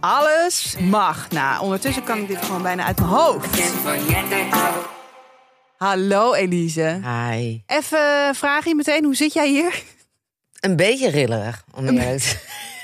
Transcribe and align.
alles 0.00 0.76
mag. 0.80 1.30
Nou, 1.30 1.62
ondertussen 1.62 2.04
kan 2.04 2.18
ik 2.18 2.28
dit 2.28 2.44
gewoon 2.44 2.62
bijna 2.62 2.84
uit 2.84 2.96
mijn 2.98 3.08
hoofd. 3.10 3.46
Hallo 5.76 6.32
Elise. 6.34 7.00
Hi. 7.04 7.62
Even 7.66 8.34
vraag 8.34 8.64
je 8.64 8.74
meteen, 8.74 9.04
hoe 9.04 9.14
zit 9.14 9.32
jij 9.32 9.48
hier? 9.48 9.82
Een 10.60 10.76
beetje 10.76 11.08
rillerig, 11.10 11.64
om 11.74 11.86
eerlijk, 11.88 12.18
te- 12.20 12.38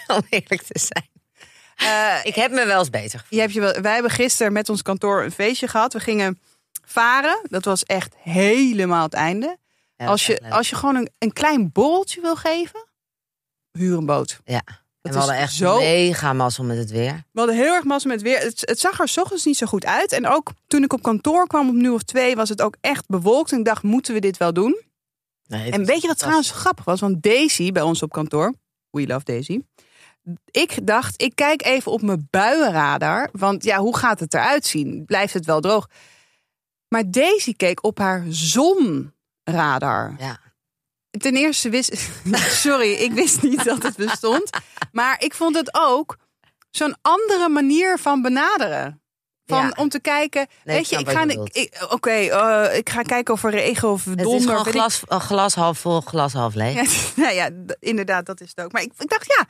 om 0.16 0.22
eerlijk 0.28 0.62
te 0.62 0.78
zijn. 0.78 1.10
Eh, 1.76 2.18
Ik 2.24 2.34
heb 2.34 2.50
me 2.50 2.66
wel 2.66 2.78
eens 2.78 2.90
beter. 2.90 3.24
Je 3.28 3.40
hebt 3.40 3.52
je 3.52 3.60
wel, 3.60 3.80
wij 3.80 3.92
hebben 3.92 4.10
gisteren 4.10 4.52
met 4.52 4.68
ons 4.68 4.82
kantoor 4.82 5.22
een 5.22 5.32
feestje 5.32 5.68
gehad. 5.68 5.92
We 5.92 6.00
gingen 6.00 6.40
varen. 6.84 7.40
Dat 7.42 7.64
was 7.64 7.84
echt 7.84 8.14
helemaal 8.18 9.02
het 9.02 9.14
einde. 9.14 9.56
Ja, 9.96 10.06
als, 10.06 10.26
je, 10.26 10.50
als 10.50 10.70
je 10.70 10.76
gewoon 10.76 10.94
een, 10.96 11.10
een 11.18 11.32
klein 11.32 11.72
borreltje 11.72 12.20
wil 12.20 12.36
geven, 12.36 12.88
huur 13.72 13.96
een 13.96 14.06
boot. 14.06 14.40
Ja. 14.44 14.62
En 15.02 15.10
is 15.10 15.16
we 15.16 15.18
hadden 15.22 15.36
echt 15.36 15.54
zo- 15.54 15.78
mega 15.78 16.32
mazzel 16.32 16.64
met 16.64 16.76
het 16.76 16.90
weer. 16.90 17.12
We 17.32 17.38
hadden 17.40 17.56
heel 17.56 17.74
erg 17.74 17.84
massa 17.84 18.08
met 18.08 18.22
weer. 18.22 18.38
Het, 18.38 18.60
het 18.60 18.78
zag 18.80 19.00
er 19.00 19.08
's 19.08 19.16
ochtends 19.16 19.44
niet 19.44 19.56
zo 19.56 19.66
goed 19.66 19.84
uit. 19.84 20.12
En 20.12 20.26
ook 20.26 20.50
toen 20.66 20.82
ik 20.82 20.92
op 20.92 21.02
kantoor 21.02 21.46
kwam 21.46 21.68
om 21.68 21.76
nu 21.76 21.88
of 21.88 22.02
twee, 22.02 22.36
was 22.36 22.48
het 22.48 22.62
ook 22.62 22.76
echt 22.80 23.06
bewolkt. 23.08 23.52
En 23.52 23.58
ik 23.58 23.64
dacht, 23.64 23.82
moeten 23.82 24.14
we 24.14 24.20
dit 24.20 24.36
wel 24.36 24.52
doen? 24.52 24.80
Nee, 25.46 25.64
het 25.64 25.74
En 25.74 25.84
weet 25.84 26.00
je 26.02 26.06
wat 26.08 26.18
trouwens 26.18 26.50
grappig 26.50 26.84
was? 26.84 27.00
Want 27.00 27.22
Daisy 27.22 27.72
bij 27.72 27.82
ons 27.82 28.02
op 28.02 28.12
kantoor, 28.12 28.54
we 28.90 29.06
love 29.06 29.24
Daisy. 29.24 29.60
Ik 30.50 30.86
dacht, 30.86 31.22
ik 31.22 31.34
kijk 31.34 31.64
even 31.64 31.92
op 31.92 32.02
mijn 32.02 32.28
buienradar. 32.30 33.28
Want 33.32 33.64
ja, 33.64 33.78
hoe 33.78 33.96
gaat 33.96 34.20
het 34.20 34.34
eruit 34.34 34.66
zien? 34.66 35.04
Blijft 35.04 35.34
het 35.34 35.44
wel 35.46 35.60
droog? 35.60 35.88
Maar 36.88 37.10
Daisy 37.10 37.54
keek 37.54 37.84
op 37.84 37.98
haar 37.98 38.24
zonradar. 38.28 40.14
Ja. 40.18 40.38
Ten 41.18 41.36
eerste 41.36 41.68
wist... 41.68 42.10
Sorry, 42.64 42.92
ik 42.92 43.12
wist 43.12 43.42
niet 43.42 43.64
dat 43.64 43.82
het 43.82 43.96
bestond. 43.96 44.50
Maar 44.92 45.16
ik 45.22 45.34
vond 45.34 45.56
het 45.56 45.68
ook 45.72 46.16
zo'n 46.70 46.96
andere 47.02 47.48
manier 47.48 47.98
van 47.98 48.22
benaderen. 48.22 48.96
Van, 49.46 49.58
Ja. 49.66 49.72
Om 49.76 49.88
te 49.88 50.00
kijken, 50.00 50.46
Nee, 50.64 50.76
weet 50.76 50.88
je, 50.88 50.98
ik 50.98 51.08
ga, 51.08 51.22
ik- 51.22 51.86
oké, 51.90 52.10
eh, 52.10 52.76
ik 52.78 52.90
ga 52.90 53.02
kijken 53.02 53.34
of 53.34 53.44
er 53.44 53.50
regen 53.50 53.88
of 53.90 54.04
Het 54.04 54.18
donder. 54.18 54.36
is 54.36 54.44
gewoon 54.46 54.56
weet 54.64 54.74
ik 54.74 54.80
glas, 54.80 55.00
een 55.06 55.20
glas 55.20 55.54
half 55.54 55.78
vol, 55.78 56.00
glas 56.00 56.32
half 56.32 56.54
leeg. 56.54 56.74
ja, 56.74 56.82
nou 57.22 57.34
ja, 57.40 57.50
inderdaad, 57.78 58.26
dat 58.26 58.40
is 58.40 58.52
het 58.54 58.64
ook. 58.64 58.72
Maar 58.72 58.82
ik, 58.82 58.92
ik 58.98 59.08
dacht, 59.08 59.26
ja, 59.36 59.46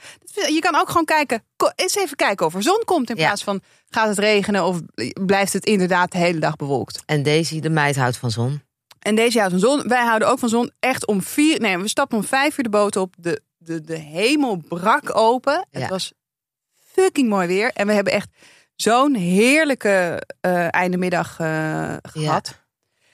je 0.47 0.59
kan 0.61 0.75
ook 0.77 0.87
gewoon 0.89 1.05
kijken. 1.05 1.45
Eens 1.75 1.95
even 1.95 2.17
kijken 2.17 2.47
of 2.47 2.55
er 2.55 2.63
zon 2.63 2.83
komt. 2.85 3.11
In 3.11 3.17
Ja. 3.17 3.25
plaats 3.27 3.45
van 3.45 3.61
gaat 3.89 4.09
het 4.09 4.19
regenen 4.19 4.65
of 4.65 4.81
blijft 5.27 5.53
het 5.53 5.65
inderdaad 5.65 6.13
de 6.13 6.19
hele 6.19 6.39
dag 6.39 6.57
bewolkt. 6.57 7.03
En 7.07 7.23
Daisy, 7.23 7.61
de 7.61 7.71
meid, 7.71 7.97
houdt 7.97 8.17
van 8.17 8.31
zon. 8.31 8.63
En 9.03 9.15
deze 9.15 9.39
houdt 9.39 9.53
van 9.53 9.63
zon. 9.63 9.89
Wij 9.89 10.05
houden 10.05 10.29
ook 10.29 10.39
van 10.39 10.49
zon. 10.49 10.71
Echt 10.81 11.07
om 11.07 11.23
vier. 11.23 11.61
Nee, 11.61 11.79
we 11.79 11.89
stappen 11.89 12.19
om 12.19 12.25
vijf 12.25 12.59
uur 12.59 12.65
de 12.65 12.71
boot 12.71 12.97
op. 12.97 13.15
De, 13.19 13.43
de, 13.59 13.81
de 13.81 13.99
hemel 13.99 14.57
brak 14.69 15.17
open. 15.17 15.67
Het 15.71 15.83
Ja. 15.83 15.89
was 15.89 16.13
fucking 16.93 17.29
mooi 17.29 17.47
weer. 17.47 17.71
En 17.73 17.87
we 17.87 17.93
hebben 17.93 18.13
echt 18.13 18.29
zo'n 18.75 19.15
heerlijke 19.15 20.23
eh 20.41 20.75
eindemiddag 20.75 21.39
eh, 21.41 21.95
gehad. 22.03 22.61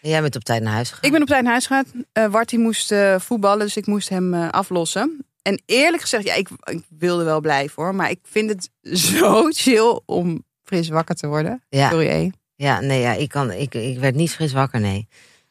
En 0.03 0.11
jij 0.11 0.21
bent 0.21 0.37
op 0.37 0.45
tijd 0.45 0.63
naar 0.63 0.73
huis 0.73 0.89
gegaan. 0.89 1.05
Ik 1.05 1.13
ben 1.13 1.21
op 1.23 1.29
tijd 1.29 1.43
naar 1.43 1.51
huis 1.53 1.67
gegaan. 1.67 1.85
Eh 2.13 2.27
Warty 2.27 2.57
moest 2.57 2.93
eh, 2.93 3.19
voetballen, 3.19 3.67
dus 3.67 3.77
ik 3.77 3.87
moest 3.87 4.09
hem 4.09 4.35
eh, 4.35 4.49
aflossen. 4.49 5.27
En 5.43 5.63
eerlijk 5.67 6.03
gezegd, 6.03 6.25
ja, 6.25 6.35
ik, 6.35 6.49
ik 6.65 6.83
wilde 6.89 7.25
wel 7.25 7.41
blijven 7.41 7.83
hoor. 7.83 7.95
Maar 7.95 8.11
ik 8.11 8.19
vind 8.23 8.51
het 8.51 8.71
zo 9.01 9.47
chill 9.51 10.01
om 10.07 10.45
fris 10.65 10.89
wakker 10.89 11.15
te 11.15 11.27
worden. 11.27 11.63
Ja. 11.69 11.91
Sorry, 11.91 12.07
E. 12.09 12.31
Ja, 12.55 12.81
nee, 12.81 13.01
ja, 13.01 13.13
ik, 13.13 13.29
kan, 13.29 13.51
ik, 13.53 13.75
ik 13.75 13.99
werd 13.99 14.15
niet 14.15 14.31
fris 14.33 14.53
wakker, 14.53 14.81
nee. 14.81 15.09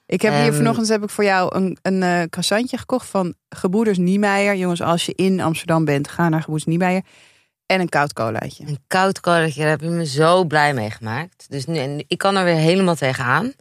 Ik 0.08 0.22
heb 0.22 0.34
hier 0.34 0.54
vanochtend 0.54 0.88
heb 0.88 1.04
ik 1.04 1.10
voor 1.10 1.24
jou 1.24 1.56
een, 1.56 1.78
een 1.82 2.04
eh 2.04 2.22
croissantje 2.30 2.78
gekocht 2.78 3.08
van 3.08 3.34
Gebroeders 3.50 3.98
Niemeyer. 3.98 4.56
Jongens, 4.56 4.82
als 4.82 5.06
je 5.06 5.14
in 5.16 5.40
Amsterdam 5.40 5.86
bent, 5.86 6.08
ga 6.08 6.30
naar 6.30 6.40
Gebroeders 6.40 6.70
Niemeyer. 6.70 7.02
En 7.66 7.80
een 7.80 7.90
koud 7.90 8.14
colaatje. 8.14 8.68
Een 8.68 8.80
koud 8.88 9.20
colaatje, 9.20 9.62
daar 9.62 9.70
heb 9.70 9.82
je 9.82 9.88
me 9.88 10.06
zo 10.06 10.44
blij 10.44 10.74
mee 10.74 10.90
gemaakt. 10.90 11.46
Dus 11.50 11.66
nu, 11.66 11.78
en 11.78 12.04
ik 12.08 12.18
kan 12.18 12.36
er 12.36 12.44
weer 12.44 12.56
helemaal 12.56 12.96
tegenaan. 12.96 13.54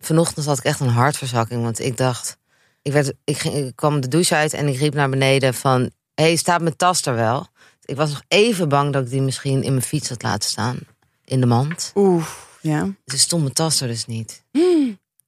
Vanochtend 0.00 0.46
had 0.46 0.58
ik 0.58 0.64
echt 0.64 0.80
een 0.80 0.88
hartverzakking, 0.88 1.62
want 1.62 1.80
ik 1.80 1.96
dacht... 1.96 2.36
Ik, 2.82 2.92
werd, 2.92 3.12
ik, 3.24 3.38
ging, 3.38 3.54
ik 3.54 3.76
kwam 3.76 4.00
de 4.00 4.08
douche 4.08 4.34
uit 4.34 4.52
en 4.52 4.68
ik 4.68 4.78
riep 4.78 4.94
naar 4.94 5.08
beneden 5.08 5.54
van... 5.54 5.90
Hé, 6.14 6.24
hey, 6.24 6.36
staat 6.36 6.60
mijn 6.60 6.76
tas 6.76 7.06
er 7.06 7.14
wel? 7.14 7.46
Ik 7.84 7.96
was 7.96 8.10
nog 8.10 8.22
even 8.28 8.68
bang 8.68 8.92
dat 8.92 9.04
ik 9.04 9.10
die 9.10 9.22
misschien 9.22 9.62
in 9.62 9.70
mijn 9.70 9.84
fiets 9.84 10.08
had 10.08 10.22
laten 10.22 10.50
staan. 10.50 10.78
In 11.24 11.40
de 11.40 11.46
mand. 11.46 11.92
Oeh, 11.94 12.26
ja. 12.60 12.88
Dus 13.04 13.20
stond 13.20 13.42
mijn 13.42 13.54
tas 13.54 13.80
er 13.80 13.88
dus 13.88 14.06
niet. 14.06 14.42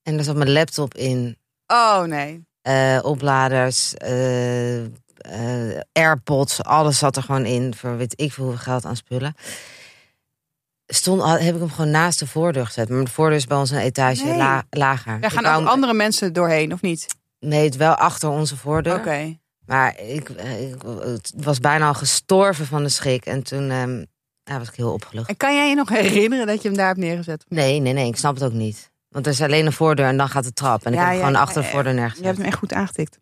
En 0.04 0.18
er 0.18 0.24
zat 0.24 0.36
mijn 0.36 0.52
laptop 0.52 0.94
in. 0.94 1.36
Oh 1.66 2.02
nee. 2.02 2.44
eh, 2.62 2.98
opladers, 3.02 3.94
eh, 3.94 4.84
eh, 4.84 5.80
AirPods, 5.92 6.62
alles 6.62 6.98
zat 6.98 7.16
er 7.16 7.22
gewoon 7.22 7.44
in 7.46 7.74
voor 7.74 7.96
weet 7.96 8.20
ik 8.20 8.32
veel 8.32 8.44
hoeveel 8.44 8.62
geld 8.62 8.84
aan 8.84 8.96
spullen. 8.96 9.34
Stond, 10.86 11.22
heb 11.22 11.54
ik 11.54 11.60
hem 11.60 11.70
gewoon 11.70 11.90
naast 11.90 12.18
de 12.18 12.26
voordeur 12.26 12.66
gezet. 12.66 12.88
Maar 12.88 13.04
de 13.04 13.10
voordeur 13.10 13.36
is 13.36 13.46
bij 13.46 13.56
ons 13.56 13.70
een 13.70 13.78
etage 13.78 14.24
Nee. 14.24 14.36
la- 14.36 14.64
lager. 14.70 15.20
Daar 15.20 15.30
gaan 15.30 15.46
ook 15.46 15.52
hem- 15.54 15.66
andere 15.66 15.94
mensen 15.94 16.32
doorheen, 16.32 16.72
of 16.72 16.80
niet? 16.80 17.06
Nee, 17.40 17.64
het 17.64 17.76
wel 17.76 17.94
achter 17.94 18.28
onze 18.28 18.56
voordeur. 18.56 18.94
Oké. 18.96 19.38
Maar 19.66 20.00
ik, 20.00 20.30
was 21.36 21.58
bijna 21.60 21.86
al 21.86 21.94
gestorven 21.94 22.66
van 22.66 22.82
de 22.82 22.88
schrik. 22.88 23.26
En 23.26 23.42
toen 23.42 23.70
ehm, 23.70 24.04
ja, 24.42 24.58
was 24.58 24.68
ik 24.68 24.74
heel 24.74 24.92
opgelucht. 24.92 25.28
En 25.28 25.36
kan 25.36 25.54
jij 25.54 25.68
je 25.68 25.74
nog 25.74 25.88
herinneren 25.88 26.46
dat 26.46 26.62
je 26.62 26.68
hem 26.68 26.76
daar 26.76 26.86
hebt 26.86 26.98
neergezet? 26.98 27.44
Nee, 27.48 27.80
nee, 27.80 27.92
nee, 27.92 28.06
ik 28.06 28.16
snap 28.16 28.34
het 28.34 28.44
ook 28.44 28.52
niet. 28.52 28.90
Want 29.14 29.26
er 29.26 29.32
is 29.32 29.40
alleen 29.42 29.66
een 29.66 29.72
voordeur 29.72 30.06
en 30.06 30.16
dan 30.16 30.28
gaat 30.28 30.44
de 30.44 30.52
trap. 30.52 30.84
En 30.84 30.92
ik 30.92 30.98
heb 30.98 31.08
ja, 31.08 31.14
gewoon 31.14 31.36
achter 31.36 31.62
de 31.62 31.68
voordeur 31.68 31.92
Je 31.92 31.98
neergezet. 31.98 32.24
hebt 32.24 32.36
hem 32.36 32.46
echt 32.46 32.58
goed 32.58 32.72
aangetikt. 32.72 33.18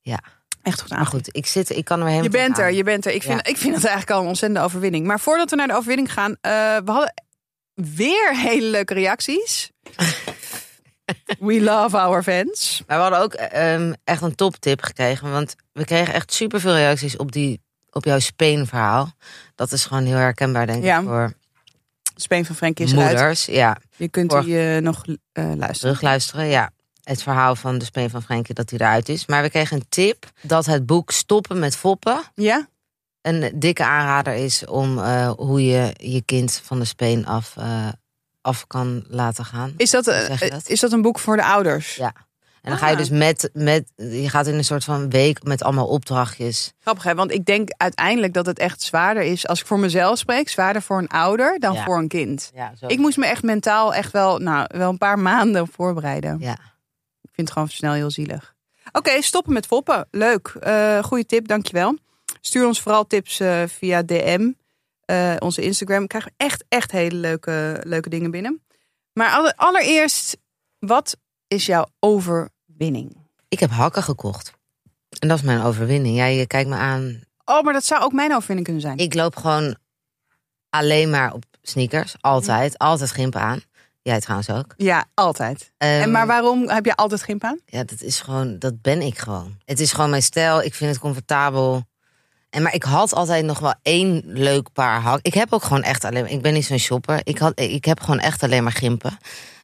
Ja. 0.00 0.22
Echt 0.62 0.80
goed 0.80 0.92
aangetikt. 0.92 1.24
goed, 1.24 1.36
ik, 1.36 1.46
zit, 1.46 1.70
ik 1.70 1.84
kan 1.84 1.98
er 1.98 2.04
helemaal 2.06 2.24
Je 2.24 2.30
bent 2.30 2.58
er, 2.58 2.72
je 2.72 2.82
bent 2.82 3.06
er. 3.06 3.12
Ik 3.12 3.22
vind, 3.22 3.48
ik 3.48 3.56
vind 3.56 3.74
het 3.74 3.84
eigenlijk 3.84 4.16
al 4.16 4.20
een 4.20 4.28
ontzettende 4.28 4.64
overwinning. 4.64 5.06
Maar 5.06 5.20
voordat 5.20 5.50
we 5.50 5.56
naar 5.56 5.66
de 5.66 5.74
overwinning 5.74 6.12
gaan, 6.12 6.36
eh, 6.40 6.50
we 6.84 6.90
hadden 6.90 7.14
weer 7.74 8.36
hele 8.36 8.66
leuke 8.66 8.94
reacties. 8.94 9.70
We 11.38 11.60
love 11.60 11.98
our 11.98 12.22
fans. 12.22 12.82
Maar 12.86 12.96
we 12.96 13.02
hadden 13.02 13.20
ook 13.20 13.34
ehm, 13.34 13.92
echt 14.04 14.22
een 14.22 14.34
toptip 14.34 14.82
gekregen. 14.82 15.30
Want 15.30 15.54
we 15.72 15.84
kregen 15.84 16.14
echt 16.14 16.32
superveel 16.32 16.74
reacties 16.74 17.16
op, 17.16 17.32
die, 17.32 17.60
op 17.90 18.04
jouw 18.04 18.18
Speen-verhaal. 18.18 19.12
Dat 19.54 19.72
is 19.72 19.84
gewoon 19.84 20.04
heel 20.04 20.16
herkenbaar, 20.16 20.66
denk 20.66 20.82
Ja, 20.84 20.98
ik, 20.98 21.04
voor 21.04 21.32
Speen 22.22 22.44
van 22.44 22.56
Frank 22.56 22.78
is 22.78 22.92
eruit. 22.92 23.10
moeders. 23.10 23.44
Ja, 23.44 23.76
Je 23.96 24.08
kunt 24.08 24.32
Voor- 24.32 24.42
die 24.44 24.74
eh, 24.74 24.82
nog 24.82 25.04
eh, 25.06 25.14
luisteren. 25.44 25.74
terugluisteren. 25.74 26.46
Ja, 26.46 26.70
het 27.02 27.22
verhaal 27.22 27.56
van 27.56 27.78
de 27.78 27.84
Speen 27.84 28.10
van 28.10 28.22
Frenkie, 28.22 28.54
dat 28.54 28.70
hij 28.70 28.78
eruit 28.78 29.08
is. 29.08 29.26
Maar 29.26 29.42
we 29.42 29.50
kregen 29.50 29.76
een 29.76 29.86
tip 29.88 30.30
dat 30.42 30.66
het 30.66 30.86
boek 30.86 31.10
Stoppen 31.10 31.58
met 31.58 31.76
Foppen... 31.76 32.20
Ja? 32.34 32.68
een 33.20 33.52
dikke 33.54 33.84
aanrader 33.84 34.34
is 34.34 34.64
om 34.66 34.98
eh, 34.98 35.30
hoe 35.30 35.64
je 35.64 35.94
je 35.96 36.22
kind 36.22 36.60
van 36.64 36.78
de 36.78 36.84
Speen 36.84 37.26
af, 37.26 37.54
af 38.40 38.66
kan 38.66 39.04
laten 39.08 39.44
gaan. 39.44 39.74
Is 39.76 39.90
dat, 39.90 40.04
dat? 40.04 40.68
is 40.68 40.80
dat 40.80 40.92
een 40.92 41.02
boek 41.02 41.18
voor 41.18 41.36
de 41.36 41.44
ouders? 41.44 41.94
Ja. 41.94 42.12
En 42.62 42.70
dan 42.70 42.78
ga 42.78 42.86
je 42.86 42.92
Ah. 42.92 42.98
dus 42.98 43.10
met, 43.10 43.50
met... 43.52 43.92
Je 43.96 44.28
gaat 44.28 44.46
in 44.46 44.54
een 44.54 44.64
soort 44.64 44.84
van 44.84 45.10
week 45.10 45.42
met 45.42 45.62
allemaal 45.62 45.86
opdrachtjes... 45.86 46.72
Grappig 46.80 47.04
hè, 47.04 47.14
want 47.14 47.32
ik 47.32 47.44
denk 47.44 47.68
uiteindelijk 47.76 48.32
dat 48.34 48.46
het 48.46 48.58
echt 48.58 48.82
zwaarder 48.82 49.22
is, 49.22 49.46
als 49.46 49.60
ik 49.60 49.66
voor 49.66 49.78
mezelf 49.78 50.18
spreek, 50.18 50.48
zwaarder 50.48 50.82
voor 50.82 50.98
een 50.98 51.08
ouder 51.08 51.58
dan 51.58 51.74
Ja. 51.74 51.84
voor 51.84 51.98
een 51.98 52.08
kind. 52.08 52.50
Ja, 52.54 52.72
zo. 52.78 52.86
Ik 52.86 52.98
moest 52.98 53.16
me 53.16 53.26
echt 53.26 53.42
mentaal 53.42 53.94
echt 53.94 54.12
wel, 54.12 54.38
nou, 54.38 54.66
wel 54.76 54.88
een 54.90 54.98
paar 54.98 55.18
maanden 55.18 55.68
voorbereiden. 55.68 56.36
Ja. 56.40 56.52
Ik 57.22 57.30
vind 57.32 57.48
het 57.48 57.50
gewoon 57.52 57.68
snel 57.68 57.92
heel 57.92 58.10
zielig. 58.10 58.54
Oké, 58.92 59.22
stoppen 59.22 59.52
met 59.52 59.66
foppen. 59.66 60.08
Leuk. 60.10 60.48
Eh 60.60 61.02
goede 61.02 61.26
tip, 61.26 61.48
dankjewel. 61.48 61.96
Stuur 62.40 62.66
ons 62.66 62.80
vooral 62.80 63.06
tips 63.06 63.40
eh, 63.40 63.62
via 63.66 64.02
DM. 64.02 64.50
eh, 65.04 65.34
onze 65.38 65.62
Instagram. 65.62 66.06
Krijgen 66.06 66.32
we 66.36 66.44
echt, 66.44 66.64
echt 66.68 66.90
hele 66.92 67.16
leuke, 67.16 67.80
leuke 67.84 68.08
dingen 68.08 68.30
binnen. 68.30 68.62
Maar 69.12 69.30
alle- 69.30 69.56
allereerst, 69.56 70.36
wat 70.78 71.16
is 71.50 71.66
jouw 71.66 71.86
overwinning? 71.98 73.16
Ik 73.48 73.60
heb 73.60 73.70
hakken 73.70 74.02
gekocht. 74.02 74.52
En 75.18 75.28
dat 75.28 75.38
is 75.38 75.44
mijn 75.44 75.62
overwinning. 75.62 76.16
Ja, 76.16 76.24
je 76.24 76.46
kijkt 76.46 76.68
me 76.68 76.76
aan. 76.76 77.20
Oh, 77.44 77.62
maar 77.62 77.72
dat 77.72 77.84
zou 77.84 78.02
ook 78.02 78.12
mijn 78.12 78.34
overwinning 78.34 78.64
kunnen 78.66 78.82
zijn. 78.82 78.98
Ik 78.98 79.14
loop 79.14 79.36
gewoon 79.36 79.76
alleen 80.68 81.10
maar 81.10 81.32
op 81.32 81.44
sneakers. 81.62 82.14
Altijd. 82.20 82.78
Altijd 82.78 83.10
gimpen 83.10 83.40
aan. 83.40 83.62
Jij 84.02 84.20
trouwens 84.20 84.50
ook. 84.50 84.74
Ja, 84.76 85.04
altijd. 85.14 85.72
Ehm, 85.76 86.02
en 86.02 86.10
maar 86.10 86.26
waarom 86.26 86.68
heb 86.68 86.84
je 86.84 86.96
altijd 86.96 87.22
gimp 87.22 87.44
aan? 87.44 87.60
Ja, 87.66 87.84
dat 87.84 88.00
is 88.00 88.20
gewoon, 88.20 88.58
dat 88.58 88.82
ben 88.82 89.02
ik 89.02 89.18
gewoon. 89.18 89.56
Het 89.64 89.80
is 89.80 89.92
gewoon 89.92 90.10
mijn 90.10 90.22
stijl. 90.22 90.62
Ik 90.62 90.74
vind 90.74 90.90
het 90.90 91.00
comfortabel. 91.00 91.88
En 92.50 92.62
maar 92.62 92.74
ik 92.74 92.82
had 92.82 93.14
altijd 93.14 93.44
nog 93.44 93.58
wel 93.58 93.74
één 93.82 94.22
leuk 94.24 94.72
paar 94.72 95.00
hak. 95.00 95.18
Ik 95.22 95.34
heb 95.34 95.52
ook 95.52 95.62
gewoon 95.62 95.82
echt 95.82 96.04
alleen. 96.04 96.26
Ik 96.26 96.42
ben 96.42 96.52
niet 96.52 96.64
zo'n 96.64 96.78
shopper. 96.78 97.20
Ik 97.22 97.38
had, 97.38 97.60
ik 97.60 97.84
heb 97.84 98.00
gewoon 98.00 98.18
echt 98.18 98.42
alleen 98.42 98.62
maar 98.62 98.72
gimpen. 98.72 99.18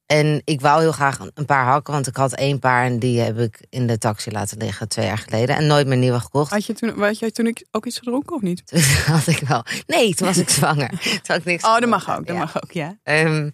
En 0.06 0.42
ik 0.44 0.60
wou 0.60 0.80
heel 0.80 0.92
graag 0.92 1.18
een- 1.34 1.44
paar 1.44 1.64
hakken, 1.64 1.92
want 1.92 2.06
ik 2.06 2.16
had 2.16 2.32
één 2.34 2.58
paar 2.58 2.84
en 2.84 2.98
die 2.98 3.20
heb 3.20 3.38
ik 3.38 3.66
in 3.68 3.86
de 3.86 3.98
taxi 3.98 4.30
laten 4.30 4.58
liggen 4.58 4.88
twee 4.88 5.06
jaar 5.06 5.18
geleden. 5.18 5.56
En 5.56 5.66
nooit 5.66 5.86
meer 5.86 5.96
nieuwe 5.96 6.20
gekocht. 6.20 6.50
Had 6.50 6.64
je 6.66 6.72
toen, 6.74 6.98
had 7.02 7.18
jij 7.18 7.30
toen 7.30 7.46
ik- 7.46 7.66
ook 7.70 7.86
iets 7.86 7.98
gedronken 7.98 8.36
of 8.36 8.42
niet? 8.42 8.66
Toen 8.66 8.80
had 9.16 9.26
ik 9.26 9.38
wel. 9.48 9.64
Nee, 9.86 10.14
toen 10.14 10.26
was 10.26 10.36
ik 10.38 10.48
zwanger. 10.50 10.88
Toen 11.00 11.20
had 11.26 11.36
ik 11.36 11.44
niks 11.44 11.64
Oh, 11.64 11.78
dat 11.78 11.88
mag 11.88 12.10
ook. 12.10 12.26
Dat 12.26 12.36
Ja. 12.36 12.42
mag 12.42 12.62
ook, 12.62 12.72
ja. 12.72 12.96
Ehm, 13.02 13.50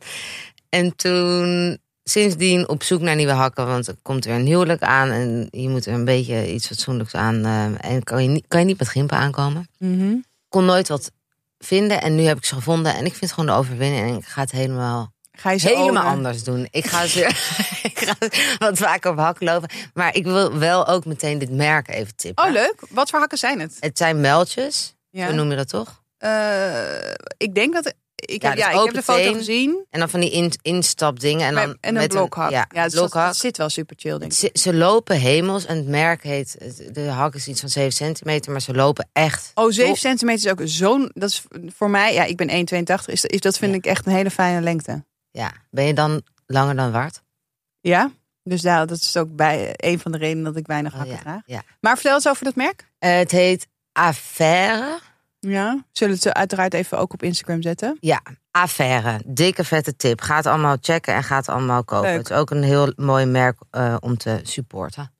en 0.69 0.97
toen 0.97 1.79
sindsdien 2.05 2.69
op 2.69 2.83
zoek 2.83 3.01
naar 3.01 3.17
nieuwe 3.17 3.33
hakken, 3.33 3.67
want 3.67 3.87
er 3.87 3.95
komt 4.03 4.25
weer 4.25 4.35
een 4.35 4.47
huwelijk 4.47 4.83
aan 4.83 5.11
en 5.11 5.49
je 5.51 5.69
moet 5.69 5.87
er 5.87 5.93
een 5.93 6.05
beetje 6.05 6.53
iets 6.53 6.67
fatsoenlijks 6.67 7.15
aan. 7.15 7.45
eh, 7.45 7.91
en 7.93 8.03
kan 8.03 8.23
je, 8.23 8.29
niet, 8.29 8.45
kan 8.49 8.61
je 8.61 8.67
niet 8.67 8.79
met 8.79 8.89
gimpen 8.89 9.17
aankomen. 9.17 9.69
Mhm. 9.79 10.15
Kon 10.49 10.65
nooit 10.65 10.89
wat 10.89 11.11
vinden 11.59 12.03
en 12.03 12.15
nu 12.15 12.23
heb 12.23 12.37
ik 12.37 12.45
ze 12.45 12.55
gevonden 12.55 12.93
en 12.95 13.05
ik 13.05 13.11
vind 13.11 13.21
het 13.21 13.33
gewoon 13.33 13.47
de 13.47 13.53
overwinning 13.57 14.09
en 14.11 14.17
ik 14.17 14.25
ga 14.27 14.41
het 14.41 14.51
helemaal, 14.51 15.13
Ga 15.43 15.51
je 15.51 15.59
ze 15.59 15.69
helemaal 15.69 16.05
anders 16.05 16.45
doen. 16.45 16.69
Ik 16.71 16.87
ga, 16.87 17.07
ze, 17.07 17.21
ik 17.93 17.99
ga 17.99 18.15
wat 18.59 18.79
vaker 18.79 19.11
op 19.11 19.19
hakken 19.19 19.47
lopen, 19.47 19.69
maar 19.95 20.15
ik 20.15 20.25
wil 20.25 20.59
wel 20.59 20.87
ook 20.87 21.05
meteen 21.05 21.39
dit 21.39 21.51
merk 21.51 21.89
even 21.89 22.17
tippen. 22.17 22.45
Oh, 22.45 22.51
leuk. 22.53 22.75
Wat 22.91 23.11
voor 23.11 23.19
hakken 23.19 23.39
zijn 23.39 23.61
het? 23.61 23.77
Het 23.81 23.99
zijn 23.99 24.21
meldjes, 24.21 24.95
Ja. 25.11 25.29
zo 25.29 25.35
noem 25.35 25.51
je 25.51 25.57
dat 25.57 25.69
toch? 25.69 26.03
Eh, 26.19 27.11
ik 27.37 27.55
denk 27.55 27.75
dat... 27.75 27.95
Ik 28.15 28.43
Ja, 28.43 28.49
heb, 28.49 28.57
dus 28.57 28.67
ja, 28.67 28.71
ik 28.81 28.85
heb 28.85 28.95
de 28.95 29.03
foto 29.03 29.23
teen. 29.23 29.35
gezien. 29.35 29.85
En 29.91 29.99
dan 30.01 30.09
van 30.11 30.21
die 30.21 30.31
in, 30.31 30.53
instapdingen 30.63 31.47
en 31.47 31.55
dan 31.55 31.65
en 31.71 31.77
een 31.81 31.95
met 31.95 32.09
blokhak. 32.09 32.51
ja, 32.51 32.67
ja, 32.75 32.85
dus 32.85 32.93
blokhak. 32.93 33.27
dat 33.27 33.37
zit 33.37 33.57
wel 33.57 33.69
super 33.69 33.97
chill, 33.99 34.19
denk 34.19 34.33
ik. 34.33 34.39
Ze, 34.39 34.51
ze 34.53 34.75
lopen 34.75 35.17
hemels 35.21 35.67
en 35.67 35.77
het 35.77 35.87
merk 35.89 36.23
heet, 36.23 36.57
de 36.93 37.09
hak 37.09 37.35
is 37.35 37.49
iets 37.49 37.61
van 37.61 37.69
7 37.69 37.93
centimeter, 37.93 38.53
maar 38.53 38.61
ze 38.61 38.75
lopen 38.75 39.09
echt. 39.13 39.51
Oh, 39.55 39.71
7 39.71 39.87
top. 39.89 39.97
centimeter 39.99 40.45
is 40.45 40.51
ook 40.51 40.61
zo'n... 40.65 41.11
Dat 41.15 41.29
is 41.31 41.43
voor 41.77 41.91
mij... 41.91 42.15
Ja, 42.15 42.25
ik 42.25 42.37
ben 42.37 42.49
1,82. 42.51 43.05
Is, 43.07 43.25
is, 43.25 43.41
dat 43.41 43.59
vind 43.59 43.71
Ja. 43.73 43.77
ik 43.79 43.87
echt 43.87 44.07
een 44.07 44.13
hele 44.13 44.31
fijne 44.31 44.61
lengte. 44.61 45.05
Ja, 45.33 45.53
ben 45.71 45.85
je 45.85 45.95
dan 45.95 46.23
langer 46.47 46.77
dan 46.77 46.93
waard? 46.93 47.23
Ja? 47.81 48.11
Dus 48.45 48.63
daar, 48.63 48.87
dat 48.87 48.99
is 48.99 49.17
ook 49.17 49.37
bij 49.37 49.73
een 49.77 49.99
van 49.99 50.13
de 50.13 50.19
redenen 50.19 50.45
dat 50.45 50.57
ik 50.57 50.67
weinig 50.67 50.93
Oh, 50.93 50.99
hakken 50.99 51.17
ja, 51.17 51.23
draag. 51.23 51.41
ja. 51.47 51.63
Maar 51.81 51.95
vertel 51.95 52.15
eens 52.15 52.29
over 52.29 52.45
dat 52.45 52.55
merk. 52.57 52.89
Eh, 52.99 53.17
het 53.17 53.31
heet 53.31 53.67
Affaire. 53.93 54.99
Ja. 55.41 55.85
Zullen 55.93 56.15
we 56.17 56.21
het 56.25 56.35
uiteraard 56.37 56.75
even 56.75 56.99
ook 56.99 57.13
op 57.13 57.23
Instagram 57.23 57.63
zetten? 57.63 57.97
Ja, 58.01 58.23
Affaire. 58.51 59.21
Dikke 59.27 59.65
vette 59.65 59.97
tip. 59.97 60.21
Ga 60.21 60.37
het 60.37 60.47
allemaal 60.47 60.77
checken 60.81 61.15
en 61.15 61.23
ga 61.23 61.37
het 61.37 61.49
allemaal 61.49 61.85
kopen. 61.85 62.09
Leuk. 62.09 62.19
Het 62.19 62.31
is 62.31 62.37
ook 62.37 62.51
een 62.51 62.63
heel 62.63 62.93
mooi 62.97 63.25
merk 63.27 63.59
eh, 63.71 63.97
om 64.01 64.17
te 64.17 64.41
supporten. 64.43 65.13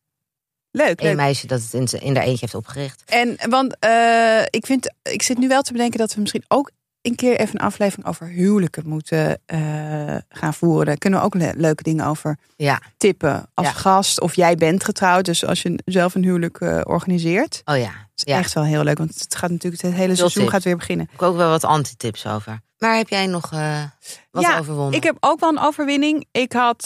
Leuk, 0.71 1.01
Een 1.01 1.07
leuk. 1.07 1.17
meisje 1.17 1.47
dat 1.47 1.63
het 1.63 1.73
in, 1.93 2.01
in 2.01 2.15
daar 2.15 2.23
eentje 2.23 2.39
heeft 2.41 2.55
opgericht. 2.55 3.03
En 3.07 3.37
want 3.51 3.77
eh, 3.79 4.43
ik 4.51 4.67
vind, 4.67 4.93
ik 5.03 5.23
zit 5.23 5.39
nu 5.39 5.49
wel 5.49 5.63
te 5.63 5.73
bedenken 5.73 5.99
dat 5.99 6.15
we 6.15 6.21
misschien 6.21 6.45
ook 6.49 6.71
een 7.03 7.15
keer 7.15 7.37
even 7.41 7.55
een 7.61 7.67
aflevering 7.67 8.07
over 8.09 8.27
huwelijken 8.27 8.89
moeten 8.89 9.41
eh, 9.47 10.17
gaan 10.29 10.55
voeren. 10.55 10.87
Daar 10.87 10.97
kunnen 10.99 11.19
we 11.19 11.25
ook 11.25 11.35
le- 11.35 11.53
leuke 11.57 11.83
dingen 11.83 12.07
over 12.07 12.39
Ja, 12.57 12.81
tippen 12.97 13.49
als 13.55 13.67
Ja. 13.67 13.73
gast. 13.73 14.21
Of 14.21 14.35
jij 14.35 14.55
bent 14.57 14.85
getrouwd, 14.85 15.25
dus 15.25 15.45
als 15.47 15.63
je 15.63 15.79
zelf 15.85 16.15
een 16.15 16.23
huwelijk 16.25 16.61
eh, 16.61 16.81
organiseert. 16.85 17.63
oh 17.65 17.77
ja. 17.77 17.91
Is 18.17 18.23
ja. 18.33 18.39
echt 18.39 18.53
wel 18.53 18.65
heel 18.65 18.83
leuk, 18.85 18.99
want 18.99 19.15
het 19.21 19.35
gaat 19.35 19.51
natuurlijk 19.51 19.83
het 19.83 19.93
hele 19.93 20.07
Veel 20.07 20.17
seizoen 20.17 20.43
tips. 20.43 20.55
gaat 20.55 20.65
weer 20.65 20.77
beginnen. 20.77 21.05
Ik 21.05 21.11
heb 21.21 21.23
ook 21.29 21.37
wel 21.37 21.49
wat 21.51 21.65
antitips 21.65 22.27
over. 22.27 22.61
Maar 22.79 22.97
heb 22.97 23.09
jij 23.09 23.27
nog 23.27 23.53
eh, 23.53 23.83
wat 24.31 24.43
Ja, 24.43 24.59
overwonnen? 24.59 24.95
Ik 24.95 25.03
heb 25.03 25.17
ook 25.21 25.41
wel 25.41 25.49
een 25.49 25.59
overwinning. 25.61 26.27
Ik 26.33 26.53
had, 26.53 26.85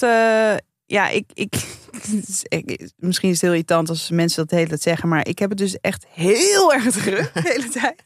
ja, 0.87 1.09
ik, 1.09 1.25
ik, 1.35 1.55
ik- 2.49 2.91
misschien 2.97 3.29
is 3.29 3.35
het 3.35 3.43
heel 3.45 3.51
irritant 3.53 3.89
als 3.89 4.11
mensen 4.11 4.37
dat 4.41 4.49
de 4.49 4.57
hele 4.57 4.69
tijd 4.69 4.83
zeggen, 4.83 5.09
maar 5.09 5.27
ik 5.27 5.39
heb 5.39 5.49
het 5.49 5.59
dus 5.59 5.81
echt 5.81 6.07
heel 6.11 6.73
erg 6.73 6.91
druk 7.03 7.31
de 7.35 7.41
hele 7.43 7.69
tijd. 7.69 8.03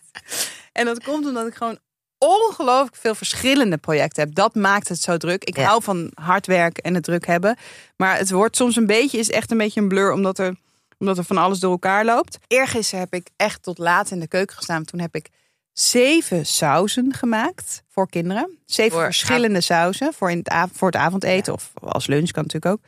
En 0.72 0.84
dat 0.84 1.04
komt 1.04 1.26
omdat 1.26 1.46
ik 1.46 1.54
gewoon 1.54 1.78
ongelooflijk 2.24 2.96
veel 2.96 3.14
verschillende 3.14 3.76
projecten 3.76 4.22
heb. 4.24 4.34
Dat 4.34 4.54
maakt 4.54 4.88
het 4.88 5.00
zo 5.02 5.16
druk. 5.16 5.44
Ik 5.44 5.56
Ja. 5.56 5.64
hou 5.64 5.82
van 5.82 6.10
hard 6.14 6.46
werken 6.46 6.82
en 6.82 6.94
het 6.94 7.04
druk 7.04 7.26
hebben, 7.26 7.56
maar 7.96 8.18
het 8.18 8.30
wordt 8.30 8.56
soms 8.56 8.76
een 8.76 8.86
beetje, 8.86 9.18
is 9.18 9.30
echt 9.30 9.50
een 9.50 9.58
beetje 9.58 9.80
een 9.80 9.88
blur, 9.88 10.12
omdat 10.12 10.38
er, 10.38 10.56
omdat 10.98 11.18
er 11.18 11.24
van 11.24 11.36
alles 11.36 11.58
door 11.58 11.70
elkaar 11.70 12.04
loopt. 12.04 12.38
Eergisteren 12.46 13.00
heb 13.00 13.14
ik 13.14 13.28
echt 13.36 13.62
tot 13.62 13.78
laat 13.78 14.10
in 14.10 14.20
de 14.20 14.28
keuken 14.28 14.56
gestaan. 14.56 14.84
Toen 14.84 15.00
heb 15.00 15.14
ik 15.14 15.28
zeven 15.72 16.46
sauzen 16.46 17.14
gemaakt 17.14 17.82
voor 17.88 18.08
kinderen. 18.08 18.58
Zeven 18.66 18.92
Voor 18.92 19.02
verschillende 19.04 19.60
sauzen 19.60 20.12
voor, 20.14 20.30
in 20.30 20.38
het 20.38 20.48
av- 20.48 20.70
voor 20.72 20.88
het 20.88 20.96
avondeten 21.00 21.52
of 21.52 21.70
als 21.74 22.06
lunch 22.06 22.30
kan 22.30 22.42
natuurlijk 22.42 22.72
ook. 22.72 22.80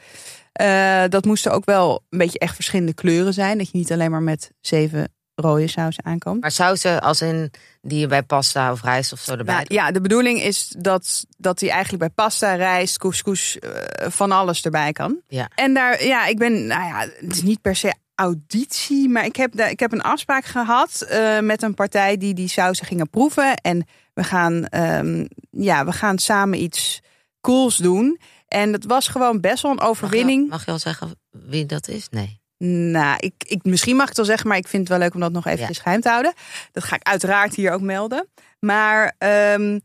Eh, 0.53 1.03
dat 1.09 1.25
moesten 1.25 1.53
ook 1.53 1.65
wel 1.65 2.03
een 2.11 2.19
beetje 2.19 2.39
echt 2.39 2.55
verschillende 2.55 2.95
kleuren 2.95 3.33
zijn. 3.33 3.59
Dat 3.59 3.71
je 3.71 3.79
niet 3.79 3.93
alleen 3.93 4.11
maar 4.11 4.23
met 4.23 4.51
zeven 4.61 5.13
rode 5.35 5.69
sauzen 5.69 6.05
aankomt. 6.05 6.41
Maar 6.41 6.51
sausen 6.51 7.01
als 7.03 7.21
in 7.21 7.51
die 7.83 7.99
je 7.99 8.07
bij 8.07 8.23
pasta 8.23 8.73
of 8.73 8.83
rijst 8.83 9.13
of 9.13 9.21
zo 9.21 9.37
erbij 9.37 9.55
Nou, 9.55 9.67
ja, 9.69 9.91
de 9.91 10.01
bedoeling 10.01 10.43
is 10.43 10.75
dat, 10.79 11.27
dat 11.37 11.61
hij 11.61 11.71
eigenlijk 11.71 11.99
bij 11.99 12.25
pasta, 12.25 12.55
rijst, 12.55 12.99
couscous, 12.99 13.59
eh, 13.59 14.11
van 14.11 14.33
alles 14.33 14.63
erbij 14.63 14.93
kan. 14.93 15.21
Ja. 15.29 15.51
En 15.55 15.75
daar, 15.75 16.05
ja, 16.05 16.27
ik 16.27 16.39
ben, 16.39 16.67
nou 16.67 16.83
ja, 16.85 16.99
het 17.21 17.33
is 17.33 17.43
niet 17.43 17.61
per 17.61 17.77
se 17.77 17.95
auditie, 18.15 19.09
maar 19.09 19.25
ik 19.25 19.37
heb, 19.37 19.57
daar, 19.57 19.71
ik 19.71 19.81
heb 19.81 19.93
een 19.93 20.03
afspraak 20.03 20.45
gehad 20.45 21.01
eh, 21.01 21.39
met 21.41 21.63
een 21.63 21.75
partij 21.75 22.17
die 22.17 22.35
die 22.35 22.49
sausen 22.49 22.87
gingen 22.87 23.11
proeven. 23.11 23.57
En 23.57 23.87
we 24.15 24.25
gaan, 24.25 24.65
ehm, 24.67 25.27
ja, 25.51 25.85
we 25.85 25.93
gaan 25.93 26.19
samen 26.19 26.63
iets 26.63 27.01
cools 27.41 27.77
doen. 27.77 28.21
En 28.49 28.73
dat 28.73 28.85
was 28.85 29.09
gewoon 29.09 29.41
best 29.41 29.63
wel 29.63 29.71
een 29.71 29.77
Mag 29.77 29.87
je, 29.87 29.91
overwinning. 29.91 30.49
mag 30.49 30.65
je 30.65 30.71
al 30.71 30.79
zeggen 30.79 31.21
wie 31.31 31.67
dat 31.67 31.89
is? 31.89 32.09
Nee. 32.11 32.41
Nou, 32.67 33.17
ik, 33.19 33.35
ik, 33.47 33.65
misschien 33.65 33.93
mag 33.95 34.03
ik 34.03 34.09
het 34.09 34.17
wel 34.17 34.27
zeggen, 34.27 34.49
maar 34.49 34.57
ik 34.57 34.69
vind 34.69 34.83
het 34.83 34.91
wel 34.91 34.99
leuk 35.07 35.15
om 35.15 35.21
dat 35.21 35.33
nog 35.33 35.47
even 35.47 35.67
Ja. 35.67 35.81
geheim 35.81 36.01
te 36.01 36.09
houden. 36.09 36.33
Dat 36.73 36.85
ga 36.85 36.97
ik 36.97 37.03
uiteraard 37.07 37.55
hier 37.55 37.73
ook 37.73 37.81
melden. 37.81 38.29
Maar 38.61 39.15
ehm, 39.19 39.79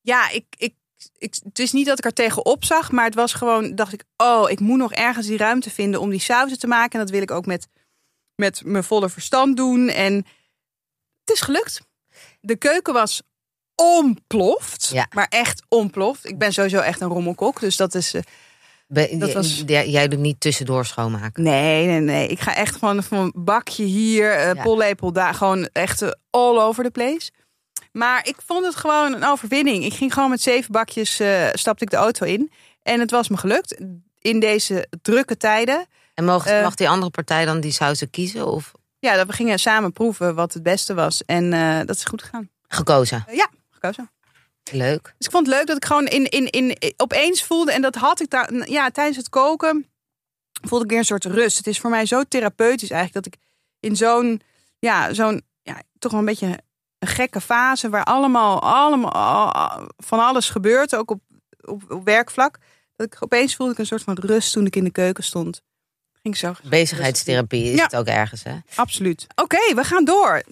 ja, 0.00 0.30
ik, 0.30 0.44
ik, 0.56 0.74
ik, 1.18 1.34
het 1.44 1.58
is 1.58 1.72
niet 1.72 1.86
dat 1.86 1.98
ik 1.98 2.04
er 2.04 2.12
tegenop 2.12 2.64
zag, 2.64 2.90
maar 2.90 3.04
het 3.04 3.14
was 3.14 3.32
gewoon, 3.32 3.74
dacht 3.74 3.92
ik, 3.92 4.04
oh, 4.16 4.50
ik 4.50 4.60
moet 4.60 4.78
nog 4.78 4.92
ergens 4.92 5.26
die 5.26 5.36
ruimte 5.36 5.70
vinden 5.70 6.00
om 6.00 6.10
die 6.10 6.20
sauzen 6.20 6.58
te 6.58 6.66
maken. 6.66 6.92
En 6.92 6.98
dat 7.04 7.10
wil 7.14 7.22
ik 7.22 7.30
ook 7.30 7.46
met, 7.46 7.68
met 8.34 8.62
mijn 8.64 8.84
volle 8.84 9.08
verstand 9.08 9.56
doen. 9.56 9.88
En 9.88 10.14
het 11.24 11.34
is 11.34 11.40
gelukt. 11.40 11.80
De 12.40 12.56
keuken 12.56 12.92
was 12.92 13.22
ontploft, 13.74 14.88
Ja. 14.92 15.06
maar 15.10 15.26
echt 15.28 15.62
ontploft. 15.68 16.28
Ik 16.28 16.38
ben 16.38 16.52
sowieso 16.52 16.78
echt 16.78 17.00
een 17.00 17.08
rommelkok, 17.08 17.60
dus 17.60 17.76
dat 17.76 17.94
is... 17.94 18.14
eh, 18.14 18.22
Dat 18.88 19.32
was- 19.32 19.62
jij- 19.66 20.08
doet 20.08 20.18
niet 20.18 20.40
tussendoor 20.40 20.86
schoonmaken. 20.86 21.42
Nee, 21.42 21.86
nee, 21.86 22.00
nee. 22.00 22.28
Ik 22.28 22.40
ga 22.40 22.54
echt 22.54 22.76
gewoon 22.76 23.02
van 23.02 23.18
een 23.18 23.32
bakje 23.36 23.84
hier, 23.84 24.40
Ja. 24.40 24.62
pollepel 24.62 25.12
daar, 25.12 25.34
gewoon 25.34 25.68
echt 25.72 26.02
eh, 26.02 26.10
all 26.30 26.58
over 26.58 26.84
the 26.84 26.90
place. 26.90 27.30
Maar 27.92 28.26
ik 28.26 28.36
vond 28.46 28.64
het 28.64 28.74
gewoon 28.76 29.14
een 29.14 29.24
overwinning. 29.24 29.84
Ik 29.84 29.92
ging 29.94 30.12
gewoon 30.14 30.30
met 30.30 30.40
zeven 30.42 30.72
bakjes, 30.72 31.20
eh, 31.20 31.46
stapte 31.52 31.84
ik 31.84 31.90
de 31.90 31.96
auto 31.96 32.26
in. 32.26 32.50
En 32.82 33.00
het 33.00 33.10
was 33.10 33.28
me 33.28 33.36
gelukt. 33.36 33.80
In 34.18 34.40
deze 34.40 34.86
drukke 35.02 35.36
tijden. 35.36 35.86
En 36.14 36.24
mag 36.24 36.74
die 36.74 36.88
andere 36.88 37.10
partij 37.10 37.44
dan 37.44 37.60
die 37.60 37.72
sausen 37.72 38.10
kiezen 38.10 38.46
of 38.46 38.72
Ja, 38.98 39.16
dat 39.16 39.26
we 39.26 39.32
gingen 39.32 39.58
samen 39.58 39.92
proeven 39.92 40.34
wat 40.34 40.52
het 40.52 40.62
beste 40.62 40.94
was. 40.94 41.22
En 41.26 41.50
dat 41.86 41.96
is 41.96 42.04
goed 42.04 42.22
gegaan. 42.22 42.48
gekozen? 42.68 43.24
Ja, 43.32 43.48
gekozen. 43.70 44.10
Leuk. 44.72 45.14
Dus 45.18 45.26
ik 45.26 45.32
vond 45.32 45.46
het 45.46 45.56
leuk 45.56 45.66
dat 45.66 45.76
ik 45.76 45.84
gewoon 45.84 46.06
in, 46.06 46.28
in, 46.28 46.50
in, 46.50 46.76
opeens 46.96 47.44
voelde. 47.44 47.72
En 47.72 47.82
dat 47.82 47.94
had 47.94 48.20
ik 48.20 48.30
daar, 48.30 48.68
ja, 48.70 48.90
tijdens 48.90 49.16
het 49.16 49.28
koken. 49.28 49.86
Voelde 50.62 50.84
ik 50.84 50.90
weer 50.90 50.98
een 50.98 51.04
soort 51.04 51.24
rust. 51.24 51.56
Het 51.56 51.66
is 51.66 51.80
voor 51.80 51.90
mij 51.90 52.06
zo 52.06 52.22
therapeutisch 52.28 52.90
eigenlijk. 52.90 53.24
Dat 53.24 53.34
ik 53.34 53.40
in 53.80 53.96
zo'n, 53.96 54.40
ja, 54.78 55.12
zo'n, 55.14 55.42
ja, 55.62 55.82
toch 55.98 56.10
wel 56.10 56.20
een 56.20 56.26
beetje 56.26 56.58
een 56.98 57.08
gekke 57.08 57.40
fase. 57.40 57.88
Waar 57.88 58.04
allemaal, 58.04 58.62
allemaal 58.62 59.52
van 59.96 60.18
alles 60.20 60.50
gebeurt. 60.50 60.96
Ook 60.96 61.10
op, 61.10 61.20
op, 61.64 61.90
op 61.90 62.04
werkvlak. 62.04 62.58
Dat 62.96 63.06
ik 63.06 63.16
opeens 63.20 63.56
voelde 63.56 63.72
ik 63.72 63.78
een 63.78 63.86
soort 63.86 64.02
van 64.02 64.18
rust 64.20 64.52
toen 64.52 64.66
ik 64.66 64.76
in 64.76 64.84
de 64.84 64.90
keuken 64.90 65.24
stond. 65.24 65.62
Ging 66.22 66.36
zo. 66.36 66.52
Bezigheidstherapie 66.62 67.64
is 67.72 67.76
Ja. 67.78 67.82
het 67.84 67.96
ook 67.96 68.06
ergens, 68.06 68.42
hè? 68.42 68.56
Absoluut. 68.74 69.26
Oké, 69.34 69.74
we 69.74 69.84
gaan 69.84 70.04
door. 70.04 70.42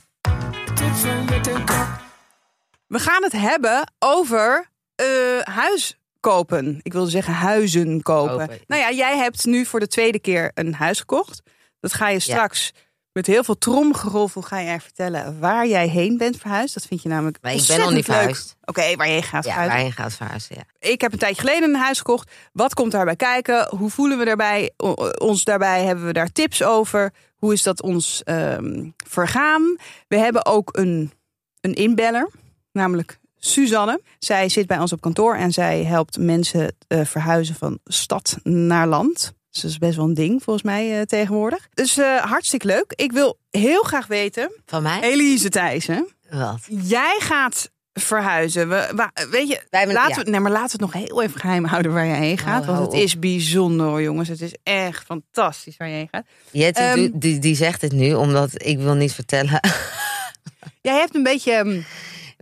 We 2.93 2.99
gaan 2.99 3.23
het 3.23 3.33
hebben 3.33 3.93
over 3.99 4.69
eh, 4.95 5.07
huis 5.41 5.99
kopen. 6.21 6.81
Ik 6.83 6.93
wilde 6.93 7.11
zeggen 7.11 7.35
huizen 7.35 8.03
kopen. 8.03 8.39
Kopen. 8.39 8.59
Nou 8.67 8.83
ja, 8.83 8.91
jij 8.91 9.17
hebt 9.17 9.45
nu 9.45 9.65
voor 9.65 9.81
de 9.81 9.87
tweede 9.87 10.19
keer 10.19 10.51
een 10.55 10.75
huis 10.75 10.99
gekocht. 10.99 11.43
Dat 11.81 11.93
ga 11.93 12.09
je 12.09 12.21
straks 12.21 12.73
met 13.13 13.27
heel 13.27 13.45
veel 13.45 13.59
tromgeroffel 13.59 14.43
ga 14.43 14.59
je 14.59 14.69
er 14.69 14.81
vertellen 14.81 15.41
waar 15.41 15.67
jij 15.67 15.89
heen 15.89 16.17
bent 16.17 16.37
verhuisd. 16.37 16.75
Dat 16.75 16.87
vind 16.87 17.03
je 17.03 17.09
namelijk 17.09 17.39
Maar 17.43 17.53
ik 17.53 17.57
ben 17.57 17.67
ontzettend 17.67 17.97
niet 17.97 18.05
verhuisd. 18.05 18.57
Oké, 18.65 18.97
waar 18.97 19.09
je 19.09 19.23
gaat 19.23 19.45
Ja, 19.45 19.51
verhuizen. 19.51 19.79
waar 19.79 19.87
je 19.87 19.93
gaat 19.93 20.13
verhuizen, 20.13 20.57
ja. 20.57 20.89
Ik 20.89 21.01
heb 21.01 21.13
een 21.13 21.19
tijdje 21.19 21.41
geleden 21.41 21.69
een 21.69 21.81
huis 21.81 21.99
gekocht. 21.99 22.31
Wat 22.53 22.75
komt 22.75 22.93
daarbij 22.93 23.17
kijken? 23.17 23.69
Hoe 23.77 23.91
voelen 23.91 24.19
we 24.19 24.25
daarbij? 24.25 24.73
Ons 25.19 25.45
daarbij? 25.45 25.85
Hebben 25.85 26.07
we 26.07 26.13
daar 26.13 26.33
tips 26.33 26.63
over? 26.63 27.13
Hoe 27.37 27.53
is 27.53 27.63
dat 27.63 27.83
ons 27.83 28.23
ehm, 28.23 28.89
vergaan? 29.09 29.77
We 30.09 30.17
hebben 30.17 30.47
ook 30.47 30.77
een, 30.77 31.13
een 31.61 31.75
inbeller, 31.75 32.31
namelijk 32.73 33.19
Suzanne. 33.39 34.01
Zij 34.19 34.49
zit 34.49 34.67
bij 34.67 34.79
ons 34.79 34.93
op 34.93 35.01
kantoor 35.01 35.35
en 35.37 35.53
zij 35.53 35.85
helpt 35.85 36.19
mensen 36.19 36.77
eh, 36.89 37.05
verhuizen 37.05 37.55
van 37.55 37.79
stad 37.85 38.37
naar 38.43 38.87
land. 38.87 39.33
Dus 39.51 39.61
dat 39.63 39.71
is 39.71 39.79
best 39.79 39.97
wel 39.97 40.05
een 40.05 40.15
ding 40.15 40.43
volgens 40.43 40.65
mij 40.65 40.99
eh, 40.99 41.03
tegenwoordig. 41.07 41.69
Dus 41.75 41.97
eh, 41.99 42.17
hartstikke 42.17 42.67
leuk. 42.67 42.93
Ik 42.97 43.13
wil 43.13 43.39
heel 43.51 43.83
graag 43.83 44.07
weten, 44.07 44.53
Van 44.67 44.83
mij? 44.83 45.01
Elise 45.03 45.49
Thijssen, 45.49 46.09
Wat? 46.31 46.61
jij 46.69 47.17
gaat 47.19 47.71
verhuizen. 47.93 48.69
We, 48.69 49.11
weet 49.31 49.49
je, 49.49 49.63
Wij 49.71 49.93
laten, 49.93 50.17
ja. 50.19 50.25
we, 50.25 50.31
nee, 50.31 50.41
maar 50.41 50.51
laten 50.53 50.79
we 50.79 50.85
het 50.85 50.95
nog 50.95 51.05
heel 51.05 51.23
even 51.23 51.41
geheim 51.41 51.65
houden 51.65 51.93
waar 51.93 52.07
je 52.07 52.13
heen 52.15 52.39
gaat. 52.39 52.61
Oh, 52.61 52.67
want 52.67 52.79
hou 52.79 52.83
het 52.83 52.95
op. 52.95 53.01
is 53.01 53.19
bijzonder 53.19 53.87
hoor, 53.87 54.03
jongens. 54.03 54.29
Het 54.29 54.41
is 54.41 54.55
echt 54.63 55.05
fantastisch 55.05 55.77
waar 55.77 55.89
je 55.89 55.95
heen 55.95 56.09
gaat. 56.11 56.25
Jette 56.51 56.81
Ehm, 56.81 57.11
die, 57.13 57.39
die 57.39 57.55
zegt 57.55 57.81
het 57.83 57.93
nu, 57.93 58.15
omdat 58.15 58.51
ik 58.67 58.79
wil 58.79 58.95
niet 58.95 59.13
vertellen. 59.13 59.61
Jij 60.81 60.99
hebt 60.99 61.15
een 61.15 61.23
beetje, 61.23 61.53
ehm, 61.53 61.81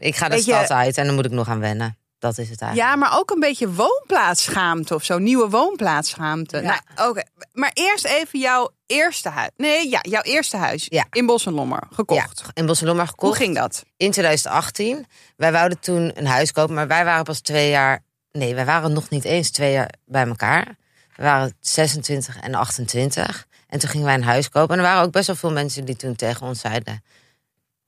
ik 0.01 0.17
ga 0.17 0.29
de 0.29 0.41
stad 0.41 0.71
uit 0.71 0.97
en 0.97 1.07
dan 1.07 1.15
moet 1.15 1.25
ik 1.25 1.31
nog 1.31 1.49
aan 1.49 1.61
wennen. 1.61 1.99
Dat 2.19 2.39
is 2.39 2.51
het 2.51 2.61
eigenlijk. 2.61 2.91
ja, 2.91 2.97
maar 2.97 3.19
ook 3.19 3.31
een 3.31 3.41
beetje 3.41 3.73
woonplaatsschaamte 3.73 4.95
of 4.95 5.05
zo. 5.05 5.19
Nieuwe 5.19 5.49
woonplaatsschaamte. 5.49 6.57
Ja. 6.57 6.81
Nou, 6.95 7.11
oké. 7.11 7.23
Maar 7.53 7.71
eerst 7.75 8.05
even 8.05 8.39
jouw 8.39 8.71
eerste 8.87 9.29
huis. 9.29 9.51
Nee, 9.57 9.89
ja, 9.89 9.99
jouw 10.03 10.23
eerste 10.23 10.57
huis. 10.57 10.87
Ja. 10.89 11.07
In 11.11 11.27
Bos 11.27 11.47
en 11.47 11.53
Lommer, 11.53 11.83
gekocht. 11.91 12.43
Ja, 12.45 12.51
in 12.55 12.67
Bosselommer 12.67 13.07
gekocht. 13.07 13.37
Hoe 13.37 13.45
ging 13.45 13.57
dat? 13.57 13.85
In 13.97 14.11
2018. 14.11 15.07
Wij 15.37 15.53
wouden 15.53 15.81
toen 15.81 16.13
een 16.15 16.27
huis 16.27 16.53
kopen, 16.53 16.75
maar 16.75 16.87
wij 16.87 17.05
waren 17.05 17.25
pas 17.25 17.41
twee 17.41 17.71
jaar... 17.71 18.03
Nee, 18.33 18.55
wij 18.55 18.65
waren 18.65 18.93
nog 18.93 19.09
niet 19.09 19.25
eens 19.25 19.51
twee 19.51 19.73
jaar 19.73 19.95
bij 20.05 20.27
elkaar. 20.27 20.77
We 21.17 21.23
waren 21.23 21.57
26 21.61 22.41
en 22.41 22.55
28. 22.55 23.47
En 23.69 23.79
toen 23.79 23.89
gingen 23.89 24.07
wij 24.07 24.15
een 24.15 24.25
huis 24.25 24.49
kopen. 24.49 24.79
En 24.79 24.85
er 24.85 24.91
waren 24.91 25.05
ook 25.07 25.13
best 25.13 25.27
wel 25.27 25.37
veel 25.37 25.53
mensen 25.53 25.85
die 25.85 25.97
toen 25.97 26.17
tegen 26.17 26.47
ons 26.47 26.61
zeiden... 26.61 27.03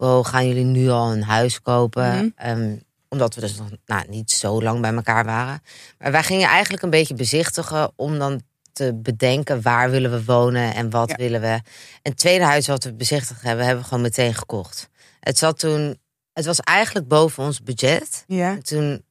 Wow, 0.02 0.26
gaan 0.26 0.48
jullie 0.48 0.64
nu 0.64 0.88
al 0.88 1.12
een 1.12 1.22
huis 1.22 1.62
kopen? 1.62 2.16
Mhm. 2.16 2.28
Ehm, 2.36 2.76
omdat 3.08 3.34
we 3.34 3.40
dus 3.40 3.56
nog 3.56 3.68
nou, 3.86 4.08
niet 4.08 4.30
zo 4.30 4.62
lang 4.62 4.80
bij 4.80 4.94
elkaar 4.94 5.24
waren. 5.24 5.62
Maar 5.98 6.12
wij 6.12 6.22
gingen 6.22 6.48
eigenlijk 6.48 6.82
een 6.82 6.90
beetje 6.90 7.14
bezichtigen... 7.14 7.92
om 7.96 8.18
dan 8.18 8.42
te 8.72 8.94
bedenken 8.94 9.62
waar 9.62 9.90
willen 9.90 10.10
we 10.10 10.24
wonen 10.24 10.74
en 10.74 10.90
wat 10.90 11.08
Ja. 11.08 11.16
willen 11.16 11.40
we. 11.40 11.46
En 11.46 11.62
het 12.02 12.16
tweede 12.16 12.44
huis 12.44 12.66
wat 12.66 12.84
we 12.84 12.94
bezichtigd 12.94 13.42
hebben, 13.42 13.64
hebben 13.64 13.82
we 13.82 13.88
gewoon 13.88 14.02
meteen 14.02 14.34
gekocht. 14.34 14.88
Het 15.20 15.38
zat 15.38 15.58
toen... 15.58 15.98
Het 16.32 16.44
was 16.44 16.60
eigenlijk 16.60 17.08
boven 17.08 17.44
ons 17.44 17.62
budget. 17.62 18.24
Ja. 18.26 18.50
En 18.50 18.62
toen 18.62 19.04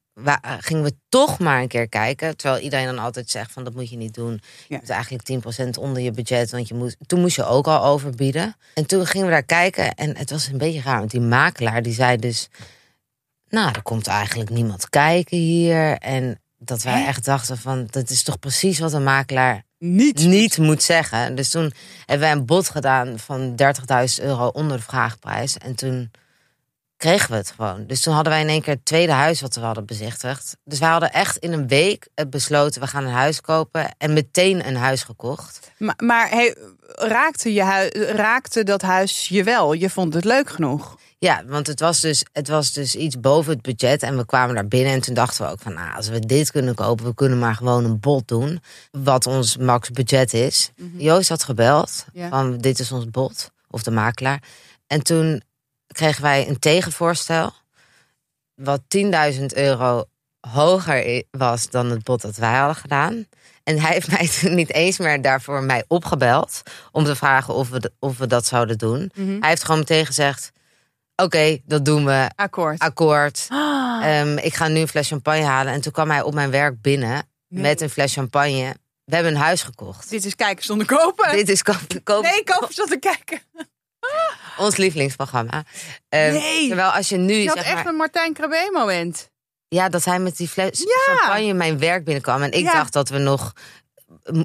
gingen 0.60 0.84
we 0.84 0.94
toch 1.10 1.40
maar 1.40 1.62
een 1.62 1.68
keer 1.68 1.90
kijken. 1.90 2.38
Terwijl 2.38 2.62
iedereen 2.62 2.86
dan 2.86 3.00
altijd 3.00 3.30
zegt 3.30 3.52
van 3.52 3.64
dat 3.64 3.74
moet 3.74 3.90
je 3.90 3.98
niet 3.98 4.14
doen. 4.14 4.42
Je 4.68 4.78
moet 4.80 4.90
eigenlijk 4.90 5.44
10% 5.64 5.80
onder 5.80 6.02
je 6.02 6.12
budget. 6.12 6.52
Want 6.52 6.68
je 6.68 6.74
moet, 6.74 6.96
toen 7.06 7.20
moest 7.20 7.36
je 7.36 7.46
ook 7.46 7.68
al 7.68 7.84
overbieden. 7.84 8.56
En 8.74 8.86
toen 8.86 9.06
gingen 9.06 9.28
we 9.28 9.32
daar 9.32 9.44
kijken. 9.44 9.94
En 9.94 10.18
het 10.18 10.30
was 10.30 10.48
een 10.48 10.58
beetje 10.58 10.82
raar. 10.82 11.00
Want 11.00 11.12
die 11.12 11.22
makelaar 11.22 11.82
die 11.82 11.94
zei 11.94 12.18
dus... 12.18 12.50
Nou, 13.50 13.72
er 13.72 13.82
komt 13.82 14.08
eigenlijk 14.08 14.50
niemand 14.50 14.90
kijken 14.90 15.38
hier. 15.38 15.98
En 15.98 16.40
dat 16.58 16.84
wij 16.84 17.06
echt 17.06 17.26
dachten 17.26 17.58
van... 17.58 17.88
Dat 17.90 18.10
is 18.10 18.24
toch 18.24 18.40
precies 18.40 18.80
wat 18.80 18.94
een 18.94 19.04
makelaar 19.04 19.64
Niet. 19.78 20.20
niet 20.20 20.58
moet 20.58 20.84
zeggen. 20.84 21.36
Dus 21.36 21.50
toen 21.50 21.74
hebben 22.00 22.28
wij 22.28 22.32
een 22.32 22.46
bod 22.46 22.70
gedaan 22.70 23.20
van 23.20 23.56
30.000 24.20 24.24
euro 24.24 24.48
onder 24.48 24.78
de 24.78 24.84
vraagprijs. 24.84 25.58
En 25.58 25.76
toen 25.76 26.12
kregen 27.02 27.32
we 27.32 27.36
het 27.38 27.54
gewoon. 27.56 27.86
Dus 27.88 28.02
toen 28.02 28.14
hadden 28.14 28.32
wij 28.34 28.42
in 28.42 28.48
één 28.48 28.62
keer 28.62 28.74
het 28.74 28.86
tweede 28.86 29.12
huis 29.12 29.42
wat 29.42 29.56
we 29.56 29.62
hadden 29.62 29.86
bezichtigd. 29.86 30.58
Dus 30.64 30.80
wij 30.80 30.90
hadden 30.90 31.12
echt 31.12 31.38
in 31.38 31.54
een 31.54 31.68
week 31.68 32.08
besloten, 32.30 32.82
we 32.82 32.88
gaan 32.88 33.04
een 33.06 33.12
huis 33.12 33.42
kopen. 33.42 33.96
En 33.98 34.14
meteen 34.14 34.68
een 34.68 34.76
huis 34.76 35.04
gekocht. 35.04 35.72
Maar, 35.78 35.96
maar 36.04 36.30
hey, 36.30 36.56
raakte, 36.96 37.54
je 37.54 37.90
raakte 38.16 38.64
dat 38.64 38.82
huis 38.82 39.28
je 39.28 39.44
wel? 39.44 39.74
Je 39.74 39.90
vond 39.90 40.14
het 40.14 40.24
leuk 40.26 40.50
genoeg? 40.50 40.98
Ja, 41.18 41.44
want 41.46 41.68
het 41.68 41.80
was, 41.80 42.00
dus, 42.00 42.26
het 42.32 42.48
was 42.48 42.74
dus 42.74 42.96
iets 42.96 43.20
boven 43.20 43.54
het 43.54 43.62
budget. 43.62 44.04
En 44.04 44.18
we 44.18 44.26
kwamen 44.26 44.56
daar 44.56 44.68
binnen 44.68 44.94
en 44.94 45.02
toen 45.02 45.14
dachten 45.14 45.46
we 45.46 45.52
ook 45.52 45.62
van... 45.62 45.74
Nou, 45.74 45.96
als 45.96 46.08
we 46.08 46.20
dit 46.20 46.52
kunnen 46.52 46.76
kopen, 46.76 47.06
we 47.06 47.14
kunnen 47.14 47.40
maar 47.40 47.56
gewoon 47.56 47.86
een 47.86 48.00
bod 48.00 48.28
doen. 48.28 48.62
Wat 48.92 49.28
ons 49.28 49.58
max 49.58 49.90
budget 49.90 50.34
is. 50.34 50.72
Joost 50.98 51.30
had 51.30 51.44
gebeld 51.44 52.06
Ja. 52.14 52.30
van 52.30 52.58
dit 52.58 52.80
is 52.80 52.92
ons 52.92 53.10
bod. 53.10 53.52
Of 53.70 53.84
de 53.84 53.92
makelaar. 53.92 54.44
En 54.88 55.04
toen 55.04 55.42
kregen 55.92 56.22
wij 56.22 56.48
een 56.48 56.60
tegenvoorstel. 56.60 57.54
Wat 58.56 58.82
10.000 58.98 59.46
euro 59.46 60.04
hoger 60.48 61.24
was 61.32 61.70
dan 61.70 61.90
het 61.90 62.04
bod 62.04 62.22
dat 62.22 62.36
wij 62.36 62.54
hadden 62.58 62.76
gedaan. 62.76 63.26
En 63.64 63.80
hij 63.80 63.92
heeft 63.94 64.12
mij 64.12 64.28
toen 64.42 64.56
niet 64.62 64.74
eens 64.74 64.98
meer 64.98 65.22
daarvoor 65.22 65.64
mij 65.64 65.84
opgebeld. 65.88 66.62
Om 66.92 67.04
te 67.06 67.16
vragen 67.16 67.54
of 67.54 67.70
we, 67.70 67.80
de- 67.80 67.92
of 68.00 68.18
we 68.18 68.28
dat 68.28 68.46
zouden 68.46 68.78
doen. 68.78 69.12
Mhm. 69.16 69.40
Hij 69.40 69.50
heeft 69.50 69.64
gewoon 69.64 69.80
meteen 69.80 70.06
gezegd... 70.06 70.52
Oké, 71.16 71.58
dat 71.66 71.86
doen 71.86 72.06
we. 72.06 72.30
Akkoord. 72.36 72.80
Akkoord. 72.80 73.48
Ah, 73.50 74.20
Ehm, 74.20 74.38
ik 74.38 74.54
ga 74.56 74.68
nu 74.68 74.80
een 74.80 74.88
fles 74.88 75.08
champagne 75.08 75.44
halen. 75.44 75.74
En 75.74 75.82
toen 75.82 75.92
kwam 75.92 76.10
hij 76.10 76.22
op 76.22 76.34
mijn 76.34 76.52
werk 76.52 76.82
binnen 76.82 77.28
Nee. 77.48 77.62
met 77.62 77.82
een 77.82 77.90
fles 77.90 78.14
champagne. 78.14 78.76
We 79.04 79.16
hebben 79.16 79.34
een 79.34 79.40
huis 79.42 79.64
gekocht. 79.64 80.10
dit 80.10 80.26
is 80.26 80.36
kijken 80.36 80.66
zonder 80.66 80.88
kopen. 80.88 81.32
Dit 81.32 81.50
is 81.50 81.64
koop, 81.64 81.78
koop- 82.04 82.24
nee, 82.24 82.44
kopen 82.44 82.74
zonder 82.74 83.00
kijken. 83.00 83.42
Ons 84.58 84.76
lievelingsprogramma. 84.78 85.64
Ehm, 86.10 86.32
Nee. 86.34 86.68
Terwijl 86.68 86.90
als 86.90 87.10
je 87.10 87.18
nu, 87.18 87.34
Je 87.34 87.48
had 87.48 87.58
zeg 87.58 87.66
echt 87.66 87.76
maar, 87.76 87.86
een 87.86 87.96
Martijn 87.96 88.34
Krabbe 88.34 88.70
moment. 88.74 89.30
ja, 89.68 89.90
dat 89.90 90.06
hij 90.06 90.20
met 90.20 90.38
die 90.38 90.48
fles 90.48 90.80
Ja. 90.80 91.16
champagne 91.16 91.54
mijn 91.54 91.80
werk 91.80 92.04
binnenkwam. 92.04 92.42
En 92.42 92.52
ik 92.52 92.64
Ja. 92.64 92.74
dacht 92.74 92.94
dat 92.94 93.10
we 93.10 93.18
nog 93.18 93.54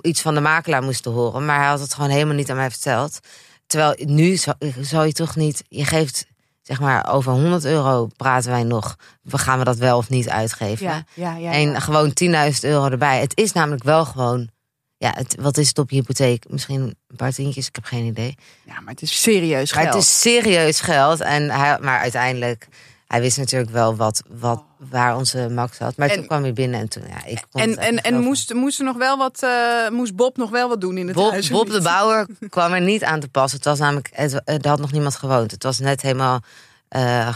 iets 0.01 0.21
van 0.21 0.35
de 0.35 0.41
makelaar 0.41 0.83
moesten 0.83 1.13
horen. 1.13 1.45
Maar 1.45 1.59
hij 1.59 1.69
had 1.69 1.81
het 1.81 1.95
gewoon 1.95 2.11
helemaal 2.11 2.35
niet 2.35 2.51
aan 2.51 2.57
mij 2.57 2.71
verteld. 2.71 3.19
Terwijl 3.67 3.95
nu 4.05 4.37
zou, 4.37 4.57
zou 4.81 5.07
je 5.07 5.13
toch 5.13 5.37
niet, 5.37 5.63
je 5.69 5.85
geeft 5.85 6.27
zeg 6.63 6.81
maar 6.81 7.13
over 7.13 7.33
100 7.33 7.65
euro 7.65 8.09
praten 8.17 8.51
wij 8.51 8.63
nog. 8.63 8.97
We 9.23 9.39
gaan 9.39 9.59
we 9.59 9.65
dat 9.65 9.77
wel 9.77 9.97
of 9.97 10.09
niet 10.09 10.29
uitgeven. 10.29 10.87
Ja, 10.87 11.05
ja, 11.15 11.37
ja. 11.37 11.53
En 11.53 11.81
gewoon 11.83 12.13
10.000 12.13 12.65
euro 12.65 12.89
erbij. 12.91 13.21
Het 13.21 13.37
is 13.37 13.53
namelijk 13.53 13.83
wel 13.85 14.05
gewoon. 14.05 14.51
Ja, 14.99 15.13
het, 15.17 15.37
wat 15.41 15.57
is 15.57 15.69
het 15.69 15.79
op 15.79 15.91
je 15.91 15.97
hypotheek? 15.97 16.45
Misschien 16.49 16.81
een 16.81 17.17
paar 17.17 17.33
tientjes, 17.33 17.67
ik 17.69 17.75
heb 17.75 17.85
geen 17.85 18.05
idee. 18.05 18.35
ja, 18.67 18.81
maar 18.81 18.93
het 18.93 19.03
is 19.03 19.23
serieus 19.23 19.73
Maar 19.73 19.83
geld. 19.83 19.95
het 19.95 20.03
is 20.05 20.21
serieus 20.21 20.81
geld. 20.81 21.21
En 21.21 21.51
hij, 21.51 21.79
maar 21.81 21.99
uiteindelijk, 21.99 22.69
hij 23.07 23.21
wist 23.21 23.39
natuurlijk 23.39 23.71
wel 23.71 23.97
wat, 23.97 24.23
wat, 24.29 24.63
waar 24.79 25.17
onze 25.17 25.49
max 25.51 25.77
zat. 25.77 25.97
Maar 25.97 26.09
En- 26.09 26.17
toen 26.17 26.27
kwam 26.27 26.43
hij 26.43 26.53
binnen 26.53 26.81
en 26.81 26.89
toen, 26.89 27.03
ja, 27.09 27.25
ik 27.25 27.45
kon 27.51 27.61
En, 27.61 27.77
en, 27.77 28.01
en 28.03 28.21
moest, 28.21 28.55
moest, 28.55 28.79
er 28.79 28.85
nog 28.85 28.97
wel 28.97 29.17
wat, 29.19 29.43
eh, 29.43 29.89
moest 29.91 30.15
Bob 30.17 30.37
nog 30.37 30.51
wel 30.51 30.69
wat 30.69 30.81
doen 30.81 30.99
in 30.99 31.07
het 31.07 31.17
Bob, 31.17 31.31
huis? 31.31 31.49
Bob 31.51 31.71
de? 31.71 31.81
Bouwer 31.83 32.27
kwam 32.49 32.73
er 32.73 32.81
niet 32.81 33.05
aan 33.05 33.21
te 33.21 33.29
passen. 33.29 33.57
Het 33.59 33.67
was 33.67 33.79
namelijk, 33.79 34.09
het, 34.13 34.41
er 34.45 34.69
had 34.69 34.79
nog 34.81 34.93
niemand 34.93 35.17
gewoond. 35.17 35.51
Het 35.51 35.63
was 35.63 35.79
net 35.79 36.01
helemaal 36.03 36.41
eh, 36.89 37.29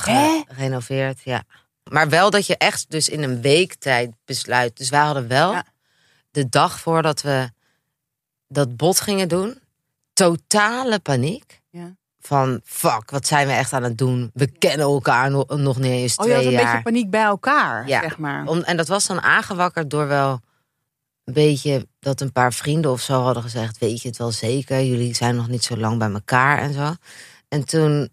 gerenoveerd. 0.48 1.20
Ja. 1.24 1.42
Maar 1.90 2.08
wel 2.08 2.30
dat 2.30 2.46
je 2.46 2.56
echt 2.56 2.84
dus 2.90 3.08
in 3.08 3.22
een 3.22 3.40
week 3.40 3.74
tijd 3.74 4.10
besluit. 4.24 4.76
Dus 4.76 4.88
wij 4.88 5.00
hadden 5.00 5.28
wel 5.28 5.52
Ja. 5.52 5.64
De 6.30 6.48
dag 6.48 6.80
voordat 6.80 7.22
we 7.22 7.50
dat 8.48 8.76
bod 8.76 9.00
gingen 9.00 9.28
doen, 9.28 9.58
totale 10.12 10.98
paniek. 10.98 11.60
Ja. 11.70 11.96
Van 12.20 12.60
fuck, 12.64 13.10
wat 13.10 13.26
zijn 13.26 13.46
we 13.46 13.52
echt 13.52 13.72
aan 13.72 13.82
het 13.82 13.98
doen? 13.98 14.30
We 14.34 14.46
kennen 14.46 14.86
elkaar 14.86 15.30
nog, 15.30 15.48
nog 15.56 15.78
niet 15.78 15.90
eens 15.92 16.16
Oh, 16.16 16.24
je 16.26 16.30
twee 16.32 16.34
had 16.34 16.44
een 16.44 16.50
jaar. 16.60 16.64
beetje 16.64 16.82
paniek 16.82 17.10
bij 17.10 17.22
elkaar, 17.22 17.88
Ja. 17.88 18.00
zeg 18.00 18.18
maar. 18.18 18.46
Om, 18.46 18.60
en 18.60 18.76
dat 18.76 18.88
was 18.88 19.06
dan 19.06 19.20
aangewakkerd 19.20 19.90
door 19.90 20.06
wel 20.06 20.40
een 21.24 21.32
beetje 21.34 21.88
dat 21.98 22.20
een 22.20 22.32
paar 22.32 22.52
vrienden 22.52 22.90
of 22.90 23.00
zo 23.00 23.20
hadden 23.22 23.42
gezegd: 23.42 23.78
Weet 23.78 24.02
je 24.02 24.08
het 24.08 24.16
wel 24.18 24.32
zeker? 24.32 24.82
Jullie 24.84 25.14
zijn 25.14 25.36
nog 25.36 25.48
niet 25.48 25.64
zo 25.64 25.76
lang 25.76 25.98
bij 25.98 26.10
elkaar 26.10 26.58
en 26.58 26.72
zo. 26.72 26.94
En 27.48 27.64
toen 27.64 28.08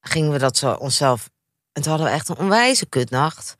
gingen 0.00 0.32
we 0.32 0.38
dat 0.38 0.56
zo 0.56 0.72
onszelf. 0.72 1.30
En 1.72 1.82
toen 1.82 1.90
hadden 1.90 2.10
we 2.10 2.14
echt 2.16 2.28
een 2.28 2.36
onwijze 2.38 2.86
kutnacht. 2.86 3.54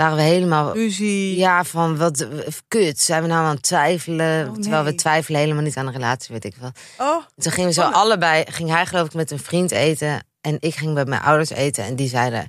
Waren 0.00 0.16
we 0.16 0.22
helemaal. 0.22 0.72
Ruzie. 0.72 1.36
Ja, 1.36 1.64
van 1.64 1.96
wat 1.96 2.26
kut. 2.68 3.00
Zijn 3.00 3.22
we 3.22 3.28
nou 3.28 3.44
aan 3.44 3.54
het 3.54 3.62
twijfelen? 3.62 4.48
Oh, 4.48 4.54
Terwijl 4.54 4.84
we 4.84 4.94
twijfelen 4.94 5.40
helemaal 5.40 5.62
niet 5.62 5.76
aan 5.76 5.86
een 5.86 5.92
relatie, 5.92 6.32
weet 6.32 6.44
ik 6.44 6.54
wel. 6.60 6.70
Oh, 6.98 7.24
Toen 7.36 7.52
gingen 7.52 7.68
we 7.68 7.74
zo 7.74 7.80
Spannend. 7.80 8.02
allebei, 8.04 8.44
ging 8.48 8.68
hij 8.70 8.86
geloof 8.86 9.06
ik 9.06 9.14
met 9.14 9.30
een 9.30 9.38
vriend 9.38 9.70
eten. 9.70 10.24
En 10.40 10.56
ik 10.60 10.74
ging 10.74 10.94
met 10.94 11.08
mijn 11.08 11.22
ouders 11.22 11.50
eten. 11.50 11.84
En 11.84 11.96
die 11.96 12.08
zeiden, 12.08 12.48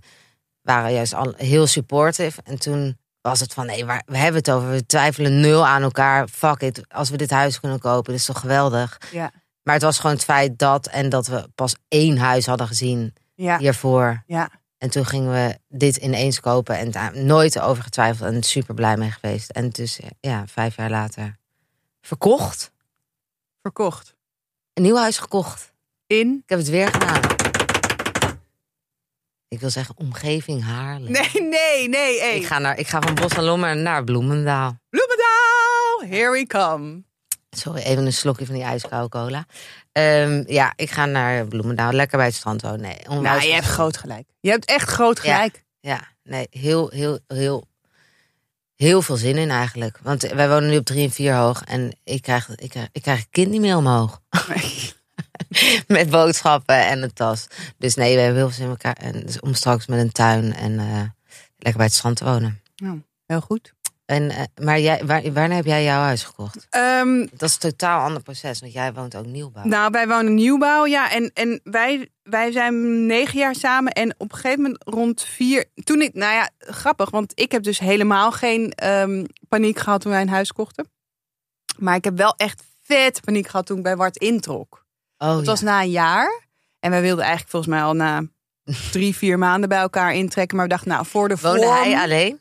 waren 0.62 0.94
juist 0.94 1.14
al 1.14 1.34
heel 1.38 1.68
supportive. 1.68 2.42
En 2.44 2.60
toen 2.60 2.98
was 3.22 3.40
het 3.40 3.54
van, 3.54 3.66
nee, 3.66 3.86
waar, 3.86 4.04
we 4.06 4.18
hebben 4.18 4.42
het 4.42 4.52
over. 4.52 4.70
We 4.70 4.86
twijfelen 4.86 5.40
nul 5.40 5.68
aan 5.68 5.82
elkaar. 5.82 6.28
Fuck 6.28 6.62
it, 6.62 6.82
als 6.90 7.10
we 7.10 7.18
dit 7.18 7.30
huis 7.30 7.60
kunnen 7.60 7.80
kopen, 7.80 8.14
is 8.14 8.26
toch 8.26 8.40
geweldig. 8.40 8.98
ja. 9.12 9.32
Maar 9.64 9.74
het 9.74 9.84
was 9.84 10.00
gewoon 10.00 10.16
het 10.16 10.24
feit 10.26 10.60
dat 10.60 10.88
en 10.88 11.10
dat 11.10 11.28
we 11.28 11.48
pas 11.56 11.76
één 11.88 12.18
huis 12.18 12.46
hadden 12.46 12.68
gezien 12.68 13.14
Ja. 13.36 13.58
hiervoor. 13.58 14.24
Ja. 14.28 14.50
En 14.82 14.90
toen 14.90 15.06
gingen 15.06 15.32
we 15.32 15.58
dit 15.68 15.96
ineens 15.98 16.40
kopen 16.40 16.78
en 16.78 16.92
daar 16.92 17.18
nooit 17.18 17.60
over 17.60 17.84
getwijfeld 17.84 18.34
en 18.34 18.44
super 18.44 18.74
blij 18.74 18.98
mee 18.98 19.12
geweest. 19.12 19.50
En 19.50 19.70
dus 19.70 20.00
ja, 20.20 20.48
vijf 20.48 20.76
jaar 20.76 20.90
later 20.90 21.38
verkocht. 22.02 22.72
Verkocht. 23.62 24.16
Een 24.74 24.84
nieuw 24.84 24.96
huis 24.96 25.18
gekocht. 25.18 25.74
In? 26.08 26.42
Ik 26.44 26.50
heb 26.50 26.60
het 26.60 26.70
weer 26.70 26.88
gedaan. 26.88 27.22
Ik 29.48 29.60
wil 29.60 29.70
zeggen 29.70 29.98
omgeving 29.98 30.64
Haarlem. 30.64 31.12
Nee, 31.12 31.32
nee, 31.34 31.90
nee. 31.90 32.20
Hey. 32.20 32.36
Ik, 32.36 32.46
ga 32.46 32.60
naar, 32.60 32.80
ik 32.80 32.88
ga 32.88 33.02
van 33.02 33.16
Bos 33.16 33.32
en 33.32 33.44
Lommer 33.44 33.78
naar 33.78 34.04
Bloemendaal. 34.04 34.80
Bloemendaal, 34.90 36.18
here 36.18 36.32
we 36.32 36.48
come. 36.48 37.04
Sorry, 37.58 37.82
even 37.82 38.06
een 38.06 38.14
slokje 38.14 38.46
van 38.46 38.56
die 38.56 38.64
ijskoude 38.64 39.10
cola. 39.10 39.46
Ehm, 39.92 40.44
ja, 40.48 40.74
ik 40.76 40.92
ga 40.92 41.06
naar 41.06 41.46
Bloemendaal. 41.46 41.92
Lekker 41.92 42.18
bij 42.18 42.26
het 42.26 42.36
strand 42.36 42.62
wonen. 42.62 42.82
Nee, 42.82 43.20
Nou, 43.20 43.42
je 43.42 43.54
hebt 43.54 43.66
groot 43.66 43.98
gelijk. 43.98 44.28
Je 44.40 44.50
hebt 44.50 44.66
echt 44.66 44.90
groot 44.90 45.20
gelijk. 45.20 45.64
Ja, 45.80 46.08
nee, 46.24 46.48
heel, 46.50 46.90
heel, 46.90 47.20
heel, 47.28 47.68
heel 48.76 49.02
veel 49.02 49.16
zin 49.16 49.38
in 49.38 49.50
eigenlijk. 49.50 50.00
Want 50.02 50.22
wij 50.22 50.50
wonen 50.50 50.70
nu 50.70 50.78
op 50.78 50.86
drie 50.86 51.04
en 51.04 51.12
vier 51.12 51.36
hoog. 51.36 51.64
En 51.64 51.98
ik 52.04 52.22
krijg, 52.22 52.50
ik 52.56 52.70
krijg, 52.70 52.88
ik 52.92 53.02
krijg 53.02 53.20
het 53.20 53.28
kind 53.32 53.50
niet 53.50 53.62
meer 53.62 53.78
omhoog. 53.78 54.22
met 55.88 56.10
boodschappen 56.10 56.88
en 56.88 57.04
een 57.04 57.14
tas. 57.14 57.48
Dus 57.78 57.96
nee, 57.96 58.16
we 58.16 58.22
hebben 58.22 58.40
heel 58.40 58.50
veel 58.50 58.58
zin 58.58 58.66
in 58.66 58.72
elkaar. 58.72 58.96
En 58.96 59.26
dus 59.26 59.40
om 59.40 59.54
straks 59.54 59.88
met 59.88 60.00
een 60.00 60.12
tuin 60.12 60.54
en 60.56 60.80
eh, 60.80 61.04
Lekker 61.62 61.78
bij 61.80 61.86
het 61.86 61.96
strand 61.96 62.16
te 62.16 62.24
wonen. 62.24 62.62
Heel 63.26 63.42
goed. 63.42 63.74
En, 64.06 64.30
eh, 64.30 64.44
maar 64.62 64.80
jij, 64.80 65.06
waar, 65.06 65.22
wanneer 65.22 65.56
heb 65.56 65.66
jij 65.66 65.84
jouw 65.84 66.02
huis 66.02 66.24
gekocht? 66.24 66.68
Ehm, 66.70 67.28
Dat 67.32 67.50
is 67.50 67.54
een 67.54 67.60
totaal 67.70 68.06
ander 68.06 68.22
proces, 68.22 68.60
want 68.60 68.74
jij 68.74 68.94
woont 68.94 69.16
ook 69.16 69.26
nieuwbouw. 69.26 69.64
nou, 69.64 69.92
wij 69.92 70.08
wonen 70.08 70.34
nieuwbouw, 70.34 70.86
ja. 70.86 71.12
En, 71.12 71.32
en 71.34 71.60
wij, 71.64 72.10
wij 72.24 72.52
zijn 72.52 73.06
negen 73.06 73.40
jaar 73.40 73.56
samen. 73.56 73.92
En 73.92 74.16
op 74.18 74.32
een 74.32 74.38
gegeven 74.38 74.62
moment 74.62 74.84
rond 74.86 75.24
vier... 75.24 75.66
Toen 75.84 76.02
ik, 76.02 76.14
nou 76.14 76.34
ja, 76.34 76.50
grappig. 76.60 77.10
Want 77.10 77.40
ik 77.40 77.52
heb 77.52 77.64
dus 77.64 77.80
helemaal 77.80 78.32
geen 78.32 78.72
ehm, 78.72 79.26
paniek 79.50 79.80
gehad 79.80 80.02
toen 80.02 80.12
wij 80.12 80.22
een 80.22 80.30
huis 80.30 80.52
kochten. 80.54 80.90
Maar 81.78 81.96
ik 81.96 82.04
heb 82.04 82.18
wel 82.18 82.34
echt 82.38 82.64
vet 82.84 83.22
paniek 83.22 83.48
gehad 83.48 83.66
toen 83.66 83.78
ik 83.78 83.84
bij 83.84 83.96
Wart 83.96 84.18
introk. 84.18 84.86
oh, 85.18 85.30
Het 85.36 85.40
ja. 85.40 85.46
was 85.46 85.62
na 85.62 85.82
een 85.82 85.90
jaar. 85.92 86.42
En 86.80 86.92
wij 86.92 87.02
wilden 87.02 87.24
eigenlijk 87.24 87.52
volgens 87.52 87.74
mij 87.74 87.84
al 87.84 87.94
na 87.94 88.22
drie, 88.92 89.16
vier 89.16 89.38
maanden 89.38 89.70
bij 89.70 89.80
elkaar 89.80 90.14
intrekken. 90.14 90.56
Maar 90.58 90.66
we 90.66 90.72
dachten, 90.72 90.90
nou, 90.92 91.06
voor 91.06 91.28
de 91.28 91.38
Woonde 91.42 91.62
vorm... 91.62 91.74
hij 91.74 91.96
alleen? 92.02 92.40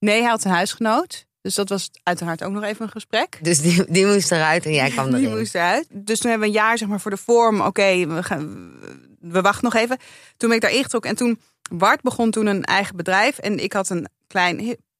Nee, 0.00 0.20
hij 0.20 0.30
had 0.30 0.44
een 0.44 0.50
huisgenoot. 0.50 1.26
Dus 1.42 1.54
dat 1.54 1.68
was 1.68 1.90
uiteraard 2.02 2.42
ook 2.44 2.52
nog 2.52 2.62
even 2.62 2.84
een 2.84 2.90
gesprek. 2.90 3.38
Dus 3.42 3.60
die, 3.60 3.84
die 3.88 4.06
moest 4.06 4.32
eruit 4.32 4.64
en 4.64 4.72
jij 4.72 4.90
kwam 4.90 5.10
Die 5.10 5.24
erin. 5.24 5.38
moest 5.38 5.54
eruit. 5.54 5.86
Dus 5.90 6.18
toen 6.18 6.30
hebben 6.30 6.48
we 6.50 6.54
een 6.54 6.60
jaar 6.62 6.78
zeg 6.78 6.88
maar, 6.88 7.00
voor 7.00 7.10
de 7.10 7.16
vorm. 7.16 7.60
Oké, 7.60 8.06
we, 8.06 8.22
gaan, 8.22 8.72
we 9.20 9.40
wachten 9.40 9.64
nog 9.64 9.74
even. 9.74 9.98
Toen 10.36 10.48
ben 10.48 10.58
ik 10.58 10.62
daar 10.64 10.72
ingetrokken. 10.72 11.10
En 11.10 11.16
toen, 11.16 11.40
Bart 11.72 12.02
begon 12.02 12.30
toen 12.30 12.46
een 12.46 12.64
eigen 12.64 12.96
bedrijf. 12.96 13.38
En 13.38 13.58
ik 13.58 13.72
had 13.72 13.88
een 13.88 14.08
klein, 14.26 14.56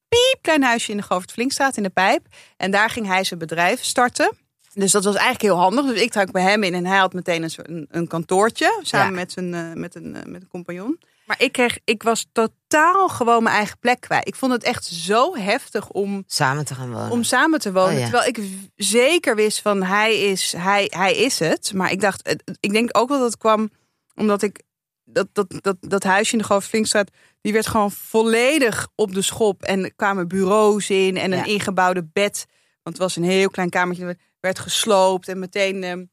piep 0.09 0.39
klein 0.41 0.63
huisje 0.63 0.91
in 0.91 0.97
de 0.97 1.03
Govert 1.03 1.33
Flinkstraat 1.33 1.77
in 1.77 1.83
de 1.83 1.89
Pijp. 1.91 2.27
En 2.57 2.71
daar 2.71 2.91
ging 2.91 3.07
hij 3.07 3.25
zijn 3.25 3.39
bedrijf 3.41 3.85
starten. 3.85 4.37
Dus 4.75 4.93
dat 4.93 5.05
was 5.05 5.15
eigenlijk 5.15 5.45
heel 5.45 5.57
handig. 5.57 5.85
Dus 5.87 6.01
ik 6.01 6.11
trok 6.11 6.31
bij 6.33 6.43
hem 6.43 6.63
in 6.63 6.75
en 6.75 6.87
hij 6.87 6.99
had 6.99 7.13
meteen 7.13 7.43
een, 7.43 7.87
een, 7.91 8.07
kantoortje. 8.07 8.79
Samen 8.83 9.07
Ja. 9.09 9.15
met, 9.15 9.33
zijn, 9.33 9.55
eh, 9.55 9.73
met, 9.73 9.95
een, 9.95 10.17
eh, 10.17 10.25
met 10.25 10.43
een 10.43 10.49
compagnon. 10.49 10.99
Maar 11.31 11.43
ik, 11.43 11.53
kreeg, 11.53 11.79
ik 11.85 12.03
was 12.03 12.27
totaal 12.33 13.09
gewoon 13.09 13.43
mijn 13.43 13.57
eigen 13.57 13.79
plek 13.79 14.01
kwijt. 14.01 14.27
Ik 14.29 14.35
vond 14.35 14.53
het 14.53 14.63
echt 14.63 14.85
zo 14.85 15.37
heftig 15.37 15.89
om 15.89 16.25
Samen 16.27 16.65
te 16.65 16.75
gaan 16.75 16.93
wonen. 16.93 17.11
om 17.11 17.23
samen 17.23 17.59
te 17.61 17.73
wonen. 17.73 17.93
Oh, 17.93 17.99
ja. 17.99 18.03
Terwijl 18.05 18.29
ik 18.29 18.41
zeker 18.77 19.35
wist 19.37 19.61
van 19.61 19.83
hij 19.83 20.21
is, 20.21 20.53
hij, 20.57 20.87
hij 20.97 21.17
is 21.17 21.39
het. 21.39 21.73
Maar 21.75 21.91
ik 21.91 22.01
dacht, 22.01 22.37
ik 22.61 22.73
denk 22.73 22.89
ook 22.99 23.09
wel 23.09 23.19
dat 23.19 23.27
het 23.31 23.37
kwam 23.41 23.71
omdat 24.15 24.43
ik 24.43 24.63
dat, 25.05 25.27
dat, 25.33 25.47
dat, 25.61 25.77
dat 25.81 26.03
huisje 26.03 26.33
in 26.33 26.39
de 26.39 26.45
Grote 26.45 26.67
Flinkstraat, 26.67 27.11
die 27.41 27.53
werd 27.53 27.67
gewoon 27.67 27.91
volledig 27.91 28.89
op 28.95 29.15
de 29.15 29.23
schop. 29.23 29.63
En 29.63 29.85
er 29.85 29.95
kwamen 29.95 30.29
bureaus 30.29 30.91
in 30.91 31.17
en 31.17 31.33
een 31.33 31.39
Ja. 31.39 31.45
ingebouwde 31.45 32.09
bed. 32.13 32.47
Want 32.83 32.97
het 32.97 32.99
was 32.99 33.17
een 33.17 33.23
heel 33.31 33.51
klein 33.51 33.71
kamertje, 33.71 34.17
werd 34.41 34.59
gesloopt 34.59 35.29
en 35.29 35.39
meteen 35.39 35.83
ehm 35.85 36.05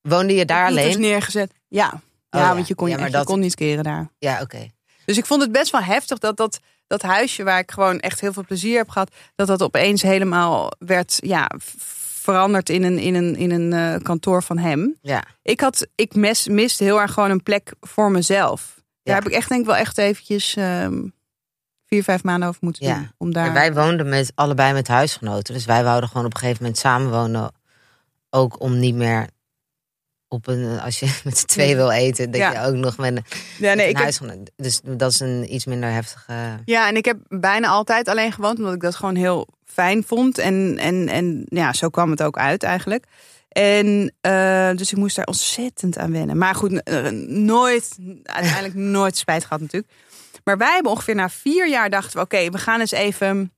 Woonde 0.00 0.34
je 0.34 0.44
daar 0.44 0.66
alleen? 0.66 1.00
neergezet. 1.00 1.52
Ja, 1.68 2.00
ja, 2.38 2.46
ja. 2.48 2.54
want 2.54 2.68
je 2.68 2.74
kon, 2.74 2.88
je, 2.88 3.24
kon 3.24 3.40
niet 3.40 3.54
keren 3.54 3.84
daar. 3.84 4.08
Ja, 4.18 4.40
oké. 4.40 4.66
Dus 5.04 5.16
ik 5.18 5.26
vond 5.26 5.42
het 5.42 5.52
best 5.52 5.70
wel 5.70 5.80
heftig 5.82 6.18
dat 6.18 6.36
dat, 6.36 6.60
dat 6.86 7.02
huisje 7.02 7.42
waar 7.44 7.58
ik 7.58 7.70
gewoon 7.70 8.00
echt 8.00 8.20
heel 8.20 8.32
veel 8.32 8.44
plezier 8.44 8.76
heb 8.76 8.88
gehad, 8.88 9.14
dat 9.34 9.46
dat 9.46 9.62
opeens 9.62 10.02
helemaal 10.02 10.72
werd 10.78 11.16
ja, 11.20 11.50
veranderd 11.96 12.68
in 12.70 12.82
een, 12.82 12.98
in 12.98 13.14
een, 13.14 13.36
in 13.36 13.50
een 13.50 13.72
eh, 13.72 14.02
kantoor 14.02 14.42
van 14.42 14.58
hem. 14.58 14.96
Ja. 15.02 15.22
Ik, 15.42 15.60
had, 15.60 15.86
ik 15.94 16.14
mes, 16.14 16.48
miste 16.48 16.84
heel 16.84 17.00
erg 17.00 17.12
gewoon 17.12 17.30
een 17.30 17.42
plek 17.42 17.74
voor 17.80 18.10
mezelf. 18.10 18.74
Daar 18.74 18.84
Ja. 19.02 19.14
heb 19.14 19.26
ik 19.32 19.36
echt 19.38 19.48
denk 19.48 19.60
ik 19.60 19.66
wel 19.66 19.76
echt 19.76 19.98
eventjes 19.98 20.56
ehm, 20.56 21.02
vier, 21.86 22.02
vijf 22.02 22.22
maanden 22.22 22.48
over 22.48 22.60
moeten 22.64 22.86
Ja. 22.86 22.94
doen. 22.94 23.10
Om 23.18 23.32
daar... 23.32 23.44
Maar 23.44 23.54
wij 23.54 23.72
woonden 23.74 24.08
met, 24.08 24.32
allebei 24.34 24.72
met 24.72 24.88
huisgenoten. 24.88 25.54
Dus 25.54 25.64
wij 25.64 25.84
wouden 25.84 26.08
gewoon 26.08 26.26
op 26.26 26.34
een 26.34 26.38
gegeven 26.40 26.62
moment 26.62 26.80
samenwonen. 26.80 27.52
Ook 28.30 28.60
om 28.60 28.78
niet 28.78 28.94
meer 28.94 29.28
op 30.28 30.46
een... 30.46 30.80
Als 30.80 30.98
je 31.00 31.18
met 31.24 31.38
z'n 31.38 31.46
tweeën 31.46 31.76
wil 31.76 31.90
eten, 31.90 32.30
dat 32.30 32.40
Ja. 32.40 32.52
je 32.52 32.68
ook 32.68 32.74
nog 32.74 32.96
met, 32.96 33.16
een- 33.16 33.24
ja, 33.58 33.66
met 33.68 33.74
nee, 33.76 33.84
een 33.84 33.90
ik 33.90 33.94
heb, 33.96 33.96
huisgenoot... 34.02 34.50
Dus 34.56 34.80
dat 34.84 35.10
is 35.10 35.20
een 35.20 35.54
iets 35.54 35.64
minder 35.66 35.90
heftige... 35.90 36.32
ja, 36.64 36.88
en 36.88 36.96
ik 36.96 37.04
heb 37.04 37.16
bijna 37.28 37.68
altijd 37.68 38.08
alleen 38.08 38.32
gewoond, 38.32 38.58
omdat 38.58 38.74
ik 38.74 38.80
dat 38.80 38.94
gewoon 38.94 39.14
heel 39.16 39.46
fijn 39.64 40.04
vond. 40.06 40.38
En, 40.38 40.76
en, 40.78 41.08
en 41.08 41.46
ja, 41.48 41.72
zo 41.72 41.88
kwam 41.88 42.10
het 42.10 42.22
ook 42.22 42.38
uit 42.38 42.62
eigenlijk. 42.62 43.04
En 43.48 44.12
eh, 44.20 44.70
dus 44.74 44.92
ik 44.92 44.98
moest 44.98 45.16
daar 45.16 45.24
ontzettend 45.26 45.98
aan 45.98 46.12
wennen. 46.12 46.38
Maar 46.38 46.54
goed, 46.54 46.82
eh, 46.82 47.08
nooit, 47.28 47.98
uiteindelijk 48.22 48.74
nooit 48.98 49.16
spijt 49.16 49.42
gehad 49.44 49.60
natuurlijk. 49.60 49.92
Maar 50.44 50.58
wij 50.58 50.72
hebben 50.72 50.92
ongeveer 50.92 51.14
na 51.14 51.28
vier 51.28 51.68
jaar 51.68 51.90
dachten 51.90 52.16
we, 52.16 52.24
oké, 52.24 52.50
we 52.50 52.58
gaan 52.58 52.80
eens 52.80 52.90
even. 52.90 53.52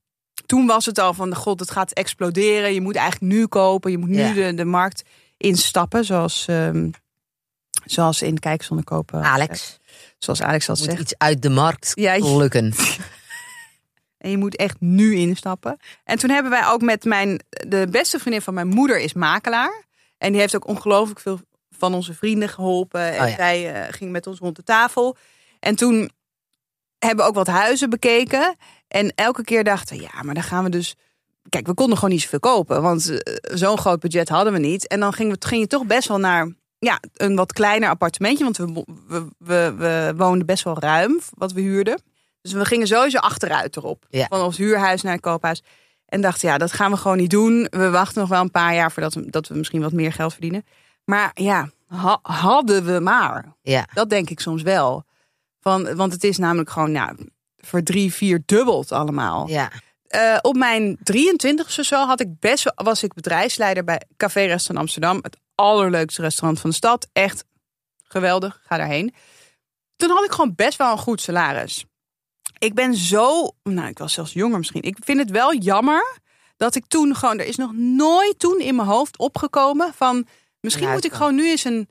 Toen 0.45 0.65
was 0.65 0.85
het 0.85 0.99
al 0.99 1.13
van, 1.13 1.35
god, 1.35 1.59
het 1.59 1.71
gaat 1.71 1.91
exploderen. 1.91 2.73
Je 2.73 2.81
moet 2.81 2.95
eigenlijk 2.95 3.33
nu 3.33 3.47
kopen. 3.47 3.91
Je 3.91 3.97
moet 3.97 4.09
nu 4.09 4.17
Ja. 4.21 4.33
de, 4.33 4.53
de 4.53 4.65
markt 4.65 5.03
instappen, 5.39 6.05
zoals, 6.05 6.45
ehm, 6.47 6.89
zoals 7.85 8.21
in 8.21 8.39
Kijk 8.39 8.63
zonder 8.63 8.85
kopen. 8.85 9.23
Alex, 9.23 9.77
Zoals 10.17 10.41
Alex 10.41 10.65
dat 10.65 10.77
moet 10.77 10.85
zegt. 10.85 10.99
iets 11.01 11.17
uit 11.17 11.41
de 11.41 11.49
markt 11.49 11.91
Ja, 11.95 12.17
lukken. 12.37 12.73
En 14.17 14.29
je 14.29 14.37
moet 14.37 14.55
echt 14.55 14.75
nu 14.79 15.15
instappen. 15.15 15.77
En 16.03 16.17
toen 16.17 16.29
hebben 16.29 16.51
wij 16.51 16.67
ook 16.67 16.81
met 16.81 17.03
mijn... 17.03 17.43
De 17.67 17.87
beste 17.91 18.19
vriendin 18.19 18.41
van 18.41 18.53
mijn 18.53 18.67
moeder 18.67 18.99
is 18.99 19.13
makelaar. 19.13 19.83
En 20.17 20.31
die 20.31 20.41
heeft 20.41 20.55
ook 20.55 20.67
ongelooflijk 20.67 21.19
veel 21.19 21.39
van 21.69 21.93
onze 21.93 22.13
vrienden 22.13 22.49
geholpen. 22.49 23.01
En 23.13 23.21
Oh 23.23 23.29
ja. 23.29 23.35
zij 23.35 23.73
eh, 23.73 23.93
ging 23.93 24.11
met 24.11 24.27
ons 24.27 24.39
rond 24.39 24.55
de 24.55 24.63
tafel. 24.63 25.17
En 25.59 25.75
toen 25.75 26.09
hebben 26.99 27.23
we 27.23 27.29
ook 27.29 27.35
wat 27.35 27.47
huizen 27.47 27.89
bekeken. 27.89 28.55
En 28.87 29.11
elke 29.15 29.43
keer 29.43 29.63
dachten 29.63 29.97
we, 29.97 30.03
ja, 30.03 30.21
maar 30.23 30.33
dan 30.33 30.43
gaan 30.43 30.63
we 30.63 30.69
dus... 30.69 30.95
Kijk, 31.49 31.67
we 31.67 31.73
konden 31.73 31.95
gewoon 31.97 32.13
niet 32.13 32.21
zoveel 32.21 32.39
kopen. 32.39 32.81
Want 32.81 33.09
eh, 33.21 33.33
zo'n 33.57 33.77
groot 33.77 33.99
budget 33.99 34.29
hadden 34.29 34.53
we 34.53 34.59
niet. 34.59 34.87
En 34.87 34.99
dan 34.99 35.13
ging, 35.13 35.31
we, 35.31 35.47
ging 35.47 35.61
je 35.61 35.67
toch 35.67 35.85
best 35.85 36.07
wel 36.07 36.17
naar 36.19 36.53
ja, 36.79 36.99
een 37.13 37.35
wat 37.35 37.53
kleiner 37.53 37.89
appartementje. 37.89 38.43
Want 38.43 38.57
we, 38.57 38.85
we, 39.07 39.25
we, 39.37 39.73
we 39.77 40.13
woonden 40.17 40.45
best 40.45 40.63
wel 40.63 40.79
ruim, 40.79 41.19
wat 41.29 41.51
we 41.51 41.61
huurden. 41.61 42.01
Dus 42.41 42.51
we 42.51 42.65
gingen 42.65 42.87
sowieso 42.87 43.17
achteruit 43.17 43.77
erop. 43.77 44.05
Ja. 44.09 44.25
Van 44.29 44.41
ons 44.41 44.57
huurhuis 44.57 45.01
naar 45.01 45.13
het 45.13 45.21
koophuis. 45.21 45.63
En 46.05 46.21
dachten, 46.21 46.49
ja, 46.49 46.57
dat 46.57 46.71
gaan 46.71 46.91
we 46.91 46.97
gewoon 46.97 47.17
niet 47.17 47.29
doen. 47.29 47.67
We 47.69 47.89
wachten 47.89 48.19
nog 48.21 48.29
wel 48.29 48.41
een 48.41 48.51
paar 48.51 48.73
jaar 48.75 48.91
voordat 48.91 49.13
we, 49.13 49.29
dat 49.29 49.47
we 49.47 49.55
misschien 49.55 49.81
wat 49.81 49.91
meer 49.91 50.13
geld 50.13 50.31
verdienen. 50.31 50.65
Maar 51.05 51.31
ja, 51.33 51.69
ha- 51.87 52.19
hadden 52.21 52.85
we 52.85 52.99
maar. 52.99 53.55
Ja, 53.61 53.87
Dat 53.93 54.09
denk 54.09 54.29
ik 54.29 54.39
soms 54.39 54.61
wel. 54.61 55.03
Van, 55.61 55.95
want 55.95 56.13
het 56.13 56.23
is 56.23 56.37
namelijk 56.37 56.69
gewoon 56.69 56.91
ja, 56.91 57.15
voor 57.57 57.83
drie, 57.83 58.13
vier 58.13 58.41
dubbeld 58.45 58.91
allemaal. 58.91 59.47
ja. 59.47 59.71
Eh, 60.09 60.37
op 60.41 60.55
mijn 60.55 60.97
23ste 61.03 61.81
zo 61.81 62.05
had 62.05 62.19
ik 62.19 62.39
best 62.39 62.63
wel, 62.63 62.85
was 62.85 63.03
ik 63.03 63.13
bedrijfsleider 63.13 63.83
bij 63.83 64.01
Café 64.17 64.39
Restaurant 64.39 64.77
Amsterdam. 64.77 65.19
Het 65.21 65.37
allerleukste 65.55 66.21
restaurant 66.21 66.59
van 66.59 66.69
de 66.69 66.75
stad. 66.75 67.07
Echt 67.13 67.45
geweldig. 68.03 68.61
Ga 68.63 68.77
daarheen. 68.77 69.13
Toen 69.95 70.09
had 70.09 70.23
ik 70.23 70.31
gewoon 70.31 70.55
best 70.55 70.77
wel 70.77 70.91
een 70.91 70.97
goed 70.97 71.21
salaris. 71.21 71.85
Ik 72.57 72.73
ben 72.73 72.95
zo, 72.95 73.51
nou 73.63 73.87
ik 73.87 73.97
was 73.97 74.13
zelfs 74.13 74.33
jonger 74.33 74.57
misschien. 74.57 74.81
Ik 74.81 74.97
vind 74.99 75.19
het 75.19 75.29
wel 75.29 75.55
jammer 75.55 76.19
dat 76.57 76.75
ik 76.75 76.85
toen 76.87 77.15
gewoon, 77.15 77.39
er 77.39 77.45
is 77.45 77.55
nog 77.55 77.73
nooit 77.73 78.39
toen 78.39 78.59
in 78.59 78.75
mijn 78.75 78.87
hoofd 78.87 79.17
opgekomen 79.17 79.93
van, 79.93 80.27
misschien 80.59 80.89
moet 80.91 81.05
ik 81.05 81.13
gewoon 81.13 81.35
nu 81.35 81.49
eens 81.49 81.63
een, 81.63 81.89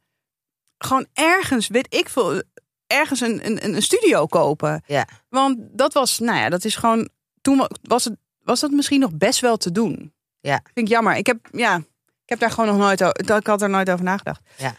gewoon 0.79 1.07
ergens, 1.13 1.69
weet 1.69 1.95
ik 1.95 2.09
veel, 2.09 2.43
ergens 2.87 3.21
een, 3.21 3.47
een, 3.47 3.75
een 3.75 3.83
studio 3.83 4.27
kopen. 4.27 4.83
Ja. 4.87 5.09
Want 5.29 5.57
dat 5.61 5.93
was, 5.93 6.19
nou 6.19 6.39
ja, 6.39 6.49
dat 6.49 6.65
is 6.65 6.77
gewoon, 6.77 7.09
toen 7.49 7.59
wa- 7.59 7.71
was, 7.83 8.05
het, 8.05 8.17
was 8.43 8.61
dat 8.61 8.71
misschien 8.71 9.01
nog 9.01 9.13
best 9.13 9.41
wel 9.41 9.57
te 9.57 9.73
doen. 9.73 10.13
Ja. 10.41 10.61
Vind 10.65 10.87
ik 10.87 10.89
jammer. 10.89 11.17
Ik 11.17 11.27
heb, 11.27 11.49
ja, 11.53 11.77
ik 11.77 12.29
heb 12.29 12.39
daar 12.39 12.51
gewoon 12.51 12.67
nog 12.67 12.79
nooit 12.79 13.03
over, 13.05 13.37
ik 13.37 13.47
had 13.47 13.63
er 13.63 13.71
nooit 13.71 13.91
over 13.91 14.05
nagedacht. 14.05 14.41
Ja. 14.57 14.75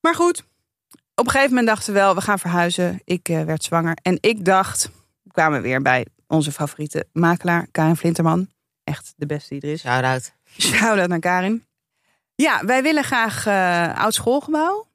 Maar 0.00 0.14
goed, 0.14 0.44
op 1.14 1.24
een 1.24 1.30
gegeven 1.30 1.48
moment 1.48 1.66
dachten 1.66 1.92
we 1.92 1.98
wel, 1.98 2.14
we 2.14 2.20
gaan 2.20 2.38
verhuizen. 2.38 3.00
Ik 3.04 3.28
eh, 3.28 3.42
werd 3.44 3.64
zwanger. 3.64 3.96
En 4.02 4.18
ik 4.20 4.44
dacht, 4.44 4.90
we 5.22 5.30
kwamen 5.32 5.62
weer 5.62 5.82
bij 5.82 6.06
onze 6.26 6.52
favoriete 6.52 7.06
makelaar, 7.12 7.66
Karin 7.70 7.96
Flinterman. 7.96 8.48
Echt 8.84 9.12
de 9.16 9.26
beste 9.26 9.48
die 9.54 9.60
er 9.62 9.72
is. 9.72 9.80
Shout-out. 9.80 10.32
Shout-out 10.58 11.08
naar 11.08 11.18
Karin. 11.18 11.64
Ja, 12.34 12.64
wij 12.64 12.82
willen 12.82 13.04
graag 13.04 13.46
eh 13.46 13.98
oud 14.00 14.14
schoolgebouw. 14.14 14.86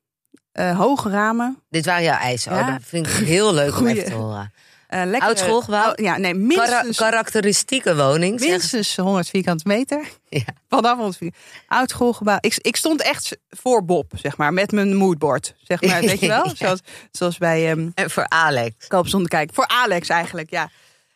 eh, 0.52 0.78
hoge 0.78 1.10
ramen. 1.10 1.64
Dit 1.70 1.86
waren 1.86 2.04
jouw 2.04 2.18
eisen. 2.18 2.54
Ja. 2.54 2.60
Oh, 2.62 2.68
dat 2.68 2.82
vind 2.84 3.08
ik 3.08 3.14
heel 3.14 3.54
leuk 3.54 3.70
om 3.72 3.74
Goeie. 3.78 3.96
even 3.96 4.10
te 4.10 4.14
horen. 4.16 4.54
Eh 4.90 5.02
lekker, 5.06 5.28
Oud 5.28 5.40
schoolgebouw? 5.40 5.90
Oh, 5.90 5.94
ja, 5.96 6.18
nee, 6.18 6.32
Kara- 6.32 6.66
minstens, 6.66 6.98
karakteristieke 6.98 7.96
woning. 7.96 8.40
minstens 8.40 8.96
100 8.96 9.30
vierkante 9.30 9.64
meter. 9.68 10.08
Ja. 10.30 10.42
Vanaf 10.70 10.96
100 10.96 11.18
vierkante 11.18 11.46
Oud 11.68 11.90
schoolgebouw. 11.90 12.38
Ik, 12.40 12.58
ik 12.62 12.76
stond 12.76 13.02
echt 13.02 13.38
voor 13.50 13.86
Bob, 13.86 14.12
zeg 14.16 14.38
maar, 14.38 14.54
met 14.54 14.72
mijn 14.72 14.96
moodboard. 14.96 15.56
Zeg 15.64 15.82
maar, 15.82 16.02
weet 16.12 16.20
je 16.20 16.28
wel? 16.28 16.46
Ja. 16.48 16.56
Zoals, 16.56 16.80
zoals 17.12 17.38
bij 17.38 17.70
ehm 17.72 17.90
En 17.94 18.10
voor 18.10 18.28
Alex. 18.28 18.88
Koop 18.88 19.08
zonder 19.08 19.30
kijken. 19.30 19.56
Voor 19.56 19.68
Alex 19.68 20.10
eigenlijk, 20.10 20.50
ja. 20.50 20.70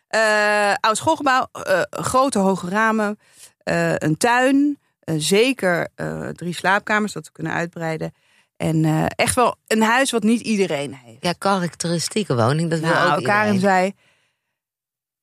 Eh, 0.08 0.74
oud 0.80 0.96
schoolgebouw, 0.96 1.48
eh, 1.52 1.80
grote 1.90 2.38
hoge 2.38 2.68
ramen, 2.68 3.18
een 3.98 4.16
tuin, 4.16 4.78
zeker 5.16 5.88
drie 6.32 6.54
slaapkamers 6.54 7.12
dat 7.12 7.24
we 7.26 7.32
kunnen 7.32 7.52
uitbreiden. 7.52 8.14
En 8.56 9.08
echt 9.08 9.34
wel 9.34 9.56
een 9.66 9.82
huis 9.82 10.10
wat 10.10 10.22
niet 10.22 10.40
iedereen 10.40 10.94
heeft. 11.04 11.13
Ja, 11.24 11.32
karakteristieke 11.32 12.34
woning. 12.36 12.70
Dat 12.70 12.78
wil 12.80 12.88
nou, 12.88 13.18
ook 13.18 13.24
Karin 13.24 13.54
iedereen. 13.54 13.94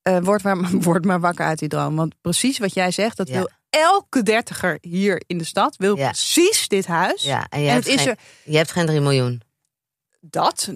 zei, 0.02 0.16
eh, 0.16 0.24
word, 0.24 0.42
maar, 0.42 0.70
word 0.88 1.04
maar 1.04 1.20
wakker 1.20 1.44
uit 1.46 1.58
die 1.58 1.68
droom. 1.68 1.96
Want 1.96 2.14
precies 2.20 2.58
wat 2.58 2.74
jij 2.74 2.90
zegt, 2.90 3.16
dat 3.16 3.28
Ja. 3.28 3.34
wil 3.34 3.48
elke 3.70 4.22
dertiger 4.22 4.78
hier 4.80 5.22
in 5.26 5.38
de 5.38 5.44
stad, 5.44 5.76
wil 5.76 5.96
Ja. 5.96 6.10
precies 6.10 6.68
dit 6.68 6.86
huis. 6.86 7.22
Ja, 7.22 7.46
en 7.48 7.60
je, 7.60 7.66
en 7.66 7.72
hebt 7.72 7.84
het 7.86 7.94
is 7.94 8.00
geen, 8.02 8.10
er 8.10 8.18
je 8.44 8.56
hebt 8.56 8.72
geen 8.72 8.86
3 8.86 9.00
miljoen. 9.00 9.40
dat, 10.20 10.70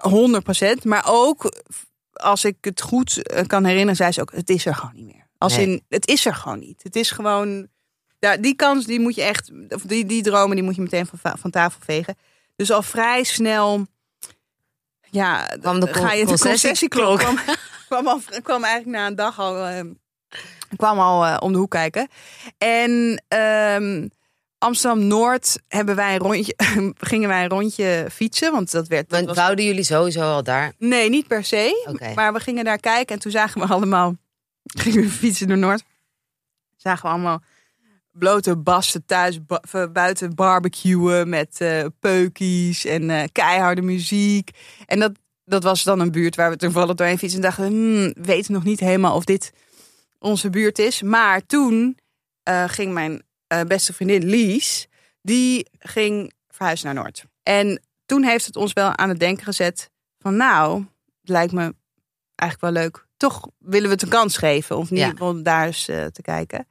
100% 0.00 0.84
Maar 0.84 1.04
ook 1.06 1.52
als 2.12 2.44
ik 2.44 2.56
het 2.60 2.80
goed 2.80 3.22
eh, 3.22 3.44
kan 3.46 3.64
herinneren, 3.64 3.96
zei 3.96 4.12
ze 4.12 4.20
ook: 4.20 4.32
het 4.32 4.50
is 4.50 4.66
er 4.66 4.74
gewoon 4.74 4.94
niet 4.94 5.06
meer. 5.06 5.26
Als 5.38 5.56
Nee. 5.56 5.66
in, 5.66 5.82
het 5.88 6.06
is 6.08 6.26
er 6.26 6.34
gewoon 6.34 6.58
niet. 6.58 6.82
Het 6.82 6.96
is 6.96 7.10
gewoon, 7.10 7.68
ja, 8.18 8.36
die 8.36 8.54
kans 8.54 8.84
die 8.86 9.00
moet 9.00 9.14
je 9.14 9.22
echt, 9.22 9.50
of 9.68 9.82
die, 9.82 10.04
die 10.06 10.22
dromen 10.22 10.56
die 10.56 10.64
moet 10.64 10.74
je 10.74 10.80
meteen 10.82 11.06
van, 11.06 11.18
va- 11.18 11.36
van 11.38 11.50
tafel 11.50 11.80
vegen. 11.84 12.16
Dus 12.56 12.70
al 12.70 12.82
vrij 12.82 13.22
snel, 13.24 13.86
ja, 15.10 15.46
Kwam 15.60 15.80
de 15.80 15.94
ga 15.94 16.12
je 16.12 16.26
de 16.26 16.38
concessieklok. 16.38 17.18
kwam, 17.18 17.38
kwam, 17.88 18.06
al, 18.08 18.20
kwam 18.42 18.64
eigenlijk 18.64 18.96
na 18.98 19.06
een 19.06 19.14
dag 19.14 19.38
al, 19.38 19.66
eh, 19.66 19.80
kwam 20.76 20.98
al 20.98 21.24
eh, 21.26 21.36
om 21.40 21.52
de 21.52 21.58
hoek 21.58 21.70
kijken. 21.70 22.08
En 22.58 23.22
ehm, 23.28 24.08
Amsterdam 24.58 25.06
Noord 25.06 25.58
hebben 25.68 25.96
wij 25.96 26.12
een 26.14 26.20
rondje, 26.20 26.54
gingen 27.10 27.28
wij 27.28 27.42
een 27.42 27.48
rondje 27.48 28.06
fietsen, 28.12 28.52
want 28.52 28.70
dat 28.70 28.88
werd. 28.88 29.08
dat 29.08 29.16
Want 29.18 29.26
was- 29.28 29.36
wouden 29.44 29.64
jullie 29.64 29.84
sowieso 29.84 30.20
al 30.20 30.42
daar? 30.42 30.72
Nee, 30.78 31.08
niet 31.08 31.26
per 31.26 31.44
se. 31.44 31.88
Maar 32.14 32.32
we 32.32 32.40
gingen 32.40 32.64
daar 32.64 32.78
kijken 32.80 33.14
en 33.14 33.20
toen 33.20 33.32
zagen 33.32 33.60
we 33.60 33.66
allemaal. 33.66 34.14
Gingen 34.82 35.02
we 35.02 35.08
fietsen 35.08 35.48
door 35.48 35.58
Noord. 35.58 35.82
Zagen 36.76 37.02
we 37.02 37.08
allemaal 37.08 37.42
blote 38.18 38.56
basten 38.56 39.04
thuis 39.06 39.38
ba- 39.46 39.88
buiten 39.92 40.34
barbecuen 40.34 41.28
met 41.28 41.60
eh 41.60 41.84
peukies 42.00 42.84
en 42.84 43.10
eh, 43.10 43.22
keiharde 43.32 43.82
muziek. 43.82 44.50
En 44.86 44.98
dat, 44.98 45.12
dat 45.44 45.62
was 45.62 45.82
dan 45.82 46.00
een 46.00 46.10
buurt 46.10 46.36
waar 46.36 46.50
we 46.50 46.56
toevallig 46.56 46.94
doorheen 46.94 47.18
fietsen. 47.18 47.38
En 47.40 47.46
dachten 47.46 47.64
we, 47.64 47.70
hmm, 47.70 48.12
we 48.14 48.22
weten 48.22 48.52
nog 48.52 48.64
niet 48.64 48.80
helemaal 48.80 49.14
of 49.16 49.24
dit 49.24 49.52
onze 50.18 50.50
buurt 50.50 50.78
is. 50.78 51.02
Maar 51.02 51.46
toen 51.46 51.98
eh, 52.42 52.64
ging 52.66 52.92
mijn 52.92 53.22
beste 53.66 53.92
vriendin 53.92 54.24
Lies, 54.24 54.86
die 55.22 55.66
ging 55.78 56.32
verhuizen 56.48 56.86
naar 56.86 56.94
Noord. 57.02 57.24
En 57.42 57.82
toen 58.06 58.22
heeft 58.24 58.46
het 58.46 58.56
ons 58.56 58.72
wel 58.72 58.96
aan 58.96 59.08
het 59.08 59.18
denken 59.20 59.44
gezet 59.44 59.90
van 60.18 60.36
nou, 60.36 60.84
het 61.20 61.28
lijkt 61.30 61.52
me 61.52 61.74
eigenlijk 62.34 62.74
wel 62.74 62.82
leuk. 62.82 63.06
Toch 63.16 63.48
willen 63.58 63.86
we 63.88 63.94
het 63.94 64.02
een 64.02 64.08
kans 64.08 64.36
geven. 64.36 64.76
Of 64.76 64.90
niet, 64.90 65.00
Ja. 65.00 65.12
om 65.18 65.42
daar 65.42 65.66
eens 65.66 65.84
te 65.84 66.18
kijken. 66.22 66.66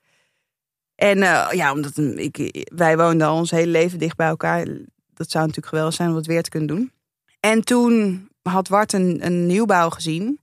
En 0.97 1.21
eh, 1.21 1.47
ja, 1.51 1.71
omdat 1.71 1.97
ik, 1.97 2.65
wij 2.75 2.97
woonden 2.97 3.27
al 3.27 3.35
ons 3.35 3.51
hele 3.51 3.71
leven 3.71 3.99
dicht 3.99 4.15
bij 4.17 4.27
elkaar. 4.27 4.65
Dat 5.13 5.31
zou 5.31 5.45
natuurlijk 5.45 5.67
geweldig 5.67 5.93
zijn 5.93 6.09
om 6.09 6.15
het 6.15 6.25
weer 6.25 6.43
te 6.43 6.49
kunnen 6.49 6.67
doen. 6.75 6.91
En 7.39 7.61
toen 7.63 8.27
had 8.41 8.67
Wart 8.67 8.93
een, 8.93 9.25
een 9.25 9.45
nieuwbouw 9.45 9.89
gezien. 9.89 10.39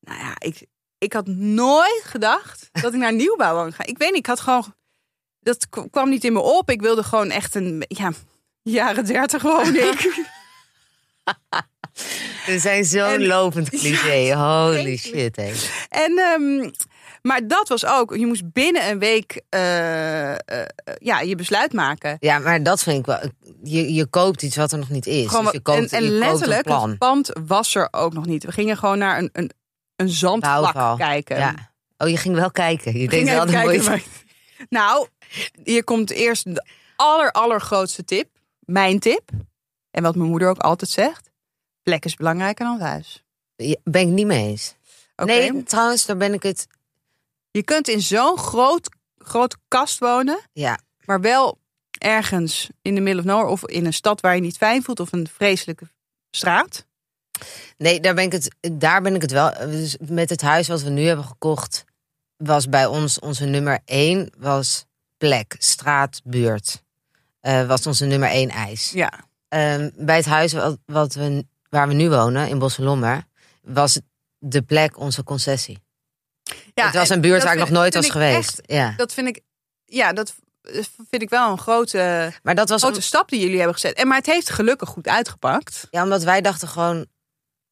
Nou 0.00 0.18
ja, 0.18 0.34
ik, 0.38 0.66
ik 0.98 1.12
had 1.12 1.26
nooit 1.26 2.02
gedacht 2.04 2.68
dat 2.72 2.92
ik 2.92 2.98
naar 3.00 3.14
nieuwbouw 3.14 3.54
wou 3.54 3.70
gaan. 3.72 3.86
Ik 3.86 3.98
weet 3.98 4.08
niet, 4.08 4.18
ik 4.18 4.26
had 4.26 4.40
gewoon... 4.40 4.74
Dat 5.40 5.68
kwam 5.90 6.08
niet 6.08 6.24
in 6.24 6.32
me 6.32 6.40
op. 6.40 6.70
Ik 6.70 6.80
wilde 6.80 7.02
gewoon 7.02 7.30
echt 7.30 7.54
een... 7.54 7.84
Ja, 7.88 8.12
jaren 8.62 9.04
dertig 9.04 9.44
ik. 9.44 10.26
We 12.46 12.58
zijn 12.68 12.84
zo'n 12.84 13.02
En- 13.02 13.26
lopend 13.26 13.68
cliché. 13.78 14.34
Holy 14.34 14.96
shit, 14.96 15.36
hé. 15.36 15.52
En, 15.88 16.18
ehm, 16.18 16.70
maar 17.22 17.46
dat 17.46 17.68
was 17.68 17.86
ook, 17.86 18.16
je 18.16 18.26
moest 18.26 18.52
binnen 18.52 18.88
een 18.90 18.98
week 18.98 19.42
eh, 19.48 20.32
eh, 20.32 20.38
ja, 20.98 21.20
je 21.20 21.36
besluit 21.36 21.72
maken. 21.72 22.16
Ja, 22.20 22.38
maar 22.38 22.62
dat 22.62 22.82
vind 22.82 22.98
ik 22.98 23.06
wel. 23.06 23.20
Je, 23.62 23.92
je 23.94 24.06
koopt 24.06 24.42
iets 24.42 24.56
wat 24.56 24.72
er 24.72 24.78
nog 24.78 24.88
niet 24.90 25.06
is. 25.06 25.26
Gewoon, 25.28 25.44
dus 25.44 25.52
je 25.52 25.60
koopt, 25.60 25.92
en 25.92 25.98
en 25.98 26.04
je 26.04 26.10
letterlijk, 26.10 26.68
het 26.68 26.98
pand 26.98 27.30
was 27.46 27.74
er 27.74 27.88
ook 27.90 28.12
nog 28.12 28.26
niet. 28.26 28.44
We 28.44 28.52
gingen 28.52 28.76
gewoon 28.76 28.98
naar 28.98 29.18
een, 29.18 29.30
een, 29.32 29.50
een 29.96 30.08
zandvlak 30.08 30.72
Bouwval. 30.72 30.96
kijken. 30.96 31.36
Ja. 31.38 31.70
Oh, 31.98 32.08
je 32.08 32.16
ging 32.16 32.34
wel 32.34 32.50
kijken. 32.50 32.98
Je 32.98 33.08
deed 33.08 33.28
wel 33.28 33.46
kijken, 33.46 33.84
maar- 33.84 34.02
Nou, 34.68 35.06
hier 35.64 35.84
komt 35.84 36.10
eerst 36.10 36.54
de 36.54 36.64
aller, 36.96 37.32
allergrootste 37.32 38.04
tip. 38.04 38.28
Mijn 38.58 38.98
tip. 38.98 39.30
En 39.90 40.02
wat 40.02 40.14
mijn 40.16 40.28
moeder 40.30 40.48
ook 40.48 40.58
altijd 40.58 40.90
zegt. 40.90 41.30
Plek 41.82 42.04
is 42.04 42.14
belangrijker 42.14 42.64
dan 42.64 42.74
het 42.74 42.82
huis. 42.82 43.24
Ben 43.84 44.00
ik 44.02 44.06
niet 44.08 44.26
mee 44.26 44.48
eens. 44.48 44.74
Nee, 45.16 45.62
trouwens, 45.62 46.06
daar 46.06 46.16
ben 46.16 46.32
ik 46.32 46.42
het. 46.42 46.66
Je 47.52 47.62
kunt 47.62 47.88
in 47.88 48.00
zo'n 48.00 48.38
groot, 48.38 48.88
grote 49.18 49.56
kast 49.68 49.98
wonen. 49.98 50.40
Ja, 50.52 50.78
maar 51.04 51.20
wel 51.20 51.58
ergens 51.98 52.70
in 52.82 52.94
de 52.94 53.00
middle 53.00 53.20
of 53.20 53.26
nowhere 53.26 53.50
of 53.50 53.66
in 53.66 53.86
een 53.86 53.92
stad 53.92 54.20
waar 54.20 54.34
je 54.34 54.40
niet 54.40 54.56
fijn 54.56 54.82
voelt 54.82 55.00
of 55.00 55.12
een 55.12 55.28
vreselijke 55.32 55.90
straat. 56.30 56.86
nee, 57.76 58.00
daar 58.00 58.14
ben 58.14 58.24
ik 58.24 58.32
het. 58.32 58.54
Daar 58.72 59.02
ben 59.02 59.14
ik 59.14 59.22
het 59.22 59.30
wel. 59.30 59.52
Dus 59.58 59.96
met 60.00 60.30
het 60.30 60.40
huis 60.42 60.68
wat 60.68 60.82
we 60.82 60.90
nu 60.90 61.06
hebben 61.06 61.24
gekocht, 61.24 61.84
was 62.36 62.68
bij 62.68 62.86
ons 62.86 63.18
onze 63.18 63.44
nummer 63.44 63.78
één 63.84 64.30
was 64.38 64.84
plek, 65.16 65.56
straat, 65.58 66.20
buurt. 66.24 66.82
Eh, 67.40 67.66
was 67.66 67.86
onze 67.86 68.04
nummer 68.04 68.28
één 68.28 68.48
eis. 68.48 68.90
Ja. 68.90 69.12
Ehm, 69.48 69.90
bij 69.96 70.16
het 70.16 70.26
huis 70.26 70.52
wat, 70.52 70.78
wat 70.86 71.14
we, 71.14 71.46
waar 71.68 71.88
we 71.88 71.94
nu 71.94 72.08
wonen, 72.08 72.48
in 72.48 72.58
Bosselommer, 72.58 73.24
was 73.62 74.00
de 74.38 74.62
plek 74.62 74.98
onze 74.98 75.24
concessie. 75.24 75.82
Ja 76.74 76.84
het 76.86 76.94
was 76.94 77.08
en 77.08 77.14
een 77.14 77.20
buurt 77.20 77.42
waar 77.42 77.52
ik 77.52 77.58
nog 77.58 77.70
nooit 77.70 77.94
was 77.94 78.10
geweest. 78.10 78.58
echt- 78.58 78.70
ja. 78.72 78.94
dat 78.96 79.12
vind 79.14 79.28
ik, 79.28 79.40
ja, 79.84 80.12
dat 80.12 80.34
vind 81.10 81.22
ik 81.22 81.30
wel 81.30 81.50
een 81.50 81.58
grote, 81.58 82.32
Maar 82.42 82.54
dat 82.54 82.68
was 82.68 82.82
grote 82.82 83.00
stap 83.00 83.28
die 83.28 83.40
jullie 83.40 83.56
hebben 83.56 83.74
gezet. 83.74 83.96
En 83.96 84.08
maar 84.08 84.16
het 84.16 84.26
heeft 84.26 84.50
gelukkig 84.50 84.88
goed 84.88 85.08
uitgepakt. 85.08 85.86
Ja, 85.90 86.02
omdat 86.02 86.22
wij 86.22 86.40
dachten 86.40 86.68
gewoon 86.68 87.06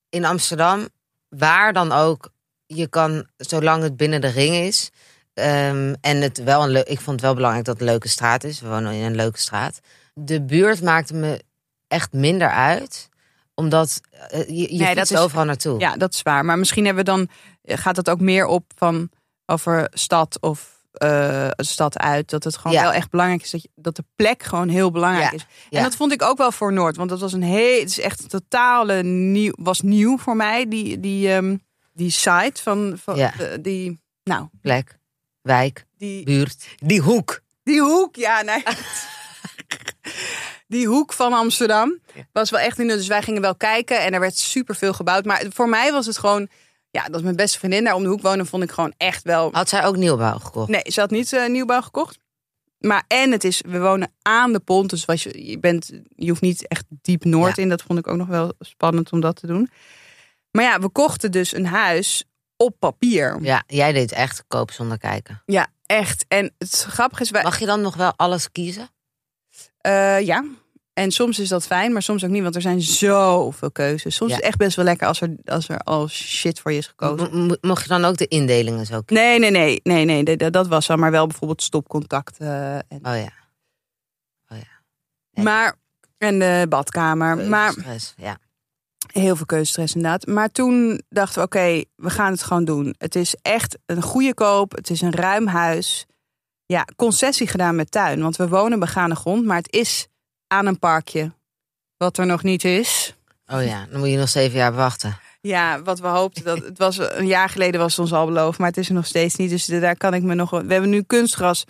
in 0.08 0.24
Amsterdam, 0.24 0.88
waar 1.28 1.72
dan 1.72 1.92
ook, 1.92 2.30
je 2.66 2.88
kan, 2.88 3.26
zolang 3.36 3.82
het 3.82 3.96
binnen 3.96 4.20
de 4.20 4.28
ring 4.28 4.54
is. 4.56 4.90
ehm, 5.34 5.94
en 6.00 6.20
het 6.20 6.42
wel 6.42 6.62
een 6.62 6.68
leuk, 6.70 6.86
ik 6.88 6.96
vond 7.00 7.10
het 7.10 7.20
wel 7.20 7.34
belangrijk 7.34 7.64
dat 7.64 7.74
het 7.74 7.82
een 7.84 7.90
leuke 7.90 8.08
straat 8.08 8.44
is. 8.44 8.60
We 8.60 8.68
wonen 8.68 8.92
in 8.92 9.02
een 9.04 9.14
leuke 9.16 9.38
straat. 9.38 9.80
De 10.14 10.42
buurt 10.42 10.82
maakte 10.82 11.14
me 11.14 11.42
echt 11.88 12.12
minder 12.12 12.50
uit, 12.50 13.08
omdat 13.54 14.00
eh, 14.28 14.48
je, 14.48 14.74
je 14.76 14.82
Nee, 14.82 14.94
dat 14.94 15.10
is- 15.10 15.16
overal 15.18 15.44
naartoe. 15.44 15.80
Ja, 15.80 15.96
dat 15.96 16.14
is 16.14 16.22
waar. 16.22 16.44
Maar 16.44 16.58
misschien 16.58 16.84
hebben 16.84 17.04
we 17.04 17.10
dan 17.10 17.28
gaat 17.62 17.96
het 17.96 18.10
ook 18.10 18.20
meer 18.20 18.46
op 18.46 18.64
van 18.76 19.10
over 19.46 19.88
stad 19.92 20.40
of 20.40 20.78
eh, 20.90 21.48
stad 21.56 21.98
uit. 21.98 22.30
Dat 22.30 22.44
het 22.44 22.56
gewoon 22.56 22.76
Ja. 22.76 22.82
wel 22.82 22.92
echt 22.92 23.10
belangrijk 23.10 23.42
is 23.42 23.50
dat, 23.50 23.62
je, 23.62 23.68
dat 23.74 23.96
de 23.96 24.04
plek 24.16 24.42
gewoon 24.42 24.68
heel 24.68 24.90
belangrijk 24.90 25.30
Ja. 25.30 25.36
is. 25.36 25.46
Ja. 25.70 25.78
En 25.78 25.84
dat 25.84 25.96
vond 25.96 26.12
ik 26.12 26.22
ook 26.22 26.38
wel 26.38 26.52
voor 26.52 26.72
Noord. 26.72 26.96
Want 26.96 27.10
dat 27.10 27.20
was 27.20 27.32
een 27.32 27.42
heel, 27.42 27.80
het 27.80 27.88
is 27.90 28.00
echt 28.00 28.22
een 28.22 28.28
totale 28.28 29.02
nieuw, 29.02 29.52
was 29.56 29.80
nieuw 29.80 30.18
voor 30.18 30.36
mij. 30.36 30.68
Die, 30.68 31.00
die, 31.00 31.32
ehm, 31.32 31.56
die 31.92 32.10
site 32.10 32.62
van, 32.62 32.98
van 33.02 33.16
Ja. 33.16 33.32
eh, 33.38 33.58
die, 33.62 34.00
nou, 34.24 34.48
Plek, 34.60 34.98
wijk, 35.42 35.86
die, 35.98 36.24
buurt, 36.24 36.66
die 36.76 37.00
hoek. 37.00 37.40
die 37.62 37.80
hoek, 37.80 38.16
ja, 38.16 38.42
nee. 38.42 38.62
Die 40.66 40.86
hoek 40.86 41.12
van 41.12 41.32
Amsterdam 41.32 41.98
was 42.32 42.50
wel 42.50 42.60
echt 42.60 42.78
in. 42.78 42.88
Dus 42.88 43.06
wij 43.06 43.22
gingen 43.22 43.40
wel 43.42 43.54
kijken 43.56 44.00
en 44.00 44.12
er 44.14 44.20
werd 44.20 44.36
superveel 44.36 44.92
gebouwd. 44.92 45.24
Maar 45.24 45.44
voor 45.48 45.68
mij 45.68 45.92
was 45.92 46.06
het 46.06 46.18
gewoon, 46.18 46.48
ja, 46.90 47.04
dat 47.04 47.22
mijn 47.22 47.36
beste 47.36 47.58
vriendin 47.58 47.84
daar 47.84 47.94
om 47.94 48.02
de 48.02 48.08
hoek 48.08 48.22
woonde, 48.22 48.44
vond 48.44 48.62
ik 48.62 48.70
gewoon 48.70 48.94
echt 48.96 49.22
wel. 49.24 49.48
Had 49.52 49.68
zij 49.68 49.84
ook 49.84 49.96
nieuwbouw 49.96 50.38
gekocht? 50.38 50.68
Nee, 50.68 50.82
ze 50.84 51.00
had 51.00 51.10
niet 51.10 51.32
eh, 51.32 51.48
nieuwbouw 51.48 51.80
gekocht. 51.80 52.18
Maar 52.78 53.04
en 53.08 53.32
het 53.32 53.44
is, 53.44 53.62
we 53.68 53.78
wonen 53.80 54.12
aan 54.22 54.52
de 54.52 54.60
pont, 54.60 54.90
dus 54.90 55.04
was 55.04 55.22
je, 55.22 55.46
je 55.46 55.58
bent, 55.58 55.90
je 56.16 56.28
hoeft 56.28 56.40
niet 56.40 56.68
echt 56.68 56.84
diep 56.88 57.24
noord 57.24 57.56
Ja. 57.56 57.62
in. 57.62 57.68
Dat 57.68 57.82
vond 57.82 57.98
ik 57.98 58.06
ook 58.06 58.16
nog 58.16 58.26
wel 58.26 58.52
spannend 58.58 59.12
om 59.12 59.20
dat 59.20 59.36
te 59.36 59.46
doen. 59.46 59.70
Maar 60.50 60.64
ja, 60.64 60.78
we 60.80 60.88
kochten 60.88 61.32
dus 61.32 61.54
een 61.54 61.66
huis 61.66 62.24
op 62.56 62.76
papier. 62.78 63.38
Ja, 63.42 63.62
jij 63.66 63.92
deed 63.92 64.12
echt 64.12 64.44
kopen 64.48 64.74
zonder 64.74 64.98
kijken. 64.98 65.42
Ja, 65.46 65.66
echt. 65.86 66.24
En 66.28 66.54
het 66.58 66.82
grappige 66.88 67.22
is, 67.22 67.30
wij, 67.30 67.42
Mag 67.42 67.58
je 67.58 67.66
dan 67.66 67.80
nog 67.80 67.96
wel 67.96 68.12
alles 68.16 68.50
kiezen? 68.52 68.88
Eh, 69.80 70.20
ja. 70.20 70.44
En 70.92 71.10
soms 71.10 71.38
is 71.38 71.48
dat 71.48 71.66
fijn, 71.66 71.92
maar 71.92 72.02
soms 72.02 72.24
ook 72.24 72.30
niet, 72.30 72.42
want 72.42 72.54
er 72.54 72.60
zijn 72.60 72.80
zoveel 72.82 73.70
keuzes. 73.70 74.14
Soms 74.14 74.30
Ja. 74.30 74.36
is 74.36 74.42
het 74.42 74.50
echt 74.50 74.58
best 74.64 74.76
wel 74.76 74.84
lekker 74.84 75.06
als 75.06 75.20
er, 75.20 75.34
als 75.44 75.68
er 75.68 75.78
al 75.78 76.08
shit 76.08 76.60
voor 76.60 76.72
je 76.72 76.78
is 76.78 76.86
gekozen. 76.86 77.46
M- 77.46 77.56
mocht 77.60 77.82
je 77.82 77.88
dan 77.88 78.04
ook 78.04 78.16
de 78.16 78.26
indelingen 78.28 78.86
zo 78.86 79.00
kiezen? 79.00 79.24
Nee, 79.26 79.38
nee, 79.38 79.50
nee, 79.50 79.80
nee, 79.82 80.04
nee, 80.04 80.24
dat- 80.24 80.38
dat, 80.38 80.52
dat 80.52 80.66
was 80.68 80.90
al, 80.90 80.96
maar 80.96 81.10
wel 81.10 81.26
bijvoorbeeld 81.26 81.62
stopcontacten. 81.62 82.48
En, 82.88 82.98
Oh 83.02 83.16
ja. 83.16 83.32
Nee. 85.32 85.44
Maar, 85.44 85.74
en 86.18 86.38
de 86.38 86.66
badkamer. 86.68 87.36
Maar 87.48 87.70
Stress, 87.72 88.14
ja. 88.16 88.38
heel 89.12 89.36
veel 89.36 89.46
keuzestress 89.46 89.94
inderdaad. 89.94 90.26
Maar 90.26 90.48
toen 90.50 91.02
dachten 91.08 91.38
we, 91.38 91.44
oké, 91.46 91.82
we 91.96 92.10
gaan 92.10 92.32
het 92.32 92.42
gewoon 92.42 92.64
doen. 92.64 92.94
Het 92.98 93.14
is 93.14 93.34
echt 93.42 93.78
een 93.86 94.02
goede 94.02 94.34
koop. 94.34 94.72
Het 94.76 94.90
is 94.90 95.00
een 95.00 95.12
ruim 95.14 95.46
huis. 95.46 96.06
Ja, 96.66 96.86
concessie 96.96 97.46
gedaan 97.46 97.76
met 97.76 97.90
tuin. 97.90 98.20
Want 98.22 98.36
we 98.36 98.48
wonen 98.48 98.78
begane 98.78 99.14
grond, 99.14 99.44
maar 99.44 99.56
het 99.56 99.72
is 99.72 100.06
aan 100.50 100.66
een 100.66 100.78
parkje. 100.78 101.32
Wat 101.96 102.18
er 102.18 102.26
nog 102.26 102.42
niet 102.42 102.64
is. 102.64 103.14
Oh 103.46 103.64
ja, 103.64 103.86
dan 103.90 104.00
moet 104.00 104.08
je 104.08 104.16
nog 104.16 104.28
zeven 104.28 104.58
jaar 104.58 104.72
wachten. 104.74 105.18
Ja, 105.40 105.82
wat 105.82 105.98
we 106.00 106.06
hoopten. 106.06 106.44
Dat, 106.44 106.58
het 106.58 106.78
was, 106.78 106.98
een 106.98 107.26
jaar 107.26 107.48
geleden 107.48 107.80
was 107.80 107.90
het 107.90 108.00
ons 108.00 108.12
al 108.12 108.26
beloofd, 108.26 108.58
maar 108.58 108.68
het 108.68 108.76
is 108.76 108.88
er 108.88 108.94
nog 108.94 109.06
steeds 109.06 109.36
niet. 109.36 109.50
Dus 109.50 109.66
daar 109.66 109.96
kan 109.96 110.14
ik 110.14 110.22
me 110.22 110.34
nog. 110.34 110.50
We 110.50 110.72
hebben 110.72 110.90
nu 110.90 111.02
kunstgras, 111.02 111.64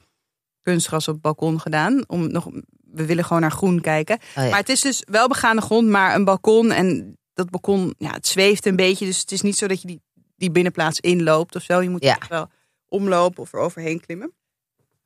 kunstgras 0.62 1.08
op 1.08 1.12
het 1.14 1.22
balkon 1.22 1.60
gedaan. 1.60 2.04
Om 2.06 2.32
nog, 2.32 2.48
we 2.90 3.06
willen 3.06 3.24
gewoon 3.24 3.40
naar 3.42 3.50
groen 3.50 3.80
kijken. 3.80 4.16
Oh 4.36 4.42
ja. 4.44 4.48
Maar 4.48 4.58
het 4.58 4.68
is 4.68 4.80
dus 4.80 5.02
wel 5.06 5.28
begaande 5.28 5.62
grond, 5.62 5.88
maar 5.88 6.14
een 6.14 6.24
balkon. 6.24 6.70
En 6.72 7.18
dat 7.32 7.50
balkon, 7.50 7.94
ja, 7.98 8.12
het 8.12 8.26
zweeft 8.26 8.66
een 8.66 8.76
beetje. 8.76 9.06
Dus 9.06 9.20
het 9.20 9.32
is 9.32 9.40
niet 9.42 9.56
zo 9.58 9.66
dat 9.66 9.80
je 9.80 9.86
die, 9.86 10.00
die 10.36 10.50
binnenplaats 10.50 11.00
inloopt 11.00 11.56
of 11.56 11.62
zo. 11.62 11.80
Je 11.82 11.90
moet 11.90 12.04
Ja. 12.04 12.16
echt 12.16 12.28
wel 12.28 12.48
omlopen 12.88 13.42
of 13.42 13.52
er 13.52 13.58
overheen 13.58 14.00
klimmen. 14.00 14.32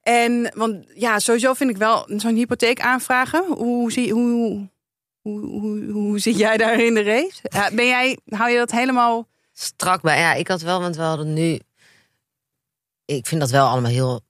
En 0.04 0.52
want 0.54 0.84
ja, 0.94 1.18
sowieso 1.18 1.54
vind 1.54 1.70
ik 1.70 1.76
wel 1.76 2.04
zo'n 2.16 2.34
hypotheek 2.36 2.80
aanvragen. 2.80 3.44
Hoe, 3.46 3.92
zie, 3.92 4.12
hoe, 4.12 4.68
hoe, 5.20 5.40
hoe, 5.40 5.90
hoe 5.90 6.18
zit 6.18 6.38
jij 6.38 6.56
daar 6.56 6.80
in 6.80 6.94
de 6.94 7.02
race? 7.02 7.40
Ja, 7.42 7.70
ben 7.72 7.86
jij, 7.86 8.18
hou 8.28 8.50
je 8.50 8.58
dat 8.58 8.70
helemaal 8.70 9.28
strak 9.52 10.02
bij. 10.02 10.18
Ja, 10.18 10.34
ik 10.34 10.48
had 10.48 10.60
wel, 10.60 10.80
want 10.80 10.96
we 10.96 11.02
hadden 11.02 11.32
nu. 11.32 11.58
Ik 13.04 13.26
vind 13.26 13.40
dat 13.40 13.50
wel 13.50 13.66
allemaal 13.68 13.90
heel 13.90 14.20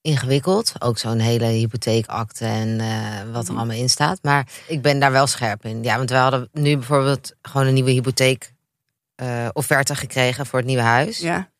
ingewikkeld. 0.00 0.72
Ook 0.78 0.98
zo'n 0.98 1.18
hele 1.18 1.44
hypotheekakte 1.44 2.44
en 2.44 2.80
eh, 2.80 3.32
wat 3.32 3.44
er 3.46 3.50
Mhm. 3.52 3.58
allemaal 3.60 3.76
in 3.76 3.90
staat. 3.90 4.18
Maar 4.22 4.48
ik 4.68 4.82
ben 4.82 4.98
daar 5.00 5.12
wel 5.12 5.26
scherp 5.26 5.64
in. 5.64 5.82
Ja, 5.82 5.96
want 5.96 6.10
we 6.10 6.16
hadden 6.16 6.48
nu 6.52 6.74
bijvoorbeeld 6.76 7.32
gewoon 7.42 7.66
een 7.66 7.74
nieuwe 7.74 7.90
hypotheek 7.90 8.52
eh, 9.14 9.48
offerte 9.52 9.94
gekregen 9.94 10.46
voor 10.46 10.58
het 10.58 10.68
nieuwe 10.68 10.82
huis. 10.82 11.18
Ja. 11.18 11.50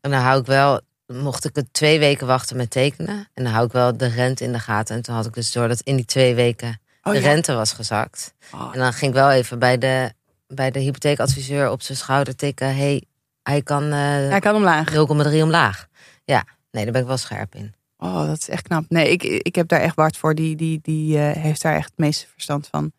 En 0.00 0.10
dan 0.10 0.20
hou 0.20 0.40
ik 0.40 0.46
wel, 0.46 0.80
mocht 1.12 1.44
ik 1.44 1.54
het 1.56 1.72
twee 1.72 1.98
weken 1.98 2.26
wachten 2.26 2.56
met 2.56 2.70
tekenen. 2.70 3.28
En 3.34 3.44
dan 3.44 3.52
hou 3.52 3.66
ik 3.66 3.72
wel 3.72 3.96
de 3.96 4.06
rente 4.06 4.44
in 4.44 4.52
de 4.52 4.58
gaten. 4.58 4.96
En 4.96 5.02
toen 5.02 5.14
had 5.14 5.26
ik 5.26 5.34
dus 5.34 5.52
door 5.52 5.68
dat 5.68 5.80
in 5.80 5.96
die 5.96 6.04
twee 6.04 6.34
weken 6.34 6.80
Oh, 7.02 7.12
de 7.12 7.20
ja. 7.20 7.28
rente 7.28 7.54
was 7.54 7.72
gezakt. 7.72 8.34
Oh, 8.54 8.70
En 8.72 8.78
dan 8.78 8.92
ging 8.92 9.10
ik 9.10 9.16
wel 9.16 9.30
even 9.30 9.58
bij 9.58 9.78
de, 9.78 10.12
bij 10.46 10.70
de 10.70 10.78
hypotheekadviseur 10.78 11.70
op 11.70 11.82
zijn 11.82 11.98
schouder 11.98 12.36
tikken. 12.36 12.76
hey, 12.76 13.04
hij 13.42 13.62
kan 13.62 13.82
eh 13.84 13.90
Hij 14.28 14.40
kan 14.40 14.54
omlaag. 14.54 14.92
0,3 14.92 14.96
omlaag. 15.42 15.86
Ja, 16.24 16.44
nee, 16.70 16.82
daar 16.84 16.92
ben 16.92 17.02
ik 17.02 17.08
wel 17.08 17.16
scherp 17.16 17.54
in. 17.54 17.74
Oh, 17.98 18.26
dat 18.26 18.38
is 18.38 18.48
echt 18.48 18.62
knap. 18.62 18.84
Nee, 18.88 19.10
ik, 19.10 19.22
ik 19.22 19.54
heb 19.54 19.68
daar 19.68 19.80
echt 19.80 19.94
Bart 19.94 20.16
voor. 20.16 20.34
Die, 20.34 20.56
die, 20.56 20.78
die 20.82 21.18
eh, 21.18 21.42
heeft 21.42 21.62
daar 21.62 21.74
echt 21.76 21.88
het 21.88 21.98
meeste 21.98 22.26
verstand 22.32 22.68
van. 22.70 22.92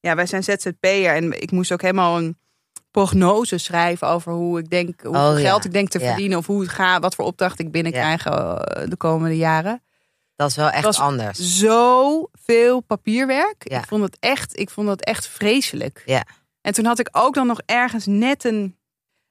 Ja, 0.00 0.14
wij 0.14 0.26
zijn 0.26 0.42
ZZP'er 0.44 1.14
en 1.14 1.42
ik 1.42 1.50
moest 1.50 1.72
ook 1.72 1.82
helemaal 1.82 2.18
een 2.18 2.38
prognose 2.90 3.58
schrijven 3.58 4.08
over 4.08 4.32
hoe 4.32 4.58
ik 4.58 4.70
denk, 4.70 5.00
hoeveel 5.02 5.30
Oh, 5.32 5.38
ja. 5.40 5.48
geld 5.48 5.64
ik 5.64 5.72
denk 5.72 5.88
te 5.88 5.98
Ja. 5.98 6.06
verdienen 6.06 6.38
of 6.38 6.46
hoe 6.46 6.60
het 6.60 6.70
gaat, 6.70 7.02
wat 7.02 7.14
voor 7.14 7.24
opdracht 7.24 7.58
ik 7.58 7.70
binnenkrijg 7.70 8.26
eh, 8.26 8.56
de 8.88 8.96
komende 8.96 9.36
jaren. 9.36 9.82
Dat 10.36 10.50
is 10.50 10.56
wel 10.56 10.70
echt 10.70 10.98
anders. 10.98 11.38
Zo 11.58 12.28
veel 12.44 12.80
papierwerk. 12.80 13.64
Ik 13.64 13.84
vond 13.88 14.02
het 14.02 14.16
echt, 14.20 14.58
ik 14.58 14.70
vond 14.70 14.88
het 14.88 15.04
echt 15.04 15.26
vreselijk. 15.28 16.02
Ja. 16.06 16.24
En 16.60 16.72
toen 16.72 16.84
had 16.84 16.98
ik 16.98 17.08
ook 17.12 17.34
dan 17.34 17.46
nog 17.46 17.60
ergens 17.66 18.06
net 18.06 18.44
een, 18.44 18.76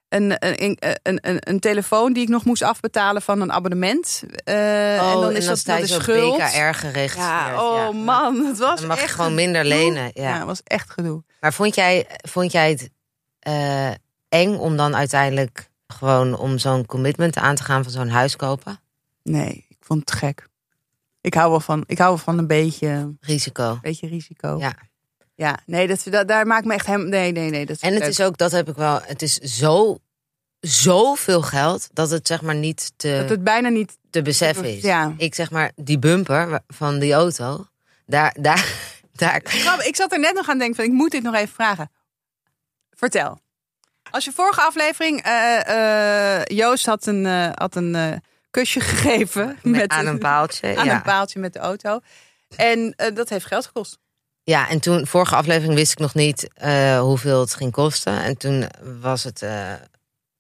een, 0.10 0.36
een, 0.40 0.78
een, 1.04 1.20
een, 1.22 1.38
een 1.40 1.60
telefoon 1.60 2.14
die 2.14 2.24
ik 2.24 2.30
nog 2.30 2.46
moest 2.46 2.62
afbetalen 2.62 3.22
van 3.22 3.42
een 3.42 3.52
abonnement. 3.52 4.24
Eh, 4.44 4.54
Oh, 4.56 5.12
en 5.14 5.22
dan 5.22 5.32
is 5.36 5.46
dat, 5.46 5.56
dat 5.56 5.64
tijdens 5.66 5.90
is 5.92 5.96
op 5.98 6.02
schuld. 6.04 6.38
BKR 6.38 6.74
geregistreerd. 6.78 7.16
Ja, 7.28 7.64
oh 7.64 8.06
man, 8.06 8.46
het 8.46 8.58
was 8.58 8.80
Dan 8.80 8.88
mag 8.88 8.98
je 8.98 9.04
echt 9.04 9.14
gewoon 9.14 9.30
gedoe. 9.32 9.44
minder 9.44 9.66
lenen. 9.66 10.12
Ja, 10.14 10.24
Ja. 10.24 10.38
het 10.38 10.46
was 10.46 10.62
echt 10.64 10.90
gedoe. 10.90 11.24
Maar 11.40 11.54
vond 11.54 11.76
jij, 11.76 12.08
vond 12.30 12.52
jij 12.52 12.70
het 12.70 12.90
eh, 13.40 13.92
eng 14.30 14.56
om 14.56 14.78
dan 14.78 14.96
uiteindelijk 14.96 15.70
gewoon 15.88 16.38
om 16.38 16.58
zo'n 16.58 16.86
commitment 16.86 17.38
aan 17.38 17.56
te 17.56 17.64
gaan 17.64 17.84
van 17.84 17.92
zo'n 17.92 18.10
huis 18.10 18.36
kopen? 18.36 18.80
Nee, 19.24 19.66
ik 19.70 19.78
vond 19.80 20.00
het 20.00 20.12
gek. 20.12 20.48
Ik 21.22 21.34
hou 21.34 21.50
wel 21.50 21.60
van, 21.60 21.84
ik 21.86 21.98
hou 21.98 22.10
wel 22.10 22.18
van 22.24 22.38
een 22.38 22.48
beetje, 22.48 23.16
Risico. 23.20 23.80
beetje 23.82 24.08
risico. 24.08 24.58
Ja. 24.60 24.74
Ja, 25.36 25.60
nee, 25.66 25.88
dat, 25.88 26.04
dat, 26.10 26.28
daar 26.28 26.48
maakt 26.48 26.66
me 26.66 26.74
echt 26.74 26.86
hem. 26.86 27.10
Nee, 27.10 27.32
nee, 27.32 27.50
nee. 27.50 27.66
Dat 27.66 27.80
En 27.80 27.92
het 27.94 28.00
leuk. 28.00 28.10
is 28.10 28.22
ook, 28.22 28.38
dat 28.38 28.52
heb 28.52 28.70
ik 28.70 28.76
wel, 28.76 29.00
het 29.04 29.22
is 29.22 29.34
zo, 29.38 29.98
zoveel 30.60 31.42
geld 31.42 31.90
dat 31.94 32.10
het 32.10 32.28
zeg 32.28 32.42
maar 32.42 32.56
niet 32.56 32.92
te, 32.96 33.18
dat 33.22 33.30
het 33.30 33.44
bijna 33.44 33.70
niet. 33.70 33.98
te 34.10 34.22
beseffen 34.22 34.76
is. 34.76 34.82
Ja. 34.82 35.14
Ik 35.18 35.36
zeg 35.36 35.52
maar, 35.52 35.72
die 35.76 36.00
bumper 36.00 36.60
van 36.68 37.00
die 37.00 37.14
auto, 37.14 37.66
daar, 38.06 38.36
daar, 38.40 38.74
daar. 39.12 39.42
Ik 39.86 39.96
zat 39.96 40.12
er 40.12 40.20
net 40.20 40.34
nog 40.34 40.50
aan 40.50 40.58
denken 40.58 40.76
van, 40.76 40.86
ik 40.86 40.92
moet 40.92 41.12
dit 41.12 41.24
nog 41.24 41.36
even 41.36 41.54
vragen. 41.54 41.92
Vertel. 43.00 43.40
Als 44.12 44.26
je 44.26 44.32
vorige 44.32 44.62
aflevering, 44.62 45.22
eh, 45.22 46.38
eh, 46.40 46.44
Joost 46.46 46.86
had 46.86 47.06
een, 47.06 47.26
eh, 47.26 47.50
had 47.54 47.76
een 47.76 48.22
kusje 48.52 48.80
gegeven 48.80 49.58
met 49.64 49.90
aan 49.90 50.06
een 50.06 50.20
paaltje. 50.20 50.78
aan 50.78 50.86
ja. 50.86 50.96
een 50.96 51.02
paaltje 51.02 51.40
met 51.40 51.54
de 51.54 51.60
auto. 51.60 52.00
En 52.56 52.96
dat 53.14 53.30
heeft 53.30 53.46
geld 53.46 53.66
gekost. 53.66 53.98
Ja, 54.44 54.70
en 54.70 54.80
toen, 54.80 55.08
vorige 55.08 55.36
aflevering 55.36 55.74
wist 55.74 55.92
ik 55.92 55.98
nog 56.00 56.14
niet 56.14 56.48
hoeveel 57.00 57.40
het 57.40 57.54
ging 57.54 57.72
kosten. 57.72 58.24
En 58.24 58.38
toen 58.38 58.68
was 59.02 59.24
het, 59.24 59.40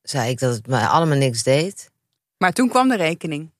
zei 0.01 0.29
ik 0.29 0.39
dat 0.39 0.53
het 0.53 0.67
me 0.67 0.87
allemaal 0.87 1.17
niks 1.17 1.43
deed. 1.43 1.89
Maar 2.37 2.53
toen 2.53 2.69
kwam 2.69 2.87
de 2.87 2.95
rekening. 2.95 3.51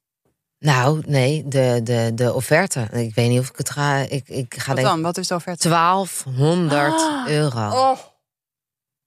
Nou, 0.60 1.02
nee, 1.08 1.48
de, 1.48 1.80
de, 1.84 2.12
de 2.16 2.34
offerte. 2.34 2.88
Ik 2.92 3.16
weet 3.16 3.30
niet 3.30 3.40
of 3.40 3.50
ik 3.50 3.58
het 3.58 3.70
ga. 3.70 3.96
Ik, 3.98 4.30
ik 4.30 4.56
ga 4.58 4.74
Wat 4.74 4.84
dan? 4.84 5.02
Wat 5.02 5.18
is 5.18 5.28
de 5.28 5.36
offerte? 5.36 5.70
1200 5.70 6.94
Ah. 6.94 7.28
euro. 7.28 7.70
Oh. 7.70 7.98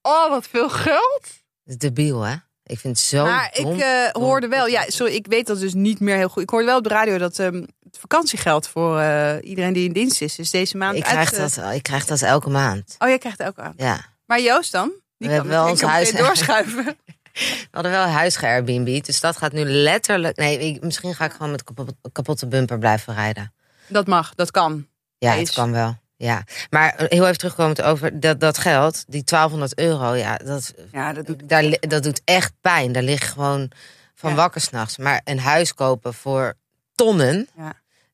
Oh, 0.03 0.29
wat 0.29 0.47
veel 0.47 0.69
geld. 0.69 1.21
Dat 1.21 1.73
is 1.73 1.77
debiel, 1.77 2.21
hè? 2.21 2.35
Ik 2.65 2.79
vind 2.79 2.97
het 2.97 3.05
zo. 3.07 3.23
maar 3.23 3.49
ik 3.53 3.63
dom. 3.63 3.79
eh, 3.79 4.09
hoorde 4.11 4.47
wel, 4.47 4.67
ja, 4.67 4.83
sorry, 4.87 5.13
ik 5.13 5.27
weet 5.27 5.47
dat 5.47 5.59
dus 5.59 5.73
niet 5.73 5.99
meer 5.99 6.15
heel 6.15 6.29
goed. 6.29 6.43
Ik 6.43 6.49
hoorde 6.49 6.65
wel 6.65 6.77
op 6.77 6.83
de 6.83 6.89
radio 6.89 7.17
dat 7.17 7.39
ehm, 7.39 7.55
het 7.83 7.97
vakantiegeld 7.99 8.67
voor 8.67 8.99
eh, 8.99 9.35
iedereen 9.41 9.73
die 9.73 9.85
in 9.87 9.93
dienst 9.93 10.21
is, 10.21 10.39
is 10.39 10.49
deze 10.49 10.77
maand 10.77 10.95
ik, 10.97 11.03
krijg 11.03 11.33
uit, 11.33 11.55
dat, 11.55 11.73
ik 11.73 11.83
krijg 11.83 12.05
dat 12.05 12.21
elke 12.21 12.49
maand. 12.49 12.95
Oh, 12.99 13.07
jij 13.07 13.17
krijgt 13.17 13.37
het 13.37 13.47
ook 13.47 13.59
aan. 13.59 13.73
Ja. 13.77 14.05
Maar 14.25 14.39
Joost 14.41 14.71
dan? 14.71 14.87
Die 14.87 14.95
We 15.17 15.25
kan 15.25 15.33
hebben 15.33 15.51
wel 15.51 15.69
ons 15.69 15.81
huis- 15.81 16.11
doorschuiven. 16.11 16.85
We 17.33 17.67
hadden 17.71 17.91
wel 17.91 18.03
een 18.03 18.09
huis 18.11 18.35
ge-Airbnb, 18.35 19.03
dus 19.03 19.19
dat 19.19 19.37
gaat 19.37 19.51
nu 19.51 19.63
letterlijk. 19.65 20.37
Nee, 20.37 20.59
ik, 20.59 20.81
misschien 20.83 21.15
ga 21.15 21.25
ik 21.25 21.31
gewoon 21.31 21.51
met 21.51 21.63
kapot- 21.63 21.95
kapotte 22.11 22.47
bumper 22.47 22.77
blijven 22.79 23.13
rijden. 23.13 23.53
dat 23.87 24.07
mag, 24.07 24.35
dat 24.35 24.51
kan. 24.51 24.87
Ja, 25.17 25.33
het 25.35 25.51
kan 25.53 25.71
wel. 25.71 25.97
Ja, 26.23 26.43
maar 26.69 26.93
heel 26.97 27.23
even 27.25 27.37
terugkomend 27.37 27.81
over 27.81 28.19
dat, 28.19 28.39
dat 28.39 28.57
geld, 28.57 29.03
die 29.07 29.23
1200 29.23 29.79
euro, 29.79 30.13
ja, 30.13 30.37
dat, 30.37 30.73
Ja, 30.91 31.13
dat 31.13 31.25
doet 31.25 31.49
daar, 31.49 31.77
dat 31.79 32.03
doet 32.03 32.21
echt 32.23 32.53
pijn. 32.61 32.91
Daar 32.91 33.03
lig 33.03 33.19
je 33.19 33.25
gewoon 33.25 33.71
van 34.15 34.29
Ja. 34.29 34.35
wakker 34.35 34.61
s'nachts. 34.61 34.97
Maar 34.97 35.21
een 35.23 35.39
huis 35.39 35.73
kopen 35.73 36.13
voor 36.13 36.53
tonnen, 36.95 37.47
Ja. 37.57 37.73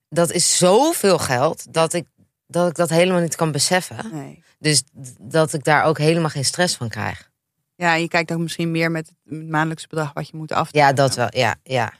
dat 0.09 0.31
is 0.31 0.57
zoveel 0.57 1.17
geld 1.17 1.73
dat 1.73 1.93
ik, 1.93 2.05
dat 2.47 2.69
ik 2.69 2.75
dat 2.75 2.89
helemaal 2.89 3.21
niet 3.21 3.35
kan 3.35 3.51
beseffen. 3.51 4.09
Nee. 4.11 4.43
Dus 4.59 4.83
dat 5.19 5.53
ik 5.53 5.63
daar 5.63 5.83
ook 5.83 5.97
helemaal 5.97 6.29
geen 6.29 6.45
stress 6.45 6.75
van 6.75 6.89
krijg. 6.89 7.29
Ja, 7.75 7.93
je 7.93 8.07
kijkt 8.07 8.31
ook 8.31 8.39
misschien 8.39 8.71
meer 8.71 8.91
met 8.91 9.11
het 9.25 9.43
maandelijkse 9.49 9.87
bedrag 9.87 10.13
wat 10.13 10.29
je 10.29 10.37
moet 10.37 10.51
af. 10.51 10.69
Ja, 10.71 10.93
dat 10.93 11.15
wel. 11.15 11.27
Ja, 11.29 11.55
ja. 11.63 11.93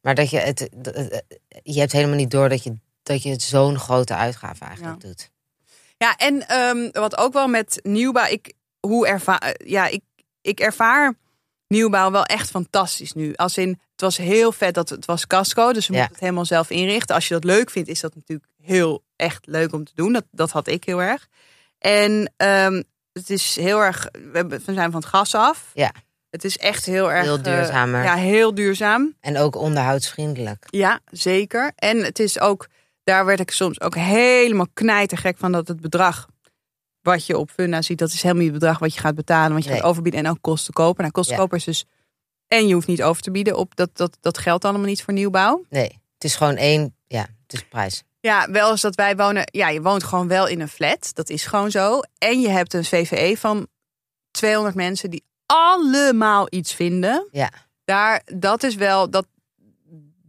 Maar 0.00 0.14
dat 0.14 0.30
je 0.30 0.38
het, 0.38 0.68
je 1.62 1.78
hebt 1.80 1.92
helemaal 1.92 2.16
niet 2.16 2.30
door 2.30 2.48
dat 2.48 2.62
je, 2.62 2.74
dat 3.02 3.22
je 3.22 3.30
het 3.30 3.42
zo'n 3.42 3.78
grote 3.78 4.14
uitgave 4.14 4.64
eigenlijk 4.64 5.00
doet. 5.00 5.30
Ja, 5.96 6.16
en 6.16 6.48
ehm, 6.48 6.88
wat 6.92 7.16
ook 7.18 7.32
wel 7.32 7.48
met 7.48 7.80
nieuwbouw, 7.82 8.26
ik, 8.30 8.52
hoe 8.80 9.06
ervaar, 9.06 9.54
ja, 9.64 9.86
ik, 9.86 10.02
ik 10.40 10.60
ervaar 10.60 11.14
nieuwbouw 11.68 12.10
wel 12.10 12.24
echt 12.24 12.50
fantastisch 12.50 13.12
nu. 13.12 13.34
Als 13.34 13.56
in, 13.58 13.68
het 13.68 14.00
was 14.00 14.16
heel 14.16 14.52
vet 14.52 14.74
dat 14.74 14.88
het 14.88 15.04
was 15.04 15.26
casco, 15.26 15.72
dus 15.72 15.86
we 15.86 15.92
Ja. 15.92 15.98
moeten 15.98 16.14
het 16.16 16.24
helemaal 16.24 16.44
zelf 16.44 16.70
inrichten. 16.70 17.14
Als 17.14 17.28
je 17.28 17.34
dat 17.34 17.44
leuk 17.44 17.70
vindt, 17.70 17.88
is 17.88 18.00
dat 18.00 18.14
natuurlijk 18.14 18.50
heel 18.62 19.04
echt 19.16 19.46
leuk 19.46 19.72
om 19.72 19.84
te 19.84 19.92
doen. 19.94 20.12
Dat, 20.12 20.24
dat 20.30 20.50
had 20.50 20.66
ik 20.66 20.84
heel 20.84 21.02
erg. 21.02 21.26
En 21.78 22.32
ehm, 22.36 22.82
het 23.12 23.30
is 23.30 23.56
heel 23.56 23.80
erg, 23.80 24.08
we 24.32 24.60
zijn 24.64 24.90
van 24.90 25.00
het 25.00 25.04
gas 25.10 25.34
af. 25.34 25.70
Ja. 25.74 25.92
Het 26.30 26.44
is 26.44 26.56
echt 26.58 26.84
heel 26.84 27.12
erg 27.12 27.24
Heel 27.24 27.36
eh, 27.36 27.42
duurzamer. 27.42 28.02
ja, 28.02 28.14
heel 28.14 28.54
duurzaam. 28.54 29.16
En 29.20 29.38
ook 29.38 29.54
onderhoudsvriendelijk. 29.56 30.64
Ja, 30.70 31.00
zeker. 31.10 31.72
En 31.76 31.98
het 32.04 32.18
is 32.18 32.40
ook, 32.40 32.66
daar 33.06 33.24
werd 33.24 33.40
ik 33.40 33.50
soms 33.50 33.80
ook 33.80 33.94
helemaal 33.94 34.66
knijtergek 34.74 35.36
van 35.38 35.52
dat 35.52 35.68
het 35.68 35.80
bedrag 35.80 36.28
wat 37.00 37.26
je 37.26 37.38
op 37.38 37.50
Funda 37.50 37.82
ziet, 37.82 37.98
dat 37.98 38.08
is 38.12 38.22
helemaal 38.22 38.42
niet 38.42 38.50
het 38.52 38.60
bedrag 38.60 38.78
wat 38.78 38.94
je 38.94 39.00
gaat 39.00 39.14
betalen, 39.14 39.52
want 39.52 39.64
je 39.64 39.70
Nee. 39.70 39.78
gaat 39.78 39.88
overbieden 39.88 40.24
en 40.24 40.30
ook 40.30 40.38
kosten 40.40 40.72
kopen. 40.74 41.00
Nou, 41.00 41.12
kosten 41.12 41.34
Ja. 41.34 41.40
kopen 41.40 41.56
is 41.58 41.64
dus, 41.64 41.84
en 42.48 42.66
je 42.66 42.74
hoeft 42.74 42.86
niet 42.86 43.02
over 43.02 43.22
te 43.22 43.30
bieden 43.30 43.56
op 43.56 43.76
dat, 43.76 43.90
dat, 43.92 44.16
dat 44.20 44.38
geldt 44.38 44.64
allemaal 44.64 44.86
niet 44.86 45.02
voor 45.02 45.12
nieuwbouw. 45.14 45.64
Nee, 45.70 46.00
het 46.14 46.24
is 46.24 46.36
gewoon 46.36 46.56
één, 46.56 46.94
ja, 47.06 47.20
het 47.42 47.52
is 47.52 47.64
prijs. 47.64 48.02
Ja, 48.20 48.50
wel 48.50 48.70
eens 48.70 48.80
dat 48.80 48.94
wij 48.94 49.16
wonen, 49.16 49.48
ja, 49.52 49.68
je 49.68 49.82
woont 49.82 50.04
gewoon 50.04 50.28
wel 50.28 50.46
in 50.46 50.60
een 50.60 50.68
flat, 50.68 51.10
dat 51.14 51.28
is 51.30 51.46
gewoon 51.46 51.70
zo. 51.70 52.00
En 52.18 52.40
je 52.40 52.48
hebt 52.48 52.72
een 52.72 52.84
VVE 52.84 53.36
van 53.38 53.66
200 54.30 54.74
mensen 54.74 55.10
die 55.10 55.24
allemaal 55.46 56.46
iets 56.50 56.74
vinden. 56.74 57.28
Ja. 57.32 57.50
Daar, 57.84 58.22
dat 58.34 58.62
is 58.62 58.74
wel, 58.74 59.10
dat, 59.10 59.26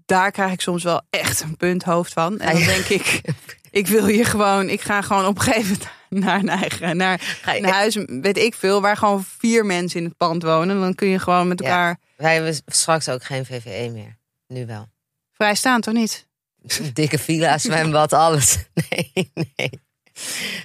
daar 0.08 0.32
krijg 0.32 0.52
ik 0.52 0.62
soms 0.62 0.84
wel 0.84 1.02
echt 1.10 1.41
een 1.41 1.58
punthoofd 1.58 2.13
van. 2.13 2.39
En 2.39 2.52
dan 2.52 2.60
Ja. 2.62 2.65
denk 2.67 2.86
ik, 2.86 3.22
ik 3.72 3.88
wil 3.88 4.06
hier 4.06 4.26
gewoon, 4.26 4.70
ik 4.70 4.82
ga 4.82 5.02
gewoon 5.02 5.26
op 5.26 5.36
een 5.38 5.41
gegeven 5.43 5.78
moment 5.78 5.89
naar 6.10 6.39
een 6.39 6.50
eigen, 6.50 6.98
naar 6.98 7.39
je- 7.46 7.58
een 7.58 7.65
huis, 7.65 7.96
weet 8.22 8.38
ik 8.38 8.54
veel, 8.54 8.82
waar 8.82 8.98
gewoon 8.98 9.24
vier 9.24 9.65
mensen 9.65 10.00
in 10.00 10.06
het 10.06 10.17
pand 10.17 10.43
wonen. 10.43 10.80
Dan 10.80 10.96
kun 10.96 11.08
je 11.08 11.20
gewoon 11.20 11.48
met 11.48 11.60
Ja. 11.60 11.65
elkaar 11.67 11.98
Wij 12.17 12.34
hebben 12.34 12.56
straks 12.65 13.10
ook 13.10 13.24
geen 13.24 13.46
VVE 13.46 13.89
meer. 13.93 14.17
Nu 14.48 14.65
wel. 14.65 14.88
vrij 15.34 15.56
staan, 15.56 15.82
toch 15.82 15.93
niet? 15.93 16.28
Dikke 16.93 17.17
villa, 17.20 17.58
zwembad, 17.58 18.13
alles. 18.13 18.58
Nee, 18.89 19.32
nee. 19.56 19.70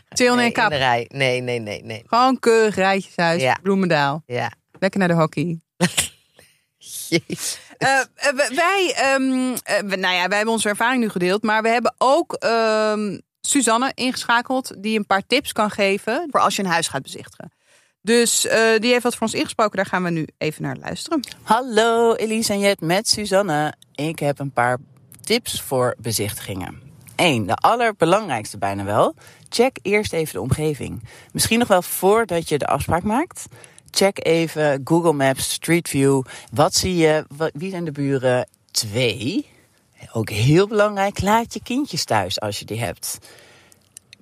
Chill 0.08 0.34
nee, 0.34 0.46
en 0.46 0.52
kap. 0.52 0.70
rij. 0.70 1.06
Nee, 1.08 1.40
nee, 1.40 1.58
nee, 1.58 1.82
nee. 1.84 2.02
Gewoon 2.06 2.38
keurig 2.38 2.74
rijtjeshuis, 2.74 3.42
Ja. 3.42 3.58
Bloemendaal. 3.62 4.22
Ja. 4.26 4.52
Lekker 4.78 4.98
naar 4.98 5.08
de 5.08 5.14
hockey. 5.14 5.60
Jezus. 6.78 7.58
Eh, 7.82 8.00
eh, 8.14 8.54
wij, 8.54 8.94
ehm, 8.96 9.56
eh, 9.64 9.98
nou 9.98 10.14
ja, 10.14 10.28
wij 10.28 10.36
hebben 10.36 10.54
onze 10.54 10.68
ervaring 10.68 11.02
nu 11.02 11.08
gedeeld, 11.08 11.42
maar 11.42 11.62
we 11.62 11.68
hebben 11.68 11.94
ook 11.98 12.32
ehm, 12.32 13.18
Suzanne 13.40 13.92
ingeschakeld 13.94 14.74
die 14.78 14.98
een 14.98 15.06
paar 15.06 15.26
tips 15.26 15.52
kan 15.52 15.70
geven 15.70 16.26
voor 16.30 16.40
als 16.40 16.56
je 16.56 16.62
een 16.62 16.68
huis 16.68 16.88
gaat 16.88 17.02
bezichtigen. 17.02 17.52
Dus 18.00 18.40
die 18.78 18.90
heeft 18.90 19.02
wat 19.02 19.12
voor 19.12 19.26
ons 19.26 19.34
ingesproken, 19.34 19.76
daar 19.76 19.86
gaan 19.86 20.02
we 20.02 20.10
nu 20.10 20.26
even 20.38 20.62
naar 20.62 20.76
luisteren. 20.80 21.20
Hallo 21.42 22.14
Elise 22.14 22.52
en 22.52 22.58
Jet 22.58 22.80
met 22.80 23.08
Suzanne. 23.08 23.74
Ik 23.94 24.18
heb 24.18 24.38
een 24.38 24.52
paar 24.52 24.78
tips 25.20 25.60
voor 25.60 25.94
bezichtigingen. 25.98 26.80
1. 27.16 27.46
De 27.46 27.54
allerbelangrijkste 27.54 28.58
bijna 28.58 28.84
wel. 28.84 29.14
Check 29.48 29.78
eerst 29.82 30.12
even 30.12 30.34
de 30.34 30.40
omgeving. 30.40 31.02
Misschien 31.32 31.58
nog 31.58 31.68
wel 31.68 31.82
voordat 31.82 32.48
je 32.48 32.58
de 32.58 32.66
afspraak 32.66 33.02
maakt. 33.02 33.46
Check 33.96 34.26
even 34.26 34.80
Google 34.84 35.12
Maps, 35.12 35.50
Street 35.50 35.88
View. 35.88 36.22
Wat 36.52 36.74
zie 36.74 36.96
je? 36.96 37.26
Wie 37.52 37.70
zijn 37.70 37.84
de 37.84 37.92
buren? 37.92 38.48
Twee, 38.70 39.46
ook 40.12 40.30
heel 40.30 40.66
belangrijk, 40.66 41.20
laat 41.20 41.54
je 41.54 41.62
kindjes 41.62 42.04
thuis 42.04 42.40
als 42.40 42.58
je 42.58 42.64
die 42.64 42.80
hebt. 42.80 43.18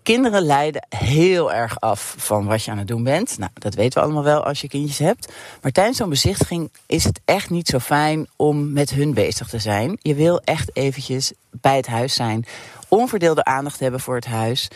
Kinderen 0.02 0.42
leiden 0.42 0.86
heel 0.88 1.52
erg 1.52 1.80
af 1.80 2.14
van 2.18 2.46
wat 2.46 2.64
je 2.64 2.70
aan 2.70 2.78
het 2.78 2.88
doen 2.88 3.02
bent. 3.02 3.38
Nou, 3.38 3.50
dat 3.54 3.74
weten 3.74 3.98
we 3.98 4.04
allemaal 4.04 4.24
wel 4.24 4.44
als 4.44 4.60
je 4.60 4.68
kindjes 4.68 4.98
hebt. 4.98 5.32
Maar 5.62 5.72
tijdens 5.72 5.96
zo'n 5.96 6.08
bezichtiging 6.08 6.70
is 6.86 7.04
het 7.04 7.20
echt 7.24 7.50
niet 7.50 7.68
zo 7.68 7.78
fijn 7.78 8.26
om 8.36 8.72
met 8.72 8.90
hun 8.90 9.14
bezig 9.14 9.48
te 9.48 9.58
zijn. 9.58 9.98
Je 10.02 10.14
wil 10.14 10.40
echt 10.40 10.76
eventjes 10.76 11.32
bij 11.50 11.76
het 11.76 11.86
huis 11.86 12.14
zijn. 12.14 12.44
Onverdeelde 12.88 13.44
aandacht 13.44 13.80
hebben 13.80 14.00
voor 14.00 14.14
het 14.14 14.26
huis. 14.26 14.68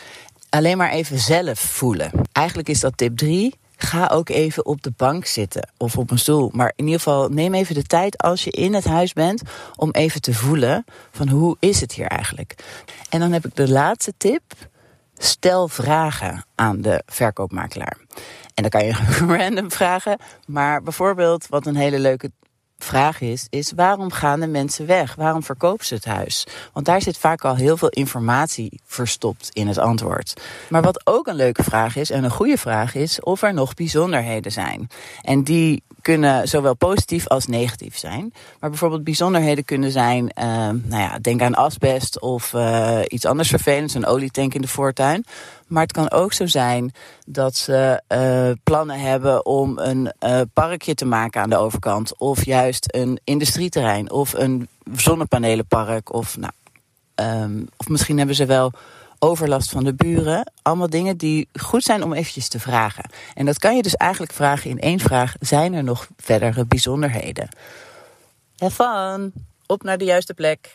Alleen 0.49 0.77
maar 0.77 0.91
even 0.91 1.19
zelf 1.19 1.59
voelen. 1.59 2.11
Eigenlijk 2.33 2.69
is 2.69 2.81
dat 2.81 2.97
tip 2.97 3.17
3. 3.17 3.55
Ga 3.85 4.07
ook 4.07 4.29
even 4.29 4.67
op 4.67 4.83
de 4.83 4.93
bank 4.97 5.27
zitten 5.27 5.69
of 5.77 5.99
op 5.99 6.11
een 6.11 6.19
stoel. 6.19 6.51
Maar 6.53 6.73
in 6.77 6.85
ieder 6.85 7.01
geval 7.01 7.29
neem 7.29 7.55
even 7.55 7.75
de 7.75 7.83
tijd 7.83 8.19
als 8.19 8.45
je 8.45 8.51
in 8.51 8.75
het 8.75 8.85
huis 8.85 9.13
bent 9.13 9.43
om 9.77 9.91
even 9.91 10.21
te 10.21 10.35
voelen 10.35 10.85
van 11.11 11.29
hoe 11.29 11.57
is 11.59 11.81
het 11.81 11.93
hier 11.93 12.07
eigenlijk. 12.07 12.55
En 13.09 13.21
dan 13.21 13.33
heb 13.33 13.45
ik 13.45 13.57
de 13.57 13.69
laatste 13.69 14.15
tip. 14.17 14.43
Stel 15.17 15.69
vragen 15.69 16.45
aan 16.55 16.81
de 16.81 17.03
verkoopmakelaar. 17.07 17.97
En 18.55 18.63
dan 18.63 18.69
kan 18.69 18.85
je 18.85 18.93
random 19.39 19.71
vragen. 19.71 20.19
Maar 20.47 20.83
bijvoorbeeld, 20.83 21.47
wat 21.49 21.67
een 21.67 21.77
hele 21.77 21.99
leuke 21.99 22.31
vraag 22.85 23.21
is, 23.21 23.47
is 23.51 23.73
waarom 23.77 24.13
gaan 24.13 24.41
de 24.41 24.47
mensen 24.47 24.87
weg? 24.87 25.15
Waarom 25.15 25.43
verkopen 25.43 25.87
ze 25.87 25.95
het 25.95 26.05
huis? 26.05 26.47
Want 26.73 26.87
daar 26.87 27.03
zit 27.03 27.19
vaak 27.19 27.45
al 27.45 27.57
heel 27.57 27.77
veel 27.77 27.89
informatie 27.89 28.81
verstopt 28.87 29.51
in 29.53 29.67
het 29.67 29.79
antwoord. 29.79 30.41
Maar 30.69 30.83
wat 30.83 31.07
ook 31.07 31.27
een 31.27 31.35
leuke 31.35 31.63
vraag 31.63 31.97
is, 31.97 32.11
en 32.11 32.25
een 32.25 32.31
goede 32.31 32.59
vraag 32.59 32.95
is, 32.95 33.21
of 33.21 33.43
er 33.43 33.55
nog 33.55 33.75
bijzonderheden 33.75 34.53
zijn. 34.53 34.89
En 35.23 35.45
die 35.45 35.83
kunnen 36.05 36.49
zowel 36.49 36.75
positief 36.75 37.29
als 37.29 37.47
negatief 37.47 37.97
zijn. 37.97 38.33
Maar 38.61 38.71
bijvoorbeeld 38.71 39.05
bijzonderheden 39.05 39.65
kunnen 39.65 39.91
zijn, 39.91 40.25
uh, 40.39 40.45
nou 40.45 41.03
ja, 41.03 41.19
denk 41.19 41.43
aan 41.43 41.55
asbest 41.55 42.21
of 42.21 42.53
uh, 42.53 43.01
iets 43.09 43.25
anders 43.25 43.49
vervelends, 43.49 43.95
een 43.95 44.07
olietank 44.07 44.55
in 44.55 44.61
de 44.61 44.69
voortuin. 44.69 45.25
Maar 45.67 45.83
het 45.83 45.93
kan 45.93 46.11
ook 46.11 46.33
zo 46.33 46.47
zijn 46.47 46.93
dat 47.27 47.57
ze 47.57 48.03
uh, 48.09 48.51
plannen 48.63 49.01
hebben 49.01 49.47
om 49.47 49.79
een 49.79 50.13
uh, 50.21 50.41
parkje 50.53 50.95
te 50.95 51.05
maken 51.05 51.43
aan 51.43 51.51
de 51.51 51.57
overkant. 51.57 52.19
Of 52.19 52.45
juist 52.45 52.95
een 52.95 53.21
industrieterrein 53.25 54.11
of 54.11 54.33
een 54.33 54.69
zonnepanelenpark. 54.97 56.13
Of, 56.13 56.37
nou, 56.37 56.53
um, 57.15 57.69
of 57.77 57.89
misschien 57.89 58.19
hebben 58.19 58.37
ze 58.37 58.47
wel 58.47 58.73
overlast 59.19 59.71
van 59.71 59.85
de 59.85 59.95
buren. 59.95 60.53
Allemaal 60.63 60.91
dingen 60.91 61.17
die 61.17 61.49
goed 61.61 61.83
zijn 61.83 62.03
om 62.03 62.13
eventjes 62.13 62.49
te 62.49 62.61
vragen. 62.61 63.11
En 63.35 63.47
dat 63.47 63.59
kan 63.59 63.77
je 63.77 63.83
dus 63.83 63.97
eigenlijk 63.97 64.33
vragen 64.33 64.71
in 64.71 64.81
één 64.81 65.01
vraag. 65.01 65.35
Zijn 65.41 65.75
er 65.75 65.85
nog 65.85 66.09
verdere 66.17 66.67
bijzonderheden? 66.67 67.49
Have 68.57 68.75
fun! 68.75 69.33
Op 69.67 69.83
naar 69.83 69.99
de 69.99 70.05
juiste 70.05 70.35
plek. 70.35 70.71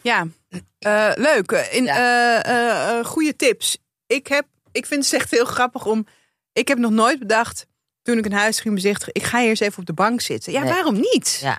Ja, 0.00 0.26
uh, 0.80 1.10
leuk. 1.14 1.68
In, 1.70 1.84
ja. 1.84 2.98
uh, 2.98 3.04
goede 3.04 3.36
tips. 3.36 3.78
Ik, 4.10 4.26
heb, 4.26 4.46
ik 4.72 4.86
vind 4.86 5.04
het 5.04 5.12
echt 5.12 5.30
heel 5.30 5.44
grappig 5.44 5.86
om... 5.86 6.06
Ik 6.52 6.68
heb 6.68 6.78
nog 6.78 6.90
nooit 6.90 7.18
bedacht, 7.18 7.66
toen 8.02 8.18
ik 8.18 8.24
een 8.24 8.32
huis 8.32 8.60
ging 8.60 8.74
bezichtigen... 8.74 9.14
ik 9.14 9.22
ga 9.22 9.38
hier 9.38 9.48
eens 9.48 9.60
even 9.60 9.78
op 9.78 9.86
de 9.86 9.92
bank 9.92 10.20
zitten. 10.20 10.52
Ja, 10.52 10.62
nee. 10.62 10.72
waarom 10.72 10.94
niet? 10.94 11.38
Ja. 11.42 11.58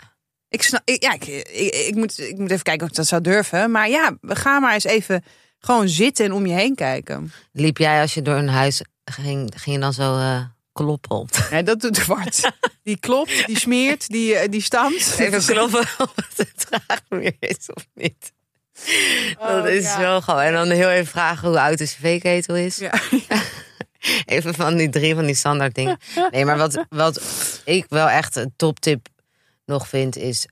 Ik, 0.49 0.61
snap, 0.61 0.81
ik, 0.85 1.03
ja, 1.03 1.13
ik, 1.13 1.25
ik, 1.25 1.75
ik, 1.75 1.95
moet, 1.95 2.19
ik 2.19 2.37
moet 2.37 2.51
even 2.51 2.63
kijken 2.63 2.83
of 2.83 2.89
ik 2.89 2.95
dat 2.95 3.07
zou 3.07 3.21
durven. 3.21 3.71
Maar 3.71 3.89
ja, 3.89 4.17
we 4.21 4.35
gaan 4.35 4.61
maar 4.61 4.73
eens 4.73 4.83
even 4.83 5.23
gewoon 5.59 5.89
zitten 5.89 6.25
en 6.25 6.31
om 6.31 6.45
je 6.45 6.53
heen 6.53 6.75
kijken. 6.75 7.31
Liep 7.51 7.77
jij 7.77 8.01
als 8.01 8.13
je 8.13 8.21
door 8.21 8.35
een 8.35 8.49
huis 8.49 8.81
ging, 9.05 9.53
ging 9.55 9.75
je 9.75 9.81
dan 9.81 9.93
zo 9.93 10.17
uh, 10.17 10.43
kloppen 10.73 11.15
op? 11.15 11.49
Dat 11.63 11.79
doet 11.81 12.05
Bart. 12.07 12.51
Die 12.83 12.97
klopt, 12.97 13.45
die 13.47 13.59
smeert, 13.59 14.07
die, 14.07 14.49
die 14.49 14.61
stampt. 14.61 15.19
Even 15.19 15.45
kloppen 15.45 15.79
of 15.97 16.13
het 16.35 16.67
traag 16.69 17.01
weer 17.09 17.35
is 17.39 17.69
of 17.73 17.87
niet. 17.93 18.31
Dat 19.39 19.63
oh, 19.63 19.69
is 19.69 19.83
ja. 19.83 19.99
wel 19.99 20.21
gewoon. 20.21 20.41
En 20.41 20.53
dan 20.53 20.69
heel 20.69 20.89
even 20.89 21.11
vragen 21.11 21.47
hoe 21.47 21.59
oud 21.59 21.77
de 21.77 21.85
cv-ketel 21.85 22.55
is. 22.55 22.77
Ja. 22.77 22.93
even 24.25 24.53
van 24.53 24.75
die 24.75 24.89
drie 24.89 25.15
van 25.15 25.25
die 25.25 25.35
standaard 25.35 25.75
dingen. 25.75 25.97
Nee, 26.31 26.45
maar 26.45 26.57
wat, 26.57 26.85
wat 26.89 27.21
ik 27.65 27.85
wel 27.89 28.09
echt 28.09 28.35
een 28.35 28.53
toptip 28.55 29.07
nog 29.65 29.87
vind 29.87 30.17
is 30.17 30.47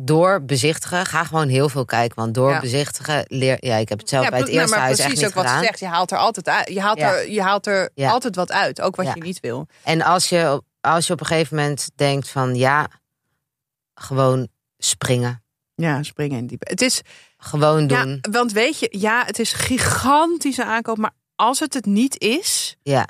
door 0.00 0.44
bezichtigen, 0.44 1.06
ga 1.06 1.24
gewoon 1.24 1.48
heel 1.48 1.68
veel 1.68 1.84
kijken. 1.84 2.16
Want 2.16 2.34
door 2.34 2.50
ja. 2.50 2.60
bezichtigen 2.60 3.24
leer. 3.26 3.56
Ja, 3.60 3.76
ik 3.76 3.88
heb 3.88 3.98
het 3.98 4.08
zelf 4.08 4.28
bij 4.28 4.38
het 4.38 4.48
eerste 4.48 4.70
maar 4.70 4.84
huis 4.84 4.98
echt 4.98 5.08
niet 5.08 5.24
ook 5.24 5.32
gedaan. 5.32 5.54
wat 5.54 5.64
zegt, 5.64 5.78
je 5.78 5.86
haalt 5.86 6.10
er 6.10 6.18
altijd 6.18 6.48
uit. 6.48 6.68
Je 6.68 6.80
haalt 6.80 7.00
er, 7.00 7.30
je 7.30 7.42
haalt 7.42 7.66
er 7.66 7.90
altijd 7.94 8.34
wat 8.34 8.52
uit, 8.52 8.80
ook 8.80 8.96
wat 8.96 9.14
je 9.14 9.22
niet 9.22 9.40
wil. 9.40 9.66
En 9.82 10.02
als 10.02 10.28
je, 10.28 10.62
als 10.80 11.06
je 11.06 11.12
op 11.12 11.20
een 11.20 11.26
gegeven 11.26 11.56
moment 11.56 11.90
denkt 11.94 12.28
van 12.28 12.54
ja, 12.54 12.88
gewoon 13.94 14.48
springen. 14.78 15.42
Ja, 15.74 16.02
springen 16.02 16.38
in 16.38 16.46
diepe. 16.46 16.70
Het 16.70 16.80
is 16.80 17.02
gewoon 17.38 17.86
doen. 17.86 18.18
want 18.30 18.52
weet 18.52 18.78
je, 18.78 18.88
ja, 18.90 19.24
het 19.24 19.38
is 19.38 19.52
gigantische 19.52 20.64
aankoop, 20.64 20.96
maar 20.96 21.14
als 21.34 21.60
het 21.60 21.74
het 21.74 21.86
niet 21.86 22.20
is, 22.20 22.76
ja 22.82 23.08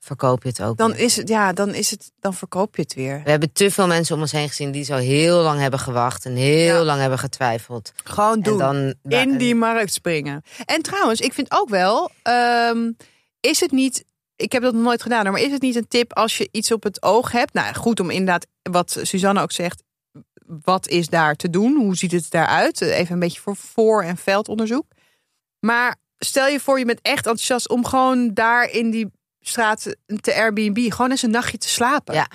verkoop 0.00 0.42
je 0.42 0.48
het 0.48 0.62
ook. 0.62 0.76
Dan 0.76 0.92
weer. 0.92 1.00
is 1.00 1.16
het, 1.16 1.28
ja, 1.28 1.52
dan 1.52 1.74
is 1.74 1.90
het, 1.90 2.12
dan 2.20 2.34
verkoop 2.34 2.76
je 2.76 2.82
het 2.82 2.94
weer. 2.94 3.20
We 3.24 3.30
hebben 3.30 3.52
te 3.52 3.70
veel 3.70 3.86
mensen 3.86 4.14
om 4.14 4.20
ons 4.20 4.32
heen 4.32 4.48
gezien 4.48 4.70
die 4.70 4.84
zo 4.84 4.96
heel 4.96 5.42
lang 5.42 5.60
hebben 5.60 5.80
gewacht 5.80 6.24
en 6.24 6.34
heel 6.34 6.78
ja. 6.78 6.84
lang 6.84 7.00
hebben 7.00 7.18
getwijfeld. 7.18 7.92
Gewoon 8.04 8.40
doen. 8.40 8.60
En 8.60 8.98
dan, 9.02 9.20
in 9.20 9.36
die 9.36 9.54
markt 9.54 9.92
springen. 9.92 10.42
En 10.64 10.82
trouwens, 10.82 11.20
ik 11.20 11.32
vind 11.32 11.50
ook 11.50 11.68
wel, 11.68 12.10
um, 12.70 12.96
is 13.40 13.60
het 13.60 13.70
niet, 13.70 14.04
ik 14.36 14.52
heb 14.52 14.62
dat 14.62 14.74
nog 14.74 14.82
nooit 14.82 15.02
gedaan, 15.02 15.32
maar 15.32 15.40
is 15.40 15.52
het 15.52 15.62
niet 15.62 15.76
een 15.76 15.88
tip 15.88 16.12
als 16.12 16.38
je 16.38 16.48
iets 16.50 16.72
op 16.72 16.82
het 16.82 17.02
oog 17.02 17.32
hebt? 17.32 17.52
Nou, 17.52 17.74
goed 17.74 18.00
om 18.00 18.10
inderdaad, 18.10 18.46
wat 18.62 18.98
Suzanne 19.02 19.40
ook 19.40 19.52
zegt, 19.52 19.82
wat 20.62 20.88
is 20.88 21.08
daar 21.08 21.34
te 21.34 21.50
doen? 21.50 21.76
Hoe 21.76 21.96
ziet 21.96 22.12
het 22.12 22.30
daaruit? 22.30 22.80
Even 22.80 23.12
een 23.12 23.18
beetje 23.20 23.40
voor 23.40 23.56
voor- 23.56 24.02
en 24.02 24.16
veldonderzoek. 24.16 24.86
Maar 25.60 25.96
stel 26.18 26.46
je 26.46 26.60
voor, 26.60 26.78
je 26.78 26.84
bent 26.84 27.00
echt 27.02 27.26
enthousiast 27.26 27.68
om 27.68 27.84
gewoon 27.84 28.34
daar 28.34 28.70
in 28.70 28.90
die 28.90 29.10
straat 29.40 29.96
te 30.20 30.34
Airbnb 30.34 30.92
gewoon 30.92 31.10
eens 31.10 31.22
een 31.22 31.30
nachtje 31.30 31.58
te 31.58 31.68
slapen. 31.68 32.14
Ja. 32.14 32.28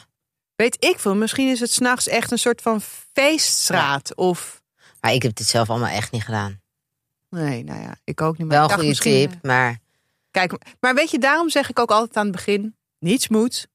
Weet 0.56 0.86
ik 0.86 1.00
veel, 1.00 1.16
misschien 1.16 1.50
is 1.50 1.60
het 1.60 1.72
s'nachts 1.72 2.08
echt 2.08 2.32
een 2.32 2.40
soort 2.40 2.62
van 2.62 2.82
feeststraat. 3.14 4.08
Ja. 4.08 4.24
Of... 4.24 4.62
Maar 5.02 5.14
ik 5.14 5.24
heb 5.24 5.36
dit 5.36 5.48
zelf 5.48 5.70
allemaal 5.70 5.90
echt 5.90 6.12
niet 6.12 6.24
gedaan. 6.24 6.62
Nee, 7.30 7.64
nou 7.64 7.82
ja, 7.82 7.96
ik 8.04 8.22
ook 8.22 8.38
niet. 8.38 8.48
Maar 8.48 8.58
Wel 8.58 8.70
een 8.70 8.76
goede 8.76 8.96
tip, 8.96 9.34
maar... 9.42 9.80
Kijk, 10.32 10.76
maar 10.80 10.96
weet 10.96 11.12
je, 11.12 11.20
daarom 11.20 11.50
zeg 11.50 11.70
ik 11.70 11.80
ook 11.80 11.92
altijd 11.92 12.18
aan 12.18 12.24
het 12.26 12.36
begin, 12.36 12.76
niets 13.00 13.28
moet. 13.28 13.68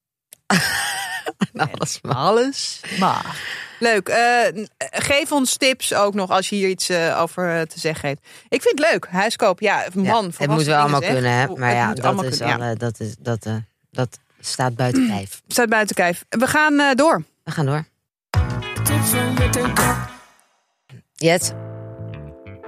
alles 1.73 1.99
mag. 2.01 2.15
Alles 2.15 2.81
mag. 2.99 3.35
Leuk. 3.79 4.09
Uh, 4.09 4.65
geef 4.77 5.31
ons 5.31 5.57
tips 5.57 5.93
ook 5.93 6.13
nog 6.13 6.29
als 6.29 6.49
je 6.49 6.55
hier 6.55 6.69
iets 6.69 6.89
uh, 6.89 7.21
over 7.21 7.67
te 7.67 7.79
zeggen 7.79 8.07
heeft. 8.07 8.21
Ik 8.49 8.61
vind 8.61 8.79
het 8.79 8.91
leuk. 8.91 9.07
Huiskoop. 9.09 9.59
Ja, 9.59 9.85
man. 9.93 10.23
Ja, 10.25 10.31
het 10.37 10.49
moet 10.49 10.63
wel 10.63 10.79
allemaal 10.79 11.01
zeg. 11.01 11.11
kunnen, 11.11 11.31
hè? 11.31 11.47
Maar 11.47 11.73
ja, 11.73 11.93
dat, 11.93 12.23
is 12.23 12.37
kunnen, 12.37 12.59
al, 12.59 12.67
ja. 12.67 12.75
dat, 12.75 12.99
is, 12.99 13.15
dat, 13.19 13.47
dat 13.91 14.19
staat 14.39 14.75
buiten 14.75 15.07
kijf. 15.07 15.41
Staat 15.47 15.69
buiten 15.69 15.95
kijf. 15.95 16.25
We 16.29 16.47
gaan 16.47 16.95
door. 16.95 17.23
We 17.43 17.51
gaan 17.51 17.65
door. 17.65 17.85
Jet. 21.15 21.53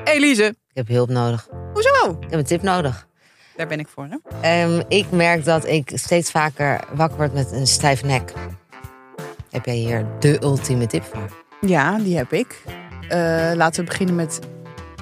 Elise. 0.03 0.45
Ik 0.45 0.55
heb 0.73 0.87
hulp 0.87 1.09
nodig. 1.09 1.47
Hoezo? 1.73 2.17
Ik 2.21 2.29
heb 2.29 2.39
een 2.39 2.45
tip 2.45 2.61
nodig. 2.61 3.07
Daar 3.55 3.67
ben 3.67 3.79
ik 3.79 3.87
voor. 3.87 4.07
Hè? 4.41 4.63
Um, 4.63 4.83
ik 4.87 5.11
merk 5.11 5.45
dat 5.45 5.67
ik 5.67 5.91
steeds 5.93 6.31
vaker 6.31 6.79
wakker 6.93 7.17
word 7.17 7.33
met 7.33 7.51
een 7.51 7.67
stijf 7.67 8.03
nek. 8.03 8.33
Heb 9.49 9.65
jij 9.65 9.75
hier 9.75 10.05
de 10.19 10.41
ultieme 10.41 10.87
tip 10.87 11.03
voor? 11.03 11.43
Ja, 11.61 11.97
die 11.97 12.17
heb 12.17 12.33
ik. 12.33 12.61
Uh, 12.65 13.09
laten 13.55 13.83
we 13.83 13.89
beginnen 13.89 14.15
met 14.15 14.39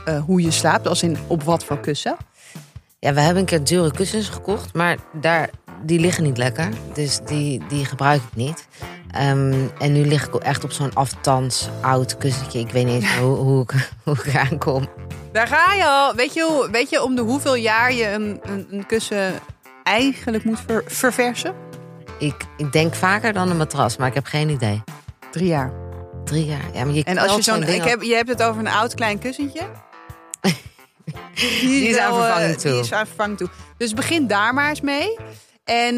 uh, 0.07 0.23
hoe 0.23 0.41
je 0.41 0.51
slaapt, 0.51 0.87
als 0.87 1.03
in 1.03 1.17
op 1.27 1.43
wat 1.43 1.63
voor 1.63 1.79
kussen. 1.79 2.17
Ja, 2.99 3.13
we 3.13 3.19
hebben 3.19 3.41
een 3.41 3.47
keer 3.47 3.63
dure 3.63 3.91
kussens 3.91 4.29
gekocht, 4.29 4.73
maar 4.73 4.97
daar, 5.13 5.49
die 5.83 5.99
liggen 5.99 6.23
niet 6.23 6.37
lekker. 6.37 6.69
Dus 6.93 7.19
die, 7.25 7.61
die 7.67 7.85
gebruik 7.85 8.21
ik 8.21 8.35
niet. 8.35 8.67
Um, 9.21 9.71
en 9.79 9.91
nu 9.93 10.05
lig 10.05 10.27
ik 10.27 10.35
echt 10.35 10.63
op 10.63 10.71
zo'n 10.71 10.93
aftans 10.93 11.69
oud 11.81 12.17
kussentje. 12.17 12.59
Ik 12.59 12.71
weet 12.71 12.85
niet 12.85 12.93
eens 12.93 13.17
hoe, 13.21 13.35
hoe, 13.35 13.61
ik, 13.61 13.89
hoe 14.03 14.13
ik 14.13 14.25
eraan 14.25 14.57
kom. 14.57 14.87
Daar 15.31 15.47
ga 15.47 15.73
je 15.73 15.85
al. 15.85 16.15
Weet 16.15 16.33
je, 16.33 16.67
weet 16.71 16.89
je 16.89 17.03
om 17.03 17.15
de 17.15 17.21
hoeveel 17.21 17.55
jaar 17.55 17.93
je 17.93 18.07
een, 18.07 18.39
een, 18.43 18.67
een 18.71 18.85
kussen 18.85 19.33
eigenlijk 19.83 20.43
moet 20.43 20.59
ver, 20.65 20.83
verversen? 20.85 21.55
Ik, 22.19 22.35
ik 22.57 22.71
denk 22.71 22.95
vaker 22.95 23.33
dan 23.33 23.49
een 23.49 23.57
matras, 23.57 23.97
maar 23.97 24.07
ik 24.07 24.13
heb 24.13 24.25
geen 24.25 24.49
idee. 24.49 24.83
Drie 25.31 25.47
jaar. 25.47 25.71
Drie 26.23 26.45
jaar. 26.45 26.65
Ja, 26.73 26.85
maar 26.85 26.93
je 26.93 27.03
en 27.03 27.17
als 27.17 27.35
je 27.35 27.41
zo'n. 27.41 27.63
Ik 27.63 27.83
heb, 27.83 28.01
je 28.01 28.15
hebt 28.15 28.29
het 28.29 28.43
over 28.43 28.59
een 28.59 28.71
oud 28.71 28.93
klein 28.93 29.19
kussentje. 29.19 29.61
die, 31.61 31.87
is 31.87 31.97
aan 31.97 32.13
vervanging 32.13 32.57
toe. 32.57 32.71
Die 32.71 32.79
is 32.79 32.93
aan 32.93 33.07
vervanging 33.07 33.37
toe. 33.37 33.49
Dus 33.77 33.93
begin 33.93 34.27
daar 34.27 34.53
maar 34.53 34.69
eens 34.69 34.81
mee. 34.81 35.17
En 35.63 35.95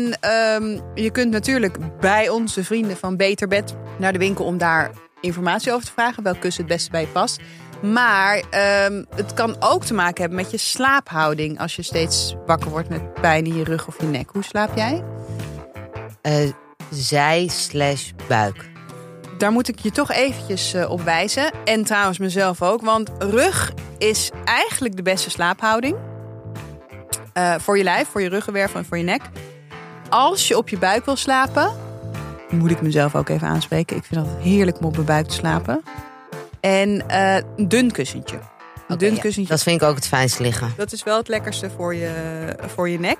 um, 0.61 0.81
je 0.95 1.09
kunt 1.11 1.31
natuurlijk 1.31 1.99
bij 1.99 2.29
onze 2.29 2.63
vrienden 2.63 2.97
van 2.97 3.17
Beter 3.17 3.47
Bed 3.47 3.75
naar 3.97 4.13
de 4.13 4.19
winkel 4.19 4.45
om 4.45 4.57
daar 4.57 4.91
informatie 5.21 5.71
over 5.71 5.85
te 5.85 5.91
vragen. 5.91 6.23
Welk 6.23 6.39
kussen 6.39 6.63
het 6.63 6.73
beste 6.73 6.91
bij 6.91 7.01
je 7.01 7.07
past. 7.07 7.39
Maar 7.83 8.37
um, 8.37 9.05
het 9.15 9.33
kan 9.33 9.55
ook 9.59 9.83
te 9.83 9.93
maken 9.93 10.21
hebben 10.21 10.39
met 10.39 10.51
je 10.51 10.57
slaaphouding. 10.57 11.59
Als 11.59 11.75
je 11.75 11.81
steeds 11.81 12.35
wakker 12.45 12.69
wordt 12.69 12.89
met 12.89 13.13
pijn 13.13 13.45
in 13.45 13.55
je 13.55 13.63
rug 13.63 13.87
of 13.87 13.99
je 13.99 14.05
nek. 14.05 14.29
Hoe 14.29 14.43
slaap 14.43 14.75
jij? 14.75 15.03
Uh, 16.21 16.51
zij 16.89 17.47
slash 17.47 18.11
buik. 18.27 18.71
Daar 19.37 19.51
moet 19.51 19.67
ik 19.67 19.79
je 19.79 19.91
toch 19.91 20.11
eventjes 20.11 20.73
eh, 20.73 20.89
op 20.89 21.01
wijzen. 21.01 21.51
En 21.65 21.83
trouwens 21.83 22.17
mezelf 22.17 22.61
ook. 22.61 22.81
Want 22.81 23.11
rug 23.19 23.73
is 23.97 24.31
eigenlijk 24.45 24.95
de 24.95 25.01
beste 25.01 25.29
slaaphouding. 25.29 25.95
Eh, 27.33 27.55
voor 27.59 27.77
je 27.77 27.83
lijf, 27.83 28.07
voor 28.07 28.21
je 28.21 28.29
ruggenwervel 28.29 28.79
en 28.79 28.85
voor 28.85 28.97
je 28.97 29.03
nek. 29.03 29.21
Als 30.09 30.47
je 30.47 30.57
op 30.57 30.69
je 30.69 30.77
buik 30.77 31.05
wil 31.05 31.15
slapen... 31.15 31.71
moet 32.49 32.71
ik 32.71 32.81
mezelf 32.81 33.15
ook 33.15 33.29
even 33.29 33.47
aanspreken. 33.47 33.97
Ik 33.97 34.03
vind 34.03 34.25
het 34.25 34.35
heerlijk 34.41 34.79
om 34.79 34.85
op 34.85 34.93
mijn 34.93 35.05
buik 35.05 35.27
te 35.27 35.33
slapen. 35.33 35.83
En 36.63 37.07
eh, 37.07 37.35
een 37.55 37.67
dun 37.67 37.91
kussentje. 37.91 38.39
Een 38.87 38.97
dun 38.97 39.15
ja, 39.15 39.21
kussentje. 39.21 39.53
Dat 39.53 39.63
vind 39.63 39.81
ik 39.81 39.87
ook 39.87 39.95
het 39.95 40.07
fijnste 40.07 40.41
liggen. 40.43 40.73
Dat 40.77 40.91
is 40.91 41.03
wel 41.03 41.17
het 41.17 41.27
lekkerste 41.27 41.69
voor 41.69 41.95
je, 41.95 42.11
voor 42.67 42.89
je 42.89 42.99
nek. 42.99 43.17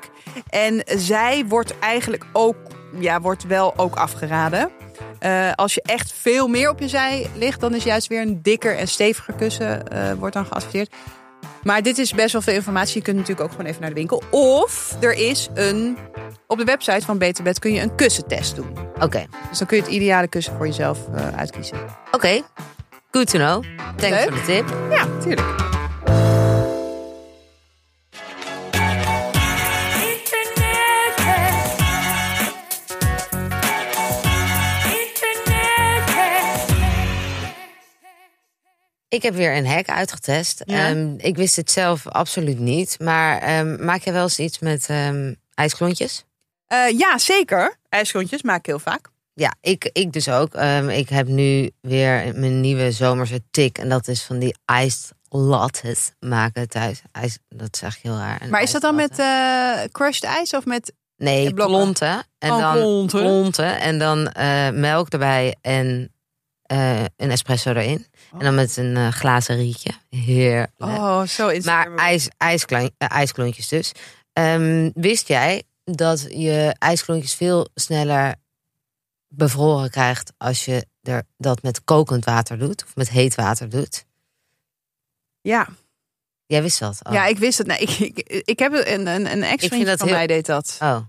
En 0.50 0.84
zij 0.86 1.46
wordt 1.48 1.80
eigenlijk 1.80 2.26
ook, 2.34 2.56
ja, 3.00 3.22
wordt 3.22 3.44
wel 3.48 3.74
ook 3.78 3.96
afgeraden. 3.96 4.70
Eh, 5.20 5.52
als 5.56 5.74
je 5.74 5.82
echt 5.82 6.14
veel 6.14 6.48
meer 6.48 6.70
op 6.70 6.80
je 6.80 6.88
zij 6.88 7.30
ligt, 7.36 7.60
dan 7.60 7.76
is 7.76 7.84
juist 7.84 8.08
weer 8.08 8.22
een 8.22 8.40
dikker 8.42 8.78
en 8.78 8.88
steviger 8.88 9.34
kussen 9.34 9.88
eh, 9.88 10.14
wordt 10.14 10.34
dan 10.36 10.46
geadviseerd. 10.46 10.94
Maar 11.64 11.82
dit 11.82 11.98
is 11.98 12.14
best 12.14 12.32
wel 12.32 12.42
veel 12.42 12.54
informatie. 12.54 12.98
Je 12.98 13.04
kunt 13.04 13.18
natuurlijk 13.18 13.46
ook 13.46 13.52
gewoon 13.52 13.66
even 13.68 13.82
naar 13.82 13.90
de 13.90 13.96
winkel. 13.96 14.24
Of 14.32 14.98
er 15.00 15.14
is 15.14 15.50
een, 15.54 15.98
op 16.48 16.58
de 16.58 16.64
website 16.64 17.06
van 17.06 17.18
Beter 17.18 17.44
Bed 17.44 17.60
kun 17.60 17.74
je 17.74 17.82
een 17.82 17.96
kussentest 17.96 18.56
doen. 18.56 18.78
Oké, 19.00 19.26
Dus 19.50 19.58
dan 19.58 19.68
kun 19.68 19.78
je 19.78 19.84
het 19.84 19.92
ideale 19.92 20.28
kussen 20.28 20.56
voor 20.58 20.66
jezelf 20.68 21.00
uitkiezen. 21.36 21.78
oké. 22.12 22.42
Good 23.14 23.28
to 23.28 23.38
know. 23.38 23.64
Thanks 23.96 24.18
Leuk. 24.18 24.22
voor 24.22 24.32
de 24.32 24.42
tip. 24.46 24.68
Ja, 24.92 25.08
tuurlijk. 25.20 25.62
Ik 39.10 39.22
heb 39.22 39.34
weer 39.34 39.56
een 39.56 39.66
hack 39.68 39.88
uitgetest. 39.88 40.62
Ja? 40.66 40.90
Ehm, 40.90 41.14
ik 41.18 41.36
wist 41.36 41.56
het 41.56 41.72
zelf 41.72 42.08
absoluut 42.08 42.60
niet. 42.60 43.00
Maar 43.00 43.38
ehm, 43.42 43.86
maak 43.86 44.02
je 44.02 44.12
wel 44.12 44.24
eens 44.24 44.40
iets 44.40 44.60
met 44.60 44.86
ehm, 44.90 45.34
ijsklontjes? 45.54 46.26
Eh, 46.68 46.90
ja, 46.98 47.18
zeker. 47.18 47.76
IJsklontjes 47.90 48.42
maak 48.42 48.60
ik 48.60 48.66
heel 48.66 48.80
vaak. 48.80 49.12
Ja, 49.34 49.56
ik, 49.62 49.90
ik 49.94 50.12
dus 50.12 50.30
ook. 50.30 50.54
Ehm, 50.54 50.90
ik 50.90 51.10
heb 51.10 51.28
nu 51.28 51.72
weer 51.82 52.32
mijn 52.36 52.62
nieuwe 52.62 52.92
zomerse 52.92 53.42
tik. 53.52 53.78
En 53.78 53.90
dat 53.90 54.08
is 54.08 54.22
van 54.24 54.40
die 54.40 54.56
iced 54.84 55.12
lattes 55.30 56.12
maken 56.20 56.68
thuis. 56.70 57.02
IJs, 57.12 57.38
dat 57.50 57.70
is 57.76 57.82
echt 57.82 58.00
heel 58.02 58.18
raar. 58.18 58.42
Een 58.42 58.50
Maar 58.50 58.62
is 58.62 58.72
dat 58.72 58.82
dan 58.82 58.96
met 58.96 59.20
eh, 59.20 59.84
crushed 59.92 60.24
ijs 60.24 60.54
of 60.54 60.66
met... 60.66 60.94
Nee, 61.18 61.54
klonten. 61.54 62.24
En 62.40 62.52
Oh, 62.52 62.60
dan 62.60 62.74
klonten. 62.76 63.20
klonten. 63.20 63.80
En 63.80 64.00
dan 64.00 64.28
eh, 64.28 64.70
melk 64.70 65.10
erbij 65.10 65.56
en 65.62 66.14
eh, 66.64 67.00
een 67.18 67.32
espresso 67.32 67.70
erin. 67.70 68.06
En 68.32 68.40
dan 68.40 68.56
met 68.56 68.78
een 68.78 68.96
eh, 68.98 69.08
glazen 69.08 69.56
rietje. 69.56 69.92
Heerlijk. 70.10 70.72
Oh, 70.78 71.22
zo 71.24 71.46
Maar 71.46 71.54
Instagram. 71.56 71.98
ijs, 71.98 72.28
eh, 72.38 72.88
ijsklontjes 72.98 73.68
dus. 73.68 73.92
Ehm, 74.34 74.90
wist 74.94 75.28
jij 75.28 75.64
dat 75.84 76.26
je 76.30 76.76
ijsklontjes 76.80 77.34
veel 77.34 77.68
sneller 77.76 78.36
bevroren 79.36 79.90
krijgt 79.90 80.34
als 80.38 80.66
je 80.66 80.86
er 81.02 81.24
dat 81.38 81.62
met 81.62 81.84
kokend 81.84 82.26
water 82.26 82.60
doet 82.60 82.84
of 82.84 82.96
met 82.96 83.10
heet 83.10 83.36
water 83.36 83.70
doet? 83.70 84.06
Ja. 85.42 85.68
Jij 86.46 86.62
wist 86.62 86.80
dat? 86.80 87.00
Oh. 87.04 87.14
ja, 87.14 87.26
ik 87.26 87.38
wist 87.38 87.58
het. 87.58 87.68
Nee, 87.68 87.78
ik, 87.78 87.98
ik, 88.00 88.42
ik 88.46 88.60
heb 88.60 88.74
een, 88.74 89.08
een, 89.08 89.32
een 89.32 89.44
ex 89.44 89.68
van 89.68 89.78
heel- 89.78 90.08
mij 90.10 90.28
deed 90.28 90.46
dat. 90.46 90.78
Oh, 90.82 91.00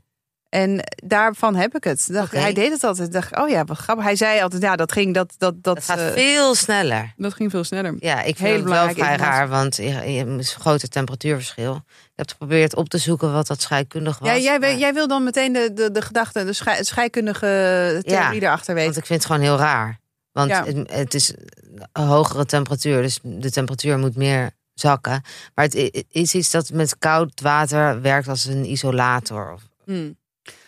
En 0.55 0.81
daarvan 1.05 1.55
heb 1.55 1.75
ik 1.77 1.85
het. 1.85 2.09
Dacht. 2.13 2.33
Hij 2.33 2.53
deed 2.53 2.73
het 2.73 2.85
altijd. 2.85 3.13
Dacht, 3.13 3.37
oh 3.37 3.49
ja, 3.49 3.65
wat 3.65 3.79
grappig. 3.79 4.05
Hij 4.05 4.17
zei 4.17 4.41
altijd, 4.43 4.63
ja, 4.63 4.77
dat 4.77 4.93
ging, 4.93 5.15
dat, 5.15 5.35
dat, 5.39 5.55
dat, 5.63 5.75
dat 5.75 5.85
gaat 5.85 5.99
eh, 5.99 6.13
veel 6.13 6.55
sneller. 6.55 7.13
dat 7.17 7.35
ging 7.35 7.51
veel 7.51 7.65
sneller. 7.65 7.95
Ja, 7.99 8.23
ik 8.23 8.37
vind 8.37 8.57
het 8.61 8.69
wel 8.69 8.89
vrij 8.89 9.17
raar, 9.17 9.49
want 9.49 9.77
je, 9.77 9.83
je 9.83 9.91
hebt 10.19 10.29
een 10.29 10.45
groter 10.45 10.89
temperatuurverschil. 10.89 11.75
Ik 11.77 12.13
heb 12.15 12.29
geprobeerd 12.31 12.75
op 12.75 12.89
te 12.89 12.99
zoeken 12.99 13.33
wat 13.33 13.47
dat 13.47 13.61
scheikundig 13.63 14.19
was. 14.19 14.29
Ja, 14.29 14.37
jij, 14.37 14.59
maar- 14.59 14.69
wil- 14.69 14.79
jij 14.79 14.95
wil 14.95 15.09
dan 15.09 15.25
meteen 15.25 15.53
de, 15.53 15.71
de, 15.75 15.91
de 15.91 16.03
gedachte, 16.03 16.45
de 16.45 16.53
schei- 16.53 16.85
scheikundige 16.85 18.03
theorie 18.07 18.43
erachter 18.43 18.75
weten. 18.75 18.93
Want 18.93 18.97
ik 19.03 19.07
vind 19.07 19.23
het 19.23 19.33
gewoon 19.33 19.47
heel 19.47 19.57
raar. 19.59 20.01
Want 20.33 20.51
Ja. 20.51 20.65
het, 20.65 20.91
het 20.93 21.15
is 21.15 21.35
een 21.93 22.07
hogere 22.07 22.45
temperatuur, 22.47 23.03
dus 23.03 23.19
de 23.23 23.51
temperatuur 23.51 23.99
moet 23.99 24.17
meer 24.17 24.51
zakken. 24.75 25.23
Maar 25.55 25.65
het 25.65 26.05
is 26.11 26.35
iets 26.35 26.51
dat 26.51 26.71
met 26.73 26.99
koud 26.99 27.41
water 27.41 28.01
werkt 28.01 28.29
als 28.29 28.45
een 28.45 28.71
isolator. 28.71 29.59
Hmm. 29.85 30.17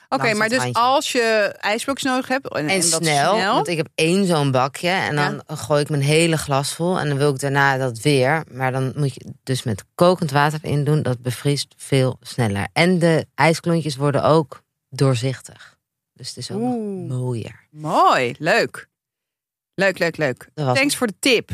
Oké, 0.09 0.35
maar 0.35 0.49
dus 0.49 0.59
randje. 0.59 0.81
als 0.81 1.13
je 1.13 1.55
ijsblokjes 1.61 2.11
nodig 2.11 2.29
hebt... 2.29 2.49
En, 2.49 2.69
En, 2.69 2.69
en 2.69 2.91
dat 2.91 3.05
snel, 3.05 3.35
snel 3.35 3.55
want 3.55 3.69
ik 3.69 3.77
heb 3.77 3.89
één 3.95 4.27
zo'n 4.27 4.51
bakje 4.51 4.89
en 4.89 5.17
dan 5.17 5.43
gooi 5.47 5.81
ik 5.81 5.89
mijn 5.89 6.03
hele 6.03 6.37
glas 6.37 6.73
vol. 6.73 6.99
En 6.99 7.09
dan 7.09 7.19
wil 7.19 7.31
ik 7.31 7.41
daarna 7.41 7.77
dat 7.77 8.01
weer. 8.01 8.45
Maar 8.51 8.73
dan 8.73 8.93
moet 8.97 9.15
je 9.15 9.33
dus 9.43 9.63
met 9.63 9.85
kokend 9.95 10.31
water 10.31 10.59
in 10.63 10.85
doen. 10.85 11.03
Dat 11.03 11.23
bevriest 11.23 11.75
veel 11.77 12.19
sneller. 12.21 12.69
En 12.73 12.99
de 12.99 13.27
ijsklontjes 13.35 13.97
worden 13.97 14.23
ook 14.25 14.63
doorzichtig. 14.91 15.77
Dus 16.13 16.29
het 16.29 16.37
is 16.37 16.51
ook 16.51 16.61
nog 16.61 16.77
mooier. 17.19 17.67
Mooi, 17.71 18.35
leuk. 18.39 18.89
Leuk, 19.75 19.99
leuk, 19.99 20.17
leuk. 20.17 20.49
Thanks 20.55 20.97
voor 20.97 21.07
de 21.07 21.15
tip. 21.19 21.51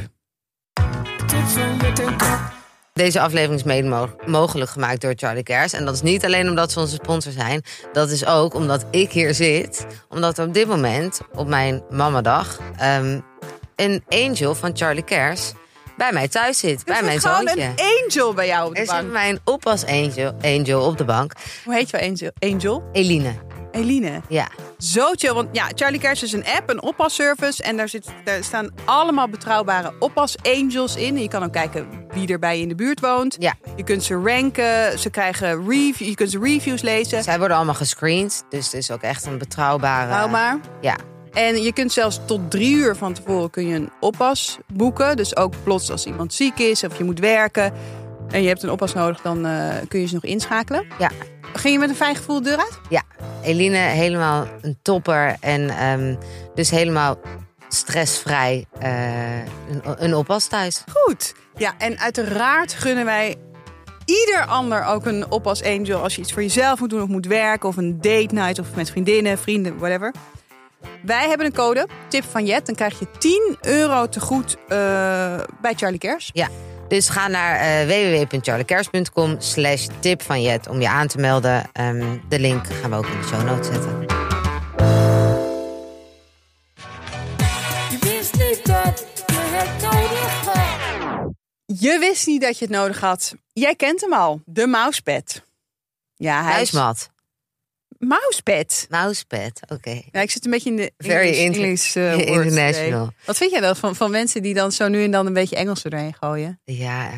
Deze 2.92 3.20
aflevering 3.20 3.58
is 3.58 3.64
mede 3.66 3.88
mo- 3.88 4.16
mogelijk 4.26 4.70
gemaakt 4.70 5.00
door 5.00 5.12
Charlie 5.16 5.42
Kers. 5.42 5.72
En 5.72 5.84
dat 5.84 5.94
is 5.94 6.02
niet 6.02 6.24
alleen 6.24 6.48
omdat 6.48 6.72
ze 6.72 6.80
onze 6.80 6.94
sponsor 6.94 7.32
zijn. 7.32 7.62
Dat 7.92 8.10
is 8.10 8.26
ook 8.26 8.54
omdat 8.54 8.84
ik 8.90 9.12
hier 9.12 9.34
zit. 9.34 9.86
Omdat 10.08 10.38
er 10.38 10.46
op 10.46 10.54
dit 10.54 10.66
moment, 10.66 11.20
op 11.34 11.48
mijn 11.48 11.82
mamadag... 11.90 12.58
ehm, 12.78 13.20
een 13.76 14.04
angel 14.08 14.54
van 14.54 14.70
Charlie 14.76 15.04
Kers 15.04 15.52
bij 15.96 16.12
mij 16.12 16.28
thuis 16.28 16.58
zit. 16.58 16.84
bij 16.84 16.96
Er 16.98 17.04
mijn 17.04 17.20
zit 17.20 17.30
gewoon 17.30 17.48
zoontje. 17.48 17.64
een 17.76 18.02
angel 18.04 18.34
bij 18.34 18.46
jou 18.46 18.68
op 18.68 18.74
de 18.74 18.80
Er 18.80 18.86
bank. 18.86 19.10
mijn 19.12 19.40
oppas 19.44 19.84
angel, 19.86 20.32
angel 20.42 20.82
op 20.86 20.98
de 20.98 21.04
bank. 21.04 21.32
Hoe 21.64 21.74
heet 21.74 21.90
jouw 21.90 22.00
angel? 22.00 22.30
Angel? 22.38 22.82
Eline. 22.92 23.32
Eline. 23.72 24.20
Ja. 24.28 24.48
Zo 24.82 25.12
chill. 25.12 25.32
Want 25.32 25.48
ja, 25.52 25.68
Charlie 25.74 26.00
Kers 26.00 26.22
is 26.22 26.32
een 26.32 26.44
app, 26.44 26.70
een 26.70 26.82
oppasservice. 26.82 27.62
En 27.62 27.76
daar, 27.76 27.88
zit, 27.88 28.06
daar 28.24 28.44
staan 28.44 28.70
allemaal 28.84 29.28
betrouwbare 29.28 29.92
oppas-angels 29.98 30.96
in. 30.96 31.16
En 31.16 31.22
je 31.22 31.28
kan 31.28 31.42
ook 31.42 31.52
kijken 31.52 31.86
wie 32.14 32.28
er 32.28 32.38
bij 32.38 32.56
je 32.56 32.62
in 32.62 32.68
de 32.68 32.74
buurt 32.74 33.00
woont. 33.00 33.36
Ja. 33.38 33.54
Je 33.76 33.84
kunt 33.84 34.04
ze 34.04 34.14
ranken. 34.24 34.98
Ze 34.98 35.10
krijgen 35.10 35.68
review, 35.68 36.08
je 36.08 36.14
kunt 36.14 36.30
ze 36.30 36.38
reviews 36.38 36.82
lezen. 36.82 37.22
Zij 37.22 37.38
worden 37.38 37.56
allemaal 37.56 37.74
gescreend. 37.74 38.44
Dus 38.48 38.64
het 38.64 38.74
is 38.74 38.90
ook 38.90 39.02
echt 39.02 39.26
een 39.26 39.38
betrouwbare... 39.38 40.06
Betrouwbaar. 40.06 40.60
Ja. 40.80 40.96
En 41.32 41.62
je 41.62 41.72
kunt 41.72 41.92
zelfs 41.92 42.20
tot 42.26 42.50
drie 42.50 42.74
uur 42.74 42.96
van 42.96 43.12
tevoren 43.12 43.50
kun 43.50 43.66
je 43.66 43.74
een 43.74 43.90
oppas 44.00 44.58
boeken. 44.72 45.16
Dus 45.16 45.36
ook 45.36 45.54
plots 45.62 45.90
als 45.90 46.06
iemand 46.06 46.34
ziek 46.34 46.58
is 46.58 46.84
of 46.84 46.98
je 46.98 47.04
moet 47.04 47.18
werken... 47.18 47.72
en 48.30 48.42
je 48.42 48.48
hebt 48.48 48.62
een 48.62 48.70
oppas 48.70 48.94
nodig, 48.94 49.20
dan 49.20 49.46
eh, 49.46 49.74
kun 49.88 50.00
je 50.00 50.06
ze 50.06 50.14
nog 50.14 50.24
inschakelen. 50.24 50.86
Ja. 50.98 51.10
Ging 51.52 51.72
je 51.72 51.78
met 51.78 51.88
een 51.88 51.96
fijn 51.96 52.16
gevoel 52.16 52.42
de 52.42 52.48
deur 52.48 52.58
uit? 52.58 52.78
Ja, 52.88 53.02
Eline 53.42 53.76
helemaal 53.76 54.46
een 54.60 54.78
topper. 54.82 55.36
En 55.40 55.70
ehm, 55.70 56.14
dus 56.54 56.70
helemaal 56.70 57.18
stressvrij 57.68 58.66
eh, 58.78 59.38
een, 59.38 59.82
een 59.96 60.14
oppas 60.14 60.46
thuis. 60.46 60.84
Goed. 60.92 61.34
Ja, 61.56 61.74
en 61.78 61.98
uiteraard 61.98 62.74
gunnen 62.74 63.04
wij 63.04 63.36
ieder 64.04 64.46
ander 64.46 64.84
ook 64.84 65.06
een 65.06 65.30
oppas 65.30 65.62
angel 65.62 66.02
als 66.02 66.14
je 66.14 66.20
iets 66.20 66.32
voor 66.32 66.42
jezelf 66.42 66.80
moet 66.80 66.90
doen 66.90 67.02
of 67.02 67.08
moet 67.08 67.26
werken 67.26 67.68
of 67.68 67.76
een 67.76 68.00
date 68.00 68.34
night 68.34 68.58
of 68.58 68.74
met 68.74 68.90
vriendinnen, 68.90 69.38
vrienden, 69.38 69.78
whatever. 69.78 70.14
Wij 71.02 71.28
hebben 71.28 71.46
een 71.46 71.52
code, 71.52 71.88
tip 72.08 72.24
van 72.24 72.46
Jet, 72.46 72.66
dan 72.66 72.74
krijg 72.74 72.98
je 72.98 73.06
10 73.18 73.56
euro 73.60 74.08
te 74.08 74.20
goed 74.20 74.56
eh, 74.68 74.78
bij 75.60 75.74
Charlie 75.76 75.98
Kers. 75.98 76.30
Ja, 76.32 76.48
dus 76.92 77.08
ga 77.08 77.28
naar 77.28 77.56
eh 77.56 77.86
www.charliekers.com 77.86 79.36
slash 79.38 79.86
tip 80.00 80.22
van 80.22 80.42
Jet 80.42 80.68
om 80.68 80.80
je 80.80 80.88
aan 80.88 81.06
te 81.06 81.18
melden. 81.18 81.70
Ehm, 81.72 82.18
de 82.28 82.38
link 82.38 82.66
gaan 82.66 82.90
we 82.90 82.96
ook 82.96 83.06
in 83.06 83.20
de 83.20 83.26
show 83.26 83.44
notes 83.44 83.66
zetten. 83.66 84.00
Je 87.88 87.98
wist 88.00 88.34
niet 88.34 88.66
dat 88.66 89.06
je 89.26 89.34
het 89.36 89.82
nodig 89.82 90.44
had. 90.44 91.32
Je 91.66 91.98
wist 91.98 92.26
niet 92.26 92.40
dat 92.40 92.58
je 92.58 92.64
het 92.64 92.74
nodig 92.74 93.00
had. 93.00 93.34
Jij 93.52 93.74
kent 93.74 94.00
hem 94.00 94.12
al, 94.12 94.40
de 94.44 94.66
mousepad. 94.66 95.42
Ja, 96.14 96.42
hij 96.42 96.52
Huismat. 96.52 97.11
Mousepad. 98.08 98.86
Mousepad, 98.90 99.60
oké. 99.68 100.00
Ja, 100.12 100.20
ik 100.20 100.30
zit 100.30 100.44
een 100.44 100.50
beetje 100.50 100.70
in 100.70 100.76
de 100.76 100.92
Very 100.98 101.38
English, 101.38 101.96
eh, 101.96 102.18
international. 102.36 103.12
Wat 103.26 103.36
vind 103.36 103.50
jij 103.50 103.60
dan 103.60 103.76
van, 103.76 103.96
van 103.96 104.10
mensen 104.10 104.42
die 104.42 104.54
dan 104.54 104.72
zo 104.72 104.88
nu 104.88 105.04
en 105.04 105.10
dan 105.10 105.26
een 105.26 105.32
beetje 105.32 105.56
Engels 105.56 105.84
erheen 105.84 106.14
gooien? 106.14 106.60
Ja, 106.64 107.10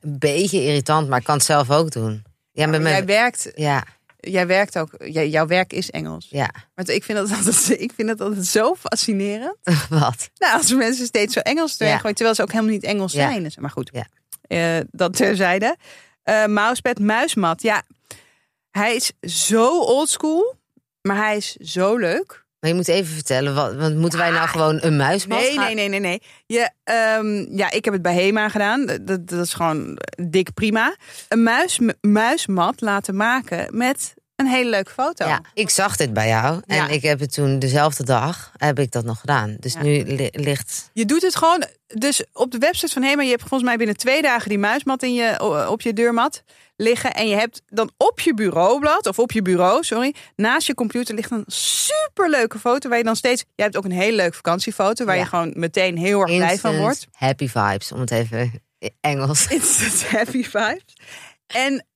een 0.00 0.18
beetje 0.18 0.62
irritant, 0.62 1.08
maar 1.08 1.18
ik 1.18 1.24
kan 1.24 1.34
het 1.36 1.44
zelf 1.44 1.70
ook 1.70 1.90
doen. 1.90 2.24
Ja, 2.52 2.66
met 2.66 2.80
Maar 2.82 2.90
jij 2.90 3.04
mijn... 3.04 3.18
werkt, 3.20 3.50
Ja, 3.54 3.84
jij 4.20 4.46
werkt 4.46 4.78
ook, 4.78 4.90
jouw 5.08 5.46
werk 5.46 5.72
is 5.72 5.90
Engels. 5.90 6.26
ja. 6.30 6.50
Maar 6.74 6.88
ik 6.90 7.04
vind, 7.04 7.18
dat 7.18 7.30
altijd, 7.30 7.70
ik 7.80 7.92
vind 7.94 8.08
dat 8.08 8.20
altijd 8.20 8.46
zo 8.46 8.74
fascinerend. 8.74 9.56
Wat? 9.88 10.30
Nou, 10.38 10.56
als 10.56 10.74
mensen 10.74 11.06
steeds 11.06 11.32
zo 11.34 11.40
Engels 11.40 11.76
Ja. 11.78 11.98
gooien, 11.98 12.14
terwijl 12.14 12.34
ze 12.36 12.42
ook 12.42 12.52
helemaal 12.52 12.72
niet 12.72 12.84
Engels 12.84 13.12
Ja. 13.12 13.28
zijn. 13.30 13.52
Maar 13.58 13.70
goed, 13.70 13.90
Ja. 13.92 14.06
Eh, 14.48 14.84
dat 14.90 15.16
terzijde. 15.16 15.76
Eh 16.22 16.46
mousepad, 16.46 16.98
muismat. 16.98 17.62
Ja, 17.62 17.82
hij 18.76 18.94
is 18.94 19.12
zo 19.46 19.80
oldschool. 19.80 20.54
Maar 21.02 21.16
hij 21.16 21.36
is 21.36 21.52
zo 21.52 21.96
leuk. 21.96 22.44
Maar 22.60 22.70
je 22.70 22.76
moet 22.76 22.88
even 22.88 23.14
vertellen, 23.14 23.54
wat, 23.54 23.74
want 23.74 23.96
moeten 23.96 24.18
wij 24.18 24.30
nou 24.30 24.48
gewoon 24.48 24.78
een 24.82 24.96
muismat 24.96 25.38
Nee, 25.40 25.52
gaan- 25.52 25.64
nee, 25.64 25.74
nee, 25.74 25.88
nee, 25.88 26.00
nee. 26.00 26.22
Je, 26.46 26.70
ehm, 26.84 27.56
ja, 27.56 27.70
ik 27.70 27.84
heb 27.84 27.92
het 27.94 28.02
bij 28.02 28.14
Hema 28.14 28.48
gedaan. 28.48 28.86
Dat, 28.86 29.28
dat 29.28 29.44
is 29.44 29.52
gewoon 29.54 29.98
dik 30.28 30.54
prima. 30.54 30.96
Een 31.28 31.42
muis, 31.42 31.78
muismat 32.00 32.80
laten 32.80 33.16
maken 33.16 33.76
met 33.76 34.14
een 34.36 34.46
hele 34.46 34.70
leuke 34.70 34.90
foto. 34.90 35.26
Ja, 35.26 35.40
ik 35.54 35.70
zag 35.70 35.96
dit 35.96 36.12
bij 36.12 36.28
jou 36.28 36.60
en 36.66 36.76
Ja. 36.76 36.88
ik 36.88 37.02
heb 37.02 37.20
het 37.20 37.32
toen 37.32 37.58
dezelfde 37.58 38.04
dag 38.04 38.52
heb 38.56 38.78
ik 38.78 38.90
dat 38.92 39.04
nog 39.04 39.20
gedaan. 39.20 39.56
Dus 39.60 39.72
Ja. 39.72 39.82
nu 39.82 40.02
li- 40.04 40.28
ligt 40.32 40.90
Je 40.92 41.04
doet 41.04 41.22
het 41.22 41.36
gewoon. 41.36 41.64
Dus 41.86 42.24
op 42.32 42.50
de 42.50 42.58
website 42.58 42.92
van 42.92 43.02
Hema, 43.02 43.22
je 43.22 43.28
hebt 43.30 43.40
volgens 43.40 43.62
mij 43.62 43.76
binnen 43.76 43.96
twee 43.96 44.22
dagen 44.22 44.48
die 44.48 44.58
muismat 44.58 45.02
in 45.02 45.14
je, 45.14 45.40
op 45.70 45.80
je 45.80 45.92
deurmat 45.92 46.42
liggen. 46.76 47.14
En 47.14 47.28
je 47.28 47.34
hebt 47.36 47.62
dan 47.66 47.90
op 47.96 48.20
je 48.20 48.34
bureaublad, 48.34 49.06
of 49.06 49.18
op 49.18 49.32
je 49.32 49.42
bureau, 49.42 49.84
sorry, 49.84 50.14
naast 50.36 50.66
je 50.66 50.74
computer 50.74 51.14
ligt 51.14 51.30
een 51.30 51.44
superleuke 51.46 52.58
foto. 52.58 52.88
Waar 52.88 52.98
je 52.98 53.04
dan 53.04 53.16
steeds. 53.16 53.44
Jij 53.54 53.64
hebt 53.64 53.76
ook 53.76 53.84
een 53.84 53.90
hele 53.92 54.16
leuke 54.16 54.36
vakantiefoto. 54.36 55.04
Waar 55.04 55.14
Ja. 55.16 55.22
je 55.22 55.28
gewoon 55.28 55.52
meteen 55.54 55.96
heel 55.96 56.20
erg 56.20 56.36
blij 56.36 56.58
van 56.58 56.76
wordt. 56.76 57.06
happy 57.12 57.48
vibes, 57.48 57.92
om 57.92 58.00
het 58.00 58.10
even 58.10 58.62
in 58.78 58.90
Engels. 59.00 59.46
Instant 59.50 60.10
happy 60.10 60.42
vibes. 60.42 60.94
En 61.46 61.86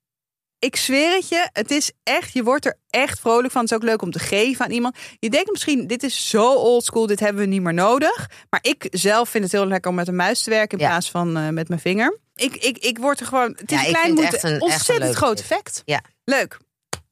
ik 0.61 0.77
zweer 0.77 1.13
het 1.15 1.29
je, 1.29 1.49
het 1.53 1.71
is 1.71 1.91
echt, 2.03 2.33
je 2.33 2.43
wordt 2.43 2.65
er 2.67 2.77
echt 2.91 3.21
vrolijk 3.21 3.53
van. 3.53 3.63
Het 3.63 3.71
is 3.71 3.77
ook 3.77 3.83
leuk 3.83 4.03
om 4.03 4.11
te 4.11 4.19
geven 4.19 4.65
aan 4.65 4.71
iemand. 4.71 4.97
Je 5.19 5.31
denkt 5.31 5.51
misschien, 5.51 5.87
dit 5.87 6.03
is 6.03 6.29
zo 6.31 6.55
oldschool, 6.55 7.07
dit 7.07 7.21
hebben 7.21 7.43
we 7.43 7.49
niet 7.49 7.63
meer 7.63 7.75
nodig. 7.75 8.31
Maar 8.51 8.61
ik 8.63 8.87
zelf 8.91 9.29
vind 9.29 9.45
het 9.45 9.53
heel 9.53 9.67
lekker 9.67 9.91
om 9.91 9.97
met 9.97 10.09
een 10.09 10.17
muis 10.17 10.43
te 10.43 10.51
werken 10.51 10.79
in 10.79 10.85
Ja. 10.85 10.91
plaats 10.91 11.11
van 11.11 11.37
eh, 11.37 11.49
met 11.49 11.69
mijn 11.69 11.81
vinger. 11.81 12.19
Ik, 12.35 12.57
ik, 12.57 12.79
ik 12.79 12.99
word 12.99 13.21
er 13.21 13.27
gewoon, 13.27 13.51
het 13.57 13.73
is 13.73 13.81
Ja, 13.81 13.87
een 13.87 13.93
klein 13.93 14.13
moeite, 14.15 14.35
echt 14.35 14.43
een- 14.45 14.51
echt 14.53 14.63
een 14.63 14.69
ontzettend 14.69 15.15
groot 15.15 15.37
tip. 15.37 15.45
effect. 15.51 15.83
Ja. 15.85 16.01
Leuk. 16.25 16.59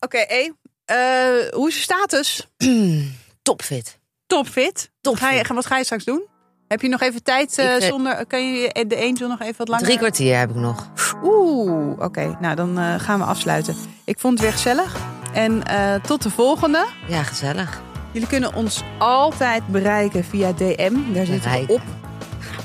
Oké, 0.00 0.18
E, 0.28 0.50
eh, 0.84 1.52
hoe 1.52 1.68
is 1.68 1.74
je 1.76 1.82
status? 1.82 2.46
Topfit. 3.42 3.98
Topfit. 4.26 4.90
Topfit. 5.00 5.24
Ga 5.24 5.32
je, 5.32 5.54
wat 5.54 5.66
ga 5.66 5.78
je 5.78 5.84
straks 5.84 6.04
doen? 6.04 6.22
Heb 6.68 6.80
je 6.80 6.88
nog 6.88 7.00
even 7.00 7.22
tijd 7.22 7.58
eh, 7.58 7.74
Ik, 7.74 7.80
eh, 7.80 7.88
zonder, 7.88 8.26
kan 8.26 8.52
je 8.52 8.84
de 8.88 8.96
angel 8.96 9.28
nog 9.28 9.40
even 9.40 9.56
wat 9.56 9.68
langer? 9.68 9.84
Drie 9.84 9.98
kwartier 9.98 10.38
heb 10.38 10.50
ik 10.50 10.56
nog. 10.56 10.88
Oeh, 11.22 12.00
oké. 12.00 12.36
Nou, 12.40 12.54
dan 12.54 12.78
eh, 12.78 12.94
gaan 12.98 13.18
we 13.18 13.24
afsluiten. 13.24 13.76
Ik 14.04 14.18
vond 14.18 14.32
het 14.32 14.42
weer 14.42 14.52
gezellig. 14.52 14.96
En 15.32 15.64
eh, 15.66 15.94
tot 15.94 16.22
de 16.22 16.30
volgende. 16.30 16.86
Ja, 17.06 17.22
gezellig. 17.22 17.80
Jullie 18.12 18.28
kunnen 18.28 18.54
ons 18.54 18.82
altijd 18.98 19.66
bereiken 19.66 20.24
via 20.24 20.52
DM. 20.52 21.12
Daar 21.12 21.26
zitten 21.26 21.50
we 21.50 21.72
op. 21.72 21.82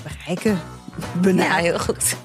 Bereiken. 0.04 0.52
Ja, 0.52 1.20
Benaderen. 1.22 1.58
heel 1.58 1.80
goed. 1.80 2.16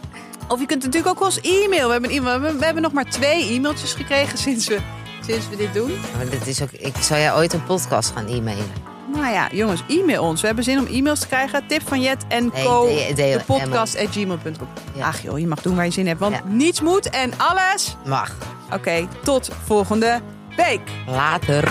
Of 0.48 0.60
je 0.60 0.66
kunt 0.66 0.84
natuurlijk 0.84 1.14
ook 1.16 1.24
ons 1.24 1.40
e-mail. 1.40 1.86
We 1.86 1.92
hebben, 1.92 2.58
we 2.58 2.64
hebben, 2.64 2.82
nog 2.82 2.92
maar 2.92 3.10
twee 3.10 3.52
e-mailtjes 3.52 3.92
gekregen 3.92 4.38
sinds 4.38 4.68
we, 4.68 4.78
sinds 5.26 5.48
we 5.48 5.56
dit 5.56 5.74
doen. 5.74 5.90
Maar 6.16 6.28
dit 6.30 6.46
is 6.46 6.62
ook, 6.62 6.70
ik 6.70 6.96
zou 6.96 7.20
jij 7.20 7.34
ooit 7.34 7.52
een 7.52 7.64
podcast 7.64 8.10
gaan 8.10 8.26
e-mailen? 8.26 8.97
Nou 9.14 9.32
ja, 9.32 9.48
jongens, 9.52 9.82
e-mail 9.88 10.22
ons. 10.22 10.40
We 10.40 10.46
hebben 10.46 10.64
zin 10.64 10.78
om 10.78 10.86
e-mails 10.86 11.20
te 11.20 11.26
krijgen. 11.26 11.66
Tip 11.66 11.88
van 11.88 12.00
Jet 12.00 12.24
en 12.28 12.50
Nee, 12.54 12.64
co. 12.64 12.86
de- 12.86 13.06
de- 13.08 13.14
de 13.14 13.40
podcast 13.46 13.98
at 13.98 14.06
gmail.com. 14.10 14.68
Ja. 14.94 15.06
Ach 15.06 15.22
joh, 15.22 15.38
je 15.38 15.46
mag 15.46 15.62
doen 15.62 15.76
waar 15.76 15.84
je 15.84 15.90
zin 15.90 16.06
hebt. 16.06 16.20
Want 16.20 16.34
Ja. 16.34 16.40
niets 16.44 16.80
moet 16.80 17.10
en 17.10 17.30
alles. 17.36 17.96
Mag. 18.06 18.34
Oké, 18.72 19.08
tot 19.24 19.50
volgende 19.64 20.20
week. 20.56 20.80
Later. 21.06 21.68